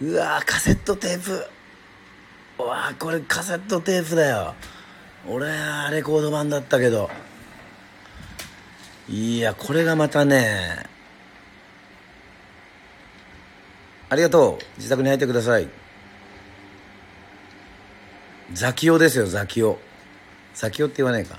[0.00, 1.46] うわカセットテープ。
[2.60, 4.54] うわこれカセットテープだよ。
[5.28, 7.10] 俺はレコード版だったけど。
[9.08, 10.84] いやこれがまたね
[14.08, 14.64] ありがとう。
[14.78, 15.68] 自宅に入ってください。
[18.52, 19.78] ザキオですよザキオ。
[20.54, 21.38] ザキオって言わないか。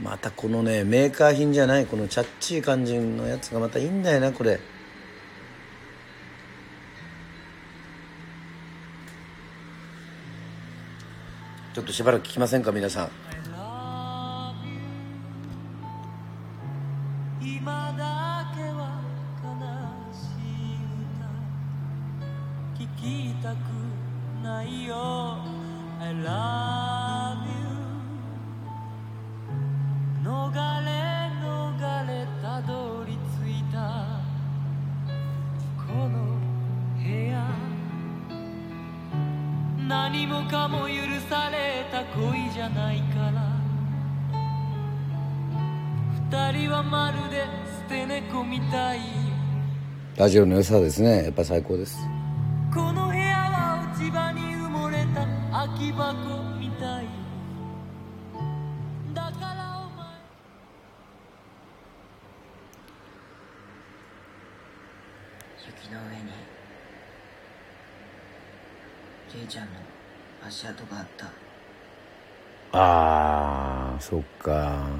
[0.00, 4.60] またこのねメーカー品じゃないこのチャッチー感じのやつがまたいいんだよなこれ。
[11.74, 13.27] ちょっとしばらく聞きませんか皆さん。
[50.28, 51.24] ラジオの良さですね。
[51.24, 51.96] やっぱ最高です。
[52.70, 56.12] この部屋は落ち葉に埋もれた空き箱
[56.60, 57.06] みたい。
[59.14, 60.04] だからお前
[65.66, 66.24] 雪の上に
[69.34, 69.70] レイちゃんの
[70.46, 71.24] 足跡があった。
[72.78, 74.90] ああそっか。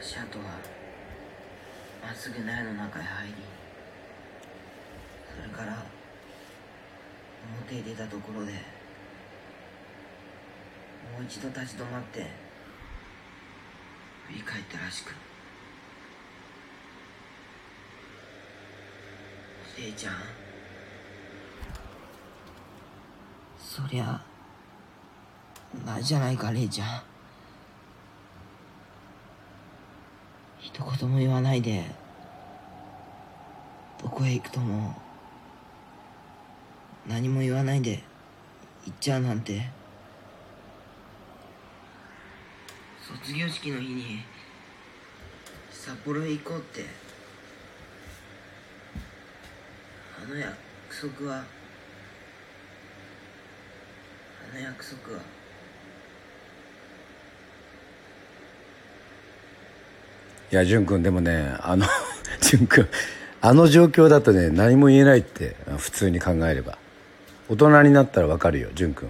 [0.00, 0.44] 足跡は
[2.02, 3.34] まっすぐ苗の中へ入り
[5.38, 5.84] それから
[7.62, 8.58] 表へ出たところでも
[11.20, 12.26] う一度立ち止まって
[14.26, 15.14] 振り返ったらしく。
[19.78, 20.14] レイちゃん。
[23.58, 24.20] そりゃ
[25.86, 27.02] ないじゃないかレイちゃん。
[30.58, 31.84] 一言も言わないで
[34.02, 35.00] どこへ行くとも
[37.08, 38.02] 何も言わないで
[38.84, 39.70] 行っちゃうなんて。
[43.00, 44.22] 卒業式の日に
[45.70, 46.84] 札幌へ行こうって。
[50.22, 50.54] あの約
[51.00, 51.44] 束はあ
[54.54, 55.22] の約束は。
[60.50, 61.86] いや潤君でもねあの
[62.40, 62.86] 潤君
[63.40, 66.76] あの状況だとね何も言えないって普通に考えれば。
[67.48, 69.08] 大人になったら分かるよ潤君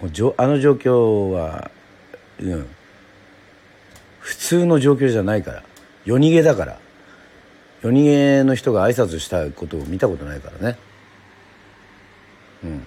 [0.00, 1.70] もうじょあの状況は
[2.40, 2.66] うん。
[4.20, 5.62] 普通の状況じゃないから。
[6.04, 6.78] 夜逃げだから。
[7.82, 10.78] 夜逃げの人が挨拶したことを見たことないからね。
[12.64, 12.86] うん。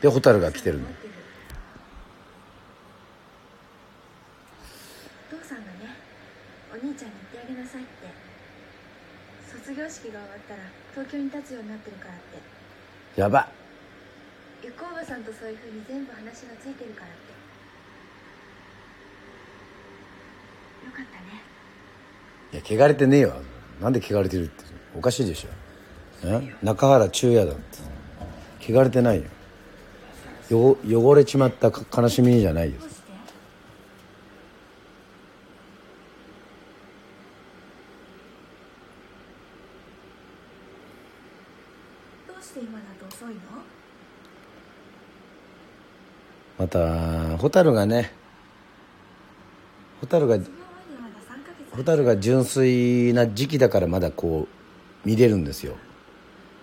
[0.00, 0.86] で蛍が来てるの。
[5.32, 5.94] お父さんがね
[6.72, 7.92] お兄ちゃんに言ってあげなさいって。
[9.52, 10.60] 卒業式が終わったら
[10.92, 12.16] 東京に立つようになってるからっ
[13.14, 13.20] て。
[13.20, 13.48] やば
[14.64, 16.30] ゆこおばさんとそういうふうに全部話が
[16.60, 17.16] ついてるからって。
[20.86, 21.42] よかったね。
[22.52, 23.42] いや汚れてねえよ。
[23.80, 24.64] なんで汚れてるって
[24.96, 25.48] おかしいでしょ。
[26.24, 26.54] え？
[26.62, 27.62] 中原中也だって。
[28.72, 29.24] 汚れてないよ。
[30.50, 32.86] よ汚れちまったか悲しみじゃないよど
[42.38, 43.40] うして今だと遅いの
[46.62, 48.12] また蛍がね
[50.00, 50.38] 蛍が
[51.72, 54.46] 蛍が純粋な時期だからまだこ
[55.04, 55.74] う見れるんですよ。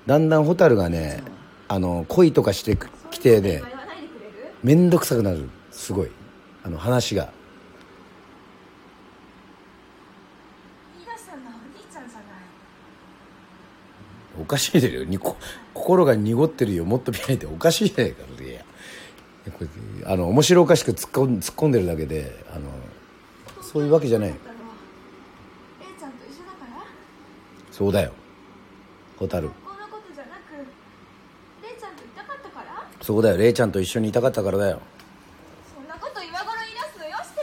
[0.05, 1.21] だんだん蛍がね
[1.67, 2.77] あの恋とかして
[3.11, 3.61] きてね
[4.63, 5.49] 面倒くさくなる。
[5.69, 6.11] すごい。
[6.63, 7.33] あの話が。
[14.39, 15.03] おかしいよ。
[15.03, 15.35] にこ
[15.73, 16.85] 心が濁ってるよ。
[16.85, 17.45] もっと見ないで。
[17.45, 18.23] おかしいじゃないか。
[18.41, 18.61] いや
[20.05, 22.69] あの面白おかしく突っ込ん突っ込んでるだけであの
[23.61, 24.33] そういうわけじゃない。
[27.71, 28.11] そうだよ。
[29.17, 29.49] 蛍。
[33.01, 33.37] そうだよ。
[33.37, 34.81] レイちゃんと一緒にいたかったからだよ
[35.73, 37.41] そんなこと今頃言い出すのよして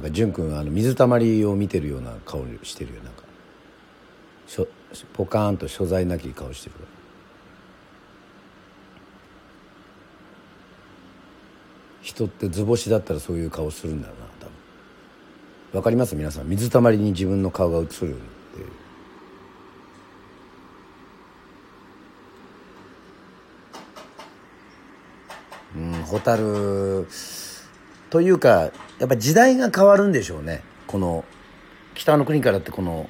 [0.00, 3.22] なんか潤君あの水たまりを見てるような顔してるよなんか。
[4.46, 4.66] しょ
[5.12, 6.74] ポカーンと所在なき顔してる。
[12.00, 14.52] 人って図星だったらそういう顔するんだよな多分。
[15.74, 16.16] わかります？
[16.16, 16.48] 皆さん。
[16.48, 18.00] 水たまりに自分の顔が映るって。
[25.76, 27.06] うん蛍
[28.10, 30.62] というかやっぱ時代が変わるんでしょうね。
[30.86, 31.24] この
[31.94, 33.08] 北の国からってこの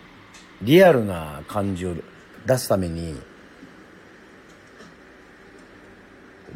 [0.62, 1.94] リアルな感じを
[2.47, 3.18] 出すために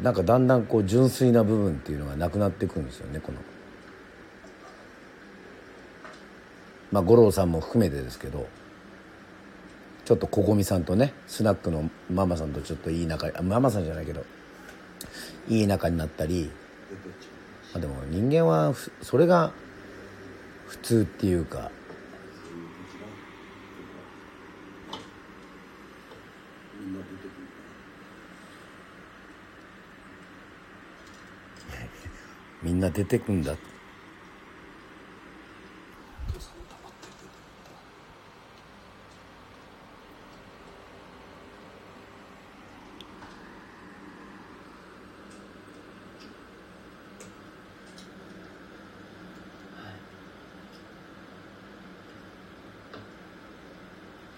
[0.01, 3.39] なんかだんだんこう純粋な部分っていうのがなくなってくるんですよねこの。
[6.91, 8.47] まあ五郎さんも含めてですけど
[10.05, 14.23] ちょっとここみさんとねスナックのママさんとちょっといい仲ママさんじゃないけど
[15.49, 16.51] いい仲になったり
[17.75, 19.51] あでも人間はふそれが
[20.65, 21.69] 普通っていうか。
[32.63, 33.57] みんな出てくんだ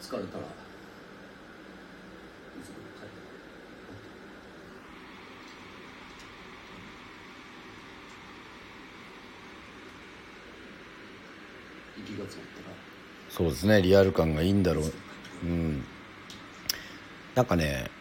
[0.07, 0.43] 疲れたら。
[0.45, 0.47] い
[2.63, 3.07] つでも帰っ
[11.97, 12.09] て。
[12.09, 12.75] 息が詰まったら
[13.29, 14.93] そうですねリアル感がいいんだろう。
[15.43, 15.83] うん。
[17.35, 17.91] なんかね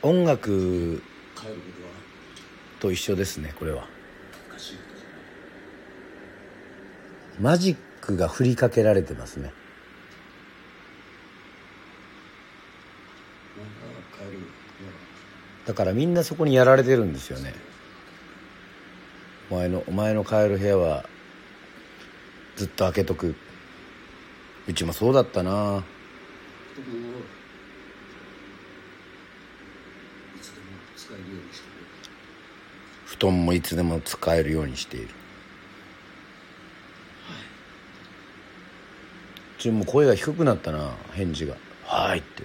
[0.00, 1.02] 音楽
[2.78, 3.86] と一緒ですねこれは
[4.50, 5.18] 難しいことじゃない
[7.42, 9.52] マジックが振りかけられてますね。
[15.66, 17.52] だからみんなそこにやられてるんですよね。
[19.50, 21.04] お前のお前の帰る部屋は
[22.54, 23.34] ずっと開けとく。
[24.68, 25.82] うちもそうだったな。
[33.06, 35.08] 布団もいつでも使えるようにしている
[39.62, 41.54] ちも声が低くなったな返事が
[41.86, 42.42] 「はい」って。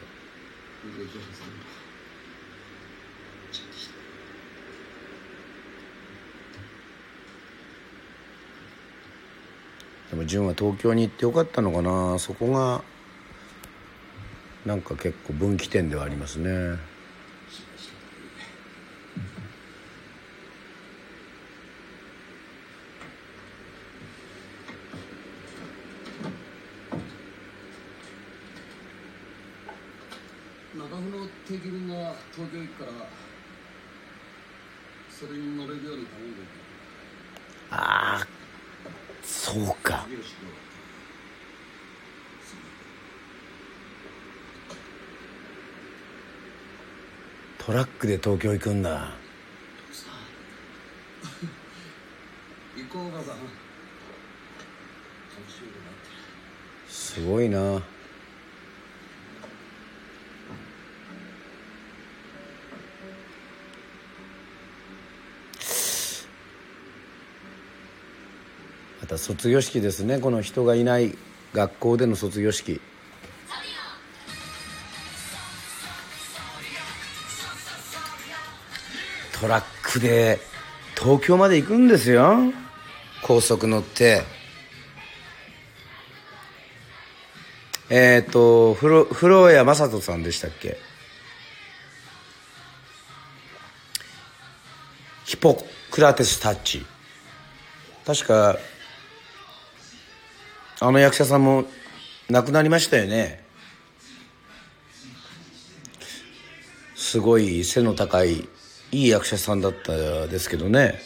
[10.11, 12.17] でも潤は東京に行ってよかったのかな。
[12.17, 12.81] そこが
[14.65, 16.77] なんか結構分岐点ではありますね
[30.77, 32.91] 中野の定期便が東京行くから
[35.09, 36.51] それに乗れるように頼んでおいて
[37.71, 38.27] ああ
[39.23, 40.67] そうか次の仕事
[47.67, 49.11] トラックで東京行くんだ。
[52.77, 53.41] 行こうおばさん楽
[55.51, 56.07] しみになって
[56.87, 57.81] るすごいな。
[69.01, 70.19] また卒業式ですね。
[70.19, 71.17] この人がいない
[71.53, 72.79] 学校での卒業式。
[79.89, 80.39] クで
[80.99, 82.53] 東京まで行くんですよ。
[83.23, 84.23] 高速乗って。
[87.89, 90.77] えっ、とフロ古谷正人さんでしたっけ？
[95.23, 96.85] ヒポクラテスタッチ。
[98.05, 98.57] 確か
[100.79, 101.65] あの役者さんも
[102.29, 103.43] 亡くなりましたよね。
[106.95, 108.49] すごい背の高い
[108.91, 110.99] いい役者さんだったですけどね。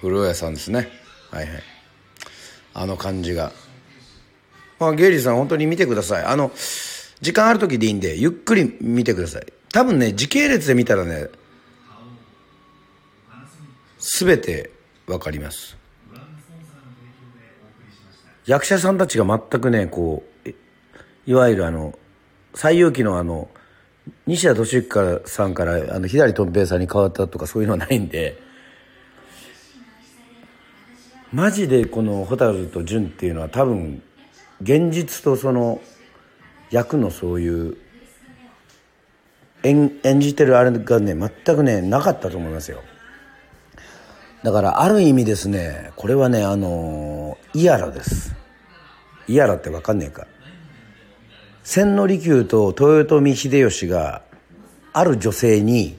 [0.00, 0.88] 古谷さんですね。
[1.30, 1.62] はいはい。
[2.74, 3.52] あの感じが。
[4.78, 6.24] まあゲイリーさん本当に見てください。
[6.24, 6.50] あの
[7.20, 9.46] 時間ある時でいいんでゆっくり見てください。
[9.72, 11.28] 多分ね時系列で見たらね
[13.98, 14.70] 全て
[15.06, 15.76] わかります。
[18.46, 20.50] 役者さんたちが全くねこう
[21.26, 21.96] いわゆるあの
[22.54, 23.48] 西遊記のあの
[24.26, 28.36] 西田敏行さんからあの左とん平さんに変わったとかそういうのはないんで
[31.32, 34.02] マジでこの蛍と純っていうのは多分
[34.60, 35.80] 現実とその
[36.70, 37.76] 役のそういう
[39.62, 42.82] 演演じてるあれがね全くねなかったと思いますよ。
[44.42, 48.34] だからある意味ですねこれはねあのイヤラです。
[49.28, 50.26] イヤラって分かんねえか。
[51.62, 54.22] 千利休と豊臣秀吉が
[54.92, 55.96] ある女性に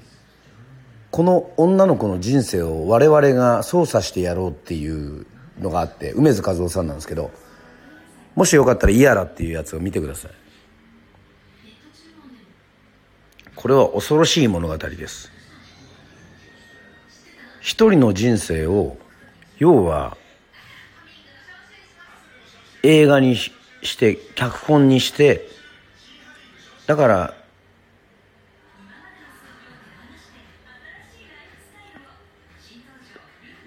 [1.09, 5.25] この女の子の人生を我々が操作してやろうっていう
[5.59, 7.31] のがあって梅津和夫さんなんですけど
[8.35, 10.31] もしよかったらイヤラっていうやつを見てください。
[13.55, 15.31] これは恐ろしい物語です。
[17.63, 18.97] 一人の人生を
[19.57, 20.17] 要は
[22.83, 25.47] 映画にしして脚本にして
[26.87, 27.33] だから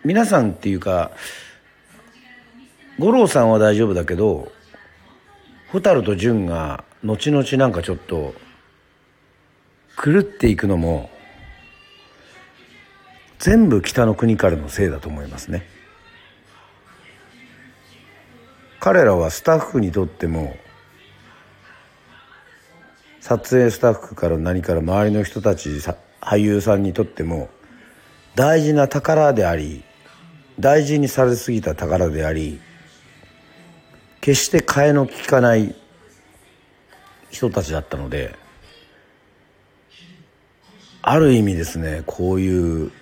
[0.04, 1.10] 皆さんっていうか
[2.98, 4.52] 五郎さんは大丈夫だけど
[5.72, 8.34] 蛍と純が後々なんかちょっと
[9.96, 11.08] 狂っていくのも
[13.38, 15.66] 全部北の国からのせいだと思いますね。
[18.80, 20.56] 彼らはスタッフにとっても
[23.20, 25.70] 撮影スタッフから何から周りの人たち
[26.20, 27.48] 俳優さんにとっても
[28.36, 29.82] 大事な宝であり
[30.60, 32.60] 大事にされすぎた宝であり
[34.20, 35.74] 決して替えの利かない
[37.30, 38.36] 人たちだったので
[41.02, 42.92] ある意味ですねこういう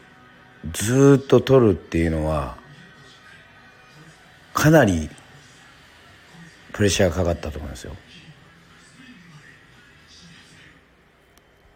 [0.72, 2.56] ずっと撮るっていうのは
[4.54, 5.10] かなり
[6.72, 7.94] プレッシャーがかかったと思いますよ。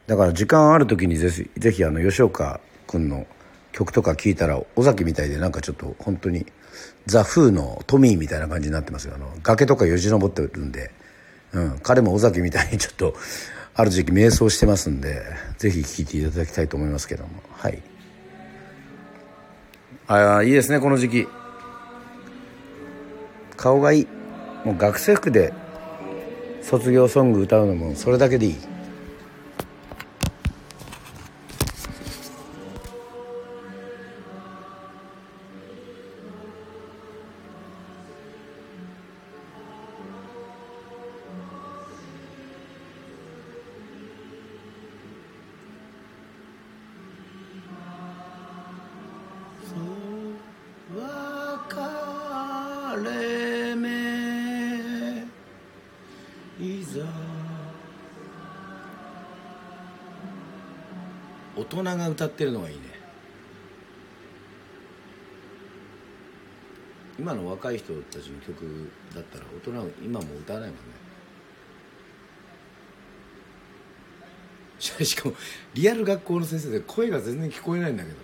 [0.07, 3.27] だから時間ある時にぜひぜひあの吉岡君の
[3.73, 6.47] 曲とか聞いたら尾崎みたいでなんかちょっと本当に
[7.07, 9.15] ザ・フーのトミーみたいな感じになってますよ。
[9.15, 10.91] あの崖とかよじ登ってるんで、
[11.53, 13.15] うん、彼も尾崎みたいにちょっと
[13.75, 15.23] ある時期瞑想してますんで
[15.59, 17.43] ぜひ聴いていただきたいと思いますけども。
[17.53, 17.83] はい。
[20.09, 21.29] ああいいですねこの時期。
[23.57, 24.07] 顔がいい。
[24.65, 25.53] もう学生服で
[26.63, 28.57] 卒業ソング歌うのもそれだけでいい。
[62.19, 62.83] 歌ってるのがいいね。
[67.17, 70.83] 今の若い人たちの曲だったら大人は今も歌わないもんね。
[74.81, 75.37] ししかも
[75.75, 78.17] リアル学校の先生で声が全然聞こえないんだけど。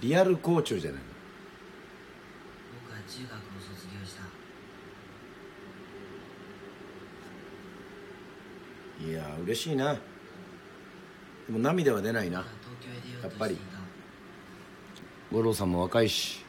[0.00, 1.06] リアル校長じゃないの。
[2.82, 4.22] 僕は中学を卒業した。
[9.06, 9.92] いやー嬉しいな。
[9.94, 10.00] で
[11.50, 12.55] も涙は出ないな
[13.26, 13.58] やっぱり。
[15.32, 16.44] 五郎さんも若いし。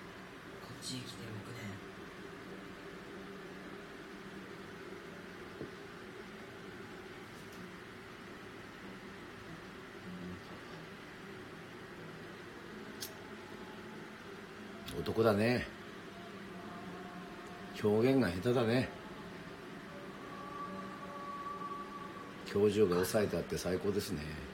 [0.79, 1.07] っちへ来て6
[14.95, 15.65] 年男だね。
[17.83, 18.89] 表現が下手だね。
[22.53, 24.46] 表情が抑えてあって最高ですね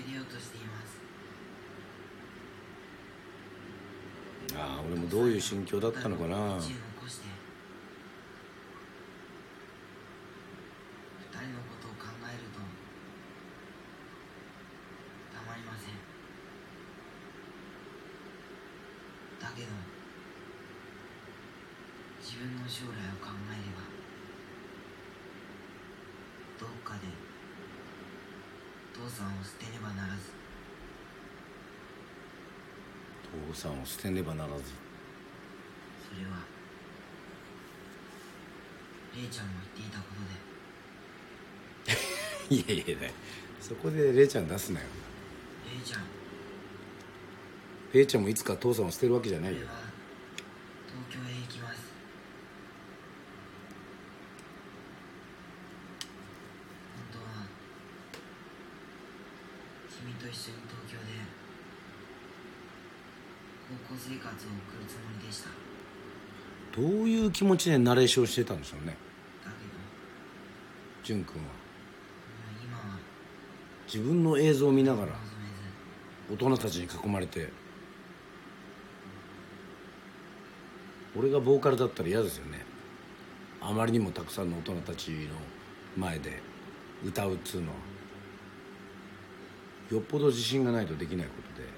[0.00, 0.98] をようとしています。
[4.56, 6.58] ああ俺もどういう心境だったのかな。
[19.40, 19.68] だけど
[22.18, 22.90] 自分の将来を
[23.20, 23.84] 考えれば
[26.58, 27.00] どっかで
[29.04, 30.32] 父さんを捨てねばならず。
[33.52, 34.64] 父さんを捨てねばならず。
[36.08, 36.38] それは
[39.14, 40.24] レイちゃんも言っていたこと
[41.84, 42.64] で。
[42.74, 43.10] いやいやいや
[43.60, 44.86] そこでレイちゃん出すなよ。
[45.70, 46.00] レイちゃん。
[47.92, 49.58] レイちゃんもいつか父さんを捨てるわけじゃないよ。
[49.58, 49.68] 東
[51.10, 51.92] 京へ行きます
[56.96, 57.24] 本当は
[60.00, 61.04] 君と一緒に東京で
[63.88, 65.50] 高校生活を送るつもりでした。
[66.76, 68.96] どういう気持ちでナレーションしてたんでしょうね。
[69.44, 69.56] だけ
[71.06, 71.42] 淳君は。
[71.42, 72.98] どもう今は。
[73.86, 75.16] 自分の映像を見ながら望め
[76.36, 77.50] ず大人たちに囲まれて
[81.16, 82.64] 俺がボーカルだったら嫌ですよね。
[83.60, 85.16] あまりにもたくさんの大人たちの
[85.96, 86.42] 前で
[87.04, 87.74] 歌うっつうのは
[89.94, 91.68] よっぽど自信がないとできないことで。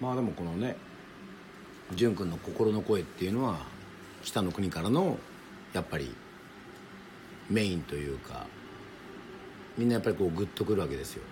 [0.00, 0.76] まあでもこのね
[1.94, 3.58] 淳君の心の声っていうのは
[4.24, 5.16] 北の国からの
[5.72, 6.12] やっぱり
[7.48, 8.46] メインというか
[9.78, 11.22] みんなやっぱりこうグッとくるわけですよ。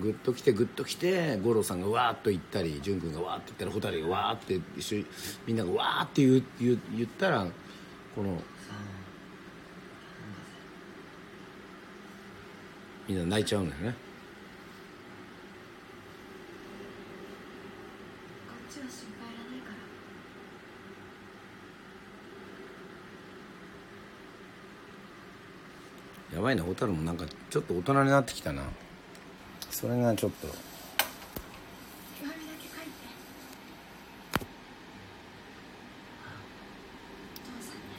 [0.00, 5.06] グッときてグッときて五郎さんがわーっと言ったり淳君がわーって言ったら蛍がわーって一緒に
[5.46, 7.46] みんながわーって言言ったら
[8.14, 8.42] このさ
[8.72, 8.94] あ
[13.06, 13.90] みんな泣いちゃうんだよね。
[13.90, 13.96] こ
[18.70, 19.68] っちは心配いらないか
[26.30, 26.36] ら。
[26.36, 28.62] やばいな蛍もなんかちょっと大人になってきたな。
[29.70, 30.48] それがちょっと。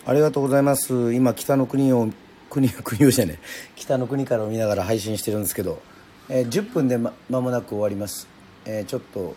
[0.08, 1.14] ありがとうございます。
[1.14, 2.10] 今北の国を
[2.56, 3.40] 国 国をじゃね
[3.76, 5.82] 北の国からを見ながら配信してるんですけど、
[6.30, 8.28] えー10分でま間もなく終わります、
[8.66, 9.36] えーちょっと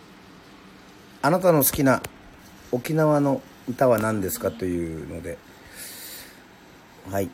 [1.21, 2.01] あなたの好きな
[2.71, 5.37] 沖縄の歌は何ですかというので
[7.11, 7.29] はい。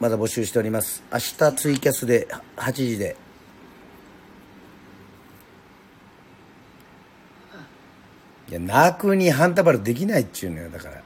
[0.00, 1.02] まだ募集しております。
[1.12, 2.26] 明日ツイキャスで
[2.56, 3.16] 8時で。
[8.48, 11.02] いや泣くにハンタバルできないっちゅうのよだから。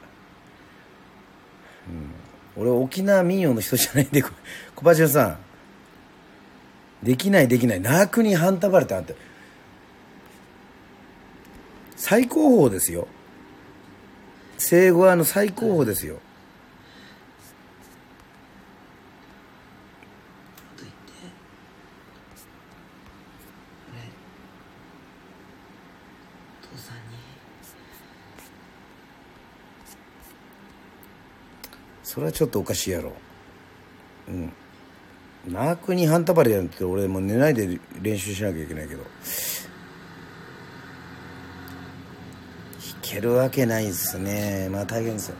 [1.88, 2.17] うん。
[2.58, 4.30] 俺沖縄民謡の人じゃないんで 小
[4.82, 5.38] 林さん。
[7.02, 7.80] できないできない。
[7.80, 9.14] 泣くにハンタバルってあって
[11.96, 13.06] 最高峰ですよ。
[14.58, 16.16] 生後あの最高峰ですよ
[20.76, 20.96] と言って
[23.92, 24.02] 俺
[26.76, 27.02] 父さんに
[32.18, 33.12] それはちょっとおかしいやろ。
[34.26, 34.52] うん。
[35.46, 39.04] 泣くにハンタバルやんって俺もう寝ないで練習しなきゃいけないけど。
[39.04, 39.08] 弾
[43.02, 44.68] けるわけないですね。
[44.68, 45.36] まあ大変ですよ。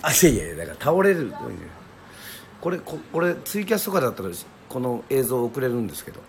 [0.00, 1.30] あいやいやいやだから倒れる。
[2.62, 4.30] これここれツイキャスとかだったら
[4.70, 6.20] この映像送れるんですけど。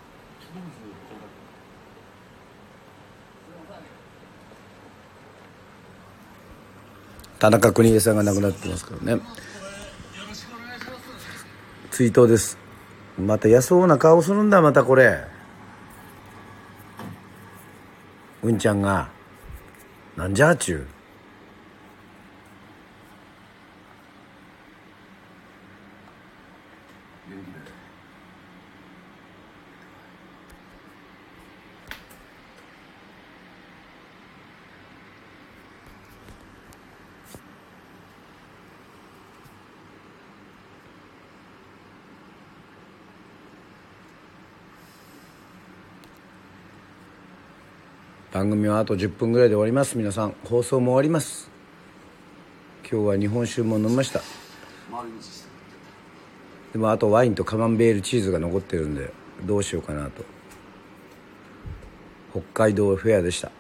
[7.42, 9.24] 田中邦衛さんが亡くなってますからね。
[11.90, 12.56] 追悼です。
[13.18, 15.24] また安そうな顔するんだまたこれ。
[18.44, 19.10] うんちゃんが。
[20.16, 21.01] なんじゃあちゅう。
[48.42, 50.00] 番組はあと10分ぐらいで終わります。
[50.00, 51.52] 皆さん放送も終わります。
[52.92, 54.20] 今日は日本酒も飲みました。
[56.74, 59.14] でもあとワインとカマンベールチーズが残ってるんで
[59.46, 60.24] どうしようかなと。
[62.32, 63.52] 北海道フェアでした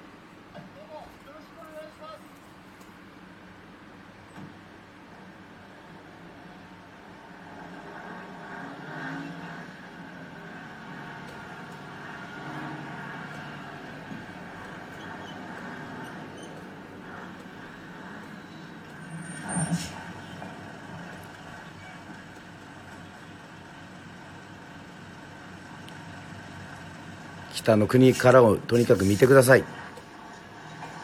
[27.53, 29.63] 北の国からをとにかく見てください。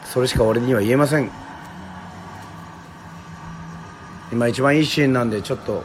[0.06, 1.30] それしか俺には言えません。
[4.32, 5.84] 今一番いいシーンなんでちょっと。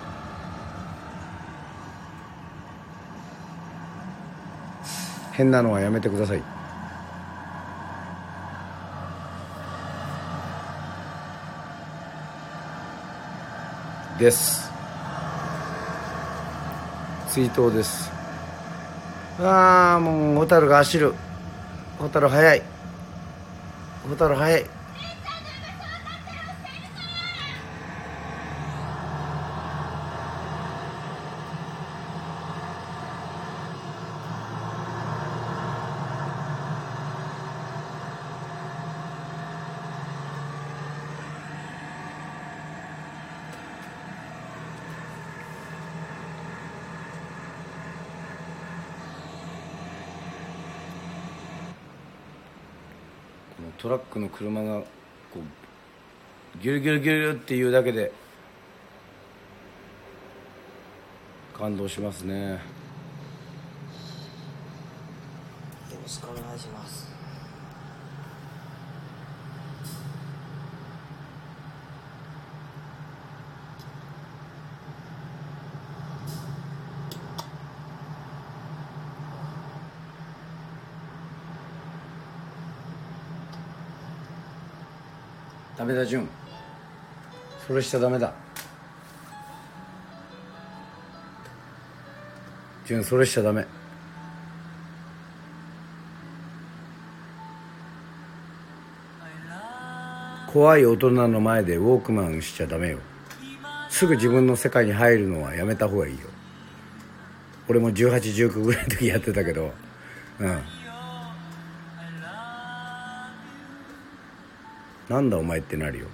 [5.32, 6.42] 変なのはやめてください。
[14.18, 14.70] です。
[17.28, 18.11] 追悼です。
[19.40, 21.14] ああもう蛍が走る。
[21.98, 22.62] 蛍早い。
[24.08, 24.81] 蛍早い。
[53.82, 54.86] トラックの車がこ
[55.40, 58.12] うギュルギュルギュルっていうだけで
[61.52, 62.58] 感動しますねよ
[66.00, 67.12] ろしくお願いします
[85.82, 86.28] ダメだ潤
[87.72, 88.34] それしちゃダメだ。
[92.84, 93.64] 潤それしちゃダメ。
[100.52, 102.98] 怖い大人の前でウォークマンしちゃダメよ。
[103.88, 106.28] すぐ自分の世界に入るのはやめた方がいいよ。
[107.68, 109.72] 俺も1819ぐらいの時やってたけど。
[110.40, 110.62] うん。
[115.08, 116.06] なんだお前ってなるよ。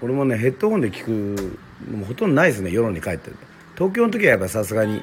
[0.00, 3.30] 俺もねヘッドホンで聞くのもほとんどないですね夜に帰って
[3.74, 5.02] 東京の時はやっぱさすがに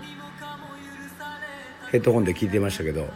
[1.92, 3.08] ヘッドホンで聞いてましたけど。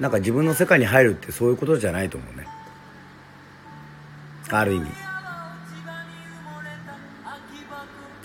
[0.00, 2.46] なんか自分の世界に入るってそういうことじゃないと思うね。
[4.50, 4.90] ある意味。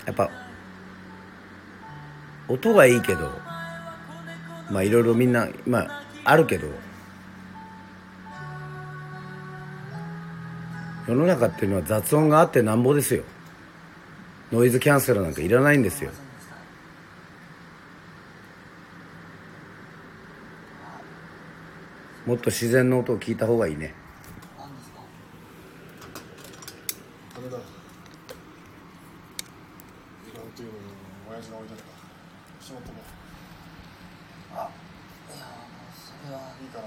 [0.04, 0.30] やっぱ
[2.48, 3.30] 音がいいけど
[4.70, 6.68] まあいろいろみんなまああるけど
[11.12, 13.24] 世の中っていうのは雑音があってなんぼですよ。
[14.50, 16.10] ノイズキャンセルなんかいらないんですよ。
[22.26, 23.92] もっと自然の音を聞いた方がいいね
[27.34, 27.58] ダメだ
[30.32, 30.84] 今っていうのに
[31.28, 31.88] 親父が置いてたか
[32.60, 32.94] らしまったも
[34.54, 34.70] あ
[35.34, 35.50] いやも
[35.90, 36.84] うそれはいいから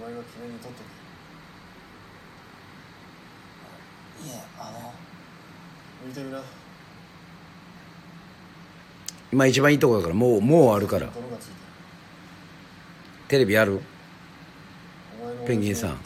[0.00, 0.98] お前が記念に取っとけ
[4.26, 4.94] いえあの
[6.06, 6.42] 見てみな
[9.38, 11.08] 今一番いいとこだからもうもうあるから。
[13.28, 13.80] テレビある？
[15.46, 15.98] ペンギンさん。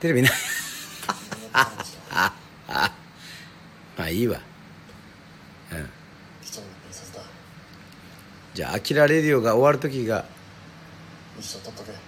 [0.00, 0.32] テレビない。
[1.52, 1.70] ま
[4.04, 4.40] あいいわ。
[5.70, 5.90] うん。
[8.54, 10.24] じゃあ「アキラレディオ」が終わる時が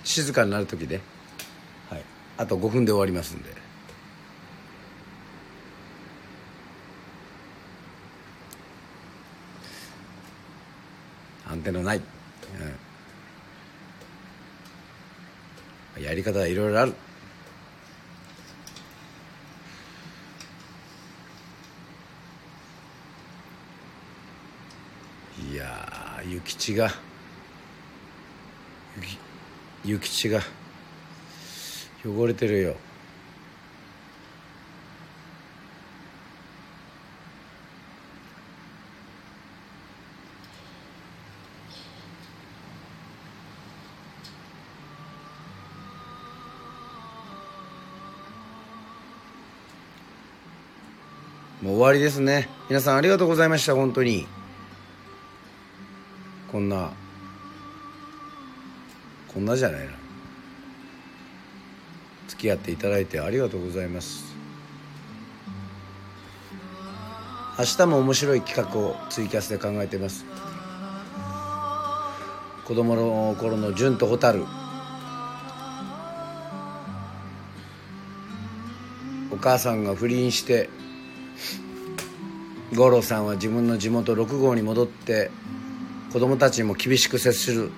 [0.02, 1.04] 静かになる時で、はい、
[2.44, 3.48] あと5分で終わりますんで。
[11.46, 12.02] アンテナない、
[15.96, 16.92] うん、やり方はいろいろある。
[25.50, 26.90] いや諭吉が。
[29.82, 30.63] 諭吉が。
[32.06, 32.76] 汚れてるよ。
[51.62, 52.50] もう終わりですね。
[52.68, 53.74] 皆さんありがとうございました。
[53.74, 54.26] 本当に。
[56.52, 56.92] こんな
[59.32, 60.03] こんなじゃないな。
[62.44, 64.34] き合っていただいてありがとうございます。
[67.58, 70.24] 明日も面白い企画をツイキャスで考えています。
[72.66, 74.44] 子供の頃の純と蛍。
[79.30, 80.68] お母さんが不倫して
[82.74, 85.30] 五郎さんは自分の地元六号に戻って
[86.12, 87.70] 子供たちにも厳しく接する。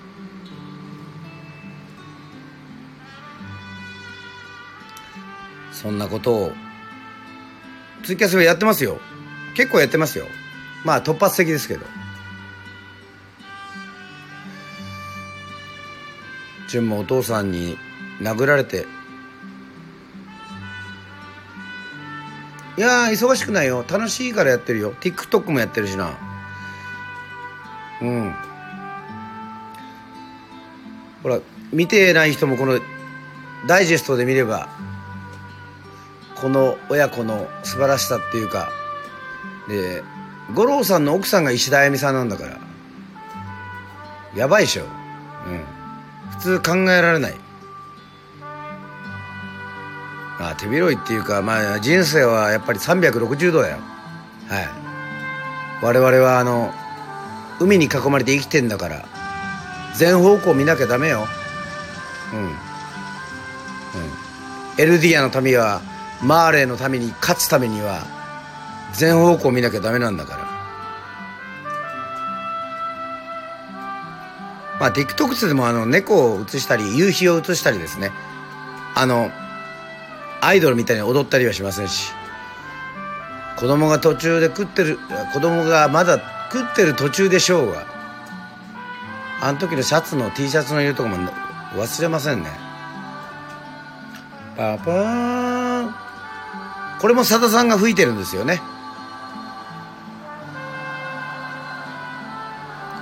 [5.87, 6.51] そんなことを
[8.03, 8.99] ツイキャスはやってますよ。
[9.55, 10.25] 結構やってますよ。
[10.83, 11.85] まあ突発的ですけど。
[16.67, 17.77] 純もお父さんに
[18.19, 18.85] 殴られて。
[22.77, 23.85] いや忙しくないよ。
[23.87, 24.93] 楽しいからやってるよ。
[24.95, 26.17] TikTok もやってるしな。
[28.01, 28.35] うん。
[31.23, 31.39] ほら
[31.71, 32.77] 見てない人もこの
[33.67, 34.67] ダイジェストで見れば
[36.41, 38.69] この親子の素晴らしさっていうか
[39.67, 40.03] で
[40.53, 42.57] 五郎さんの奥さんが石田あやみさんなんだから
[44.35, 44.83] やばいでしょ。
[44.83, 45.63] うん。
[46.37, 47.35] 普通考えられない。
[50.39, 53.77] あ手広いっていうかまあ人生はやっぱり360度だよ
[54.47, 54.67] はい。
[55.81, 56.71] 我々はあの
[57.59, 59.05] 海に囲まれて生きてんだから
[59.95, 61.25] 全方向見なきゃダメよ。
[62.31, 62.43] うん。
[62.43, 62.51] うん。
[64.77, 65.81] エルディアの民は
[66.21, 68.05] マーレーのために勝つためには
[68.93, 70.57] 全方向見なきゃダメなんだから。
[74.79, 78.11] まあ TikTok でもあの猫を映したり夕日を映したりですね。
[78.95, 79.31] あの
[80.41, 82.11] アイドルみたいに踊ったりはしませんし。
[83.57, 84.99] 子供が途中で食ってる
[85.33, 86.19] 子供がまだ
[86.51, 87.85] 食ってる途中でしょうが
[89.41, 91.31] あの時のシャツの T シャツの色とかも
[91.73, 92.49] 忘れませんね。
[94.55, 95.36] パパ
[96.99, 98.61] これもさださんが吹いてるんですよね。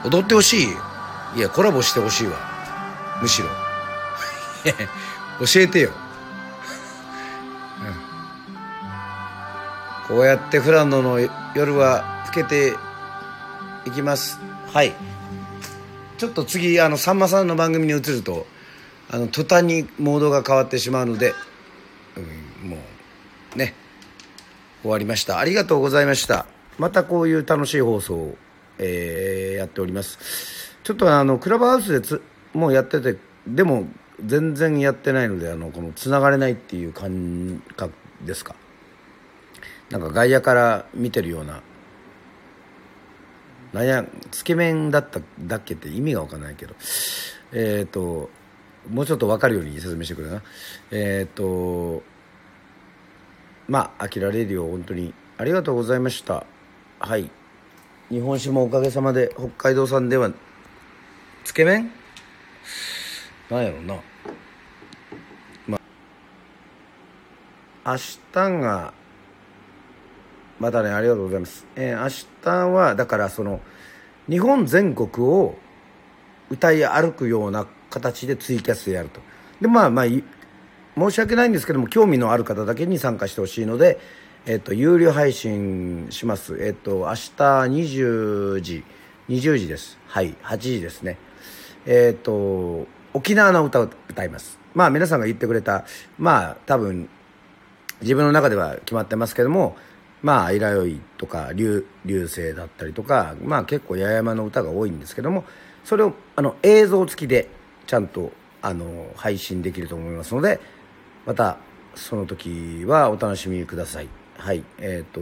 [0.03, 0.67] 踊ってほしい。
[1.37, 2.37] いやコラボしてほしいわ。
[3.21, 3.47] むしろ。
[5.45, 5.91] 教えてよ、
[10.09, 11.19] うん、こうやって富良野の
[11.53, 12.75] 夜は更けて
[13.85, 14.39] いきます。
[14.73, 14.93] はい。
[16.17, 18.47] ちょっと次あのさんまさんの番組に移ると
[19.09, 21.33] あの途端にモードが変わってしまうので、
[22.63, 22.77] うん、も
[23.55, 23.73] うね
[24.85, 25.39] 終わりました。
[25.39, 26.45] ありがとうございました。
[26.77, 28.37] またこういう楽しい放送を、
[28.77, 30.77] えーやっております。
[30.83, 32.21] ちょっとあのクラブハウスでつ
[32.53, 33.17] もうやってて
[33.47, 33.87] でも
[34.23, 37.93] 全然やってないのであのこのつながれないっていう感覚
[38.23, 38.55] ですか？
[39.89, 41.63] なんか外野から見てるような
[43.73, 46.75] なんやつけ麺だっただっけって意味が分かんないけど。
[47.53, 48.29] えっ、と
[48.87, 50.43] もうちょっと分かるように説明してくれな。
[50.91, 52.03] えっ、と
[53.67, 55.13] まあ「あきらレディオ」本当に。
[55.37, 56.45] ありがとうございました。
[56.99, 57.29] はい。
[58.09, 60.31] 日本酒もおかげさまで北海道産では
[61.43, 61.91] つけ麺？
[63.49, 63.95] なんやろうな。
[65.67, 65.79] ま
[67.83, 68.93] あ明日が
[70.59, 72.09] またねありがとうございます、えー明
[72.43, 73.59] 日はだからその
[74.29, 75.57] 日本全国を
[76.49, 79.19] 歌い歩くような形でツイキャスやると。
[79.59, 80.05] でまあまあ
[80.97, 83.99] 申し訳ないんですけども興味のある方だけに参加してほしいので、
[84.45, 86.57] えっと有料配信します。
[86.61, 88.83] えっと明日20時
[89.27, 89.97] 20時です。
[90.07, 91.17] はい8時ですね。
[91.85, 94.57] えっと沖縄の歌を歌います。
[94.73, 95.85] まあ皆さんが言ってくれた
[96.17, 97.09] まあ多分
[98.01, 99.75] 自分の中では決まってますけども
[100.21, 105.45] まあ「いらよい」とか流「流星」だったりとかまあ結構八重山の歌が多いんですけども
[105.83, 107.47] それをあの映像付きで
[107.87, 108.31] ちゃんと
[108.61, 110.59] あの配信できると思いますので
[111.25, 111.57] また
[111.95, 114.09] その時はお楽しみください。
[114.37, 114.63] はい。
[114.77, 115.21] えっ、と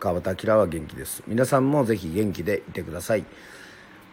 [0.00, 1.22] 川端明は元気です。
[1.28, 3.24] 皆さんもぜひ元気でいてください。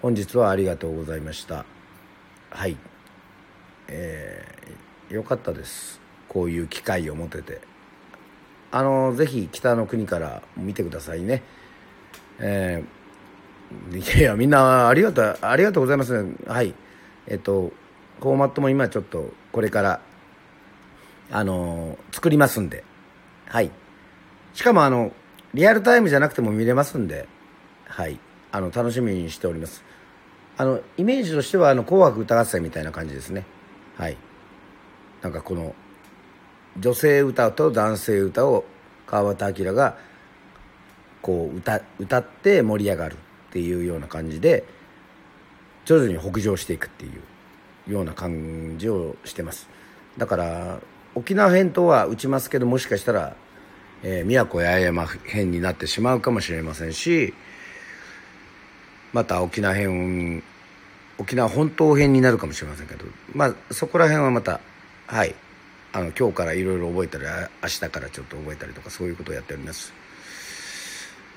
[0.01, 1.65] 本日はありがとうございました。
[2.51, 2.77] はい。
[3.88, 5.99] えー、よかったです。
[6.27, 7.61] こういう機会を持てて。
[8.72, 11.41] あのぜひ北の国から見てくださいね。
[12.39, 16.13] えー、いやみんなありがとうありがとうございます。
[16.45, 16.76] はい。
[17.26, 17.72] えっと
[18.19, 20.01] フォーマットも今ちょっとこれから
[21.31, 22.84] あの作りますんで。
[23.47, 23.72] はい。
[24.53, 25.11] しかもあの
[25.53, 27.27] リアルタイムじゃなくても見れますんで。
[27.88, 28.19] はい。
[28.52, 29.84] あの楽しみにしております。
[30.57, 33.45] あのイメージとしてはあの紅白歌合戦みたいな感じですね。
[33.97, 34.18] はい。
[35.22, 35.76] なんかこの
[36.80, 38.65] 女性歌と男性歌を
[39.06, 39.97] 川端明が
[41.22, 43.18] こう歌歌って盛り上がるっ
[43.52, 44.65] ていうような感じで
[45.85, 47.10] 徐々に北上していくってい
[47.88, 49.69] うような感じをしてます。
[50.18, 50.80] だから
[51.15, 53.35] 沖縄編とは打ちますけどもしかしたら、
[54.03, 57.33] えー、宮古八重山編になってしまうかもしれませんし
[59.13, 60.43] また沖縄編
[61.17, 64.59] 沖縄本島編になるかもしれませんけどまあそこら辺はまた
[65.07, 65.35] はい。
[65.93, 67.23] あの今日からいろいろ覚えたり
[67.61, 69.93] 明日からちょっと覚えたりとかそういうことをやっております。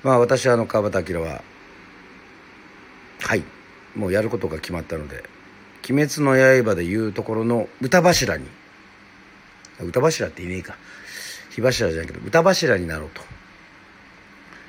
[0.03, 1.41] まあ私はあの川端明は
[3.21, 3.43] はい。
[3.95, 5.23] もうやることが決まったので
[5.89, 8.45] 「鬼滅の刃」でいうところの歌柱に
[9.83, 10.75] 歌柱っていねえか。
[11.49, 13.21] 火柱じゃないけど歌柱になろうと。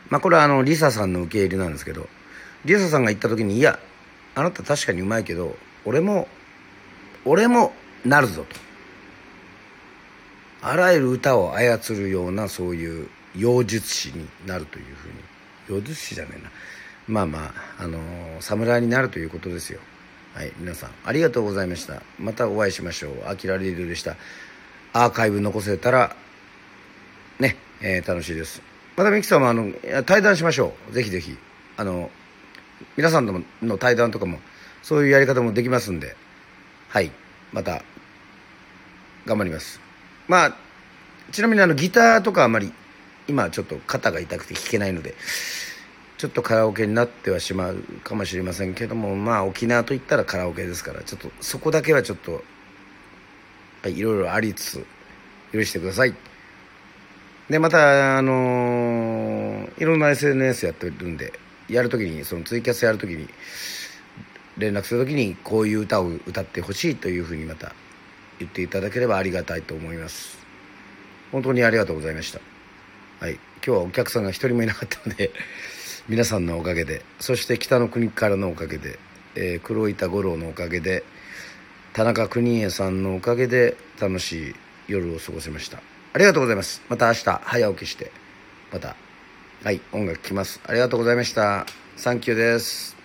[0.08, 2.08] まあこれはあのリサさんの受け入れなんですけど
[2.64, 3.78] リサさんが言った時にいや
[4.34, 6.26] あなた確かにうまいけど俺も
[7.24, 7.72] 俺も
[8.04, 8.56] なるぞと。
[10.62, 15.14] あらゆる歌を操るようなそういう妖術師になるというふうに。
[15.68, 16.50] 妖術師じゃねえな。
[17.06, 19.80] まあまああのー侍になるということですよ。
[20.34, 22.02] はい皆さんありがとうございました。
[22.18, 23.28] またお会いしましょう。
[23.28, 24.16] あきらレディオでした。
[24.92, 26.16] アーカイブ残せたら
[27.38, 28.62] ね、えー楽しいです。
[28.96, 29.72] またミキさんもあの
[30.04, 30.92] 対談しましょう。
[30.92, 31.36] ぜひぜひ。
[31.76, 32.10] あの
[32.96, 34.38] 皆さんともの対談とかも
[34.82, 36.16] そういうやり方もできますんで。
[36.88, 37.10] はい。
[37.52, 37.82] また
[39.26, 39.80] 頑張ります。
[40.28, 40.56] まあ
[41.32, 42.72] ちなみにあのギターとかあまり
[43.28, 45.14] 今ちょっと肩が痛くて弾けないので
[46.18, 52.42] ちょっとカラオケになってはしまうかもしれませんけどもまあ沖縄といったらカラオケですからちょっとそこだけはちょっと
[53.82, 54.86] はいいろいろありつつ
[55.52, 56.14] 許してください。
[57.48, 61.32] でまたあのーいろんな SNS やってるんで
[61.68, 63.28] やるときにそのツイキャスやるときに
[64.58, 67.72] 連絡するときにこういう歌を歌ってほしいというふうにまた
[68.38, 70.38] 言っていただければありがたいと思います。
[71.32, 72.40] 本当にありがとうございました。
[73.20, 75.30] はい今日はお客さんが一人もいなかったので
[76.08, 78.98] 皆さんのおかげでそして北の国からのおかげで、
[79.34, 81.04] えー黒板五郎のおかげで
[81.92, 84.54] 田中邦衛さんのおかげで楽しい
[84.88, 85.82] 夜を過ごせました。
[86.12, 86.82] ありがとうございます。
[86.88, 88.10] また明日早起きして
[88.72, 88.96] また
[89.62, 90.60] はい音楽聴きます。
[90.66, 91.66] ありがとうございました。
[91.96, 92.99] サンキューです。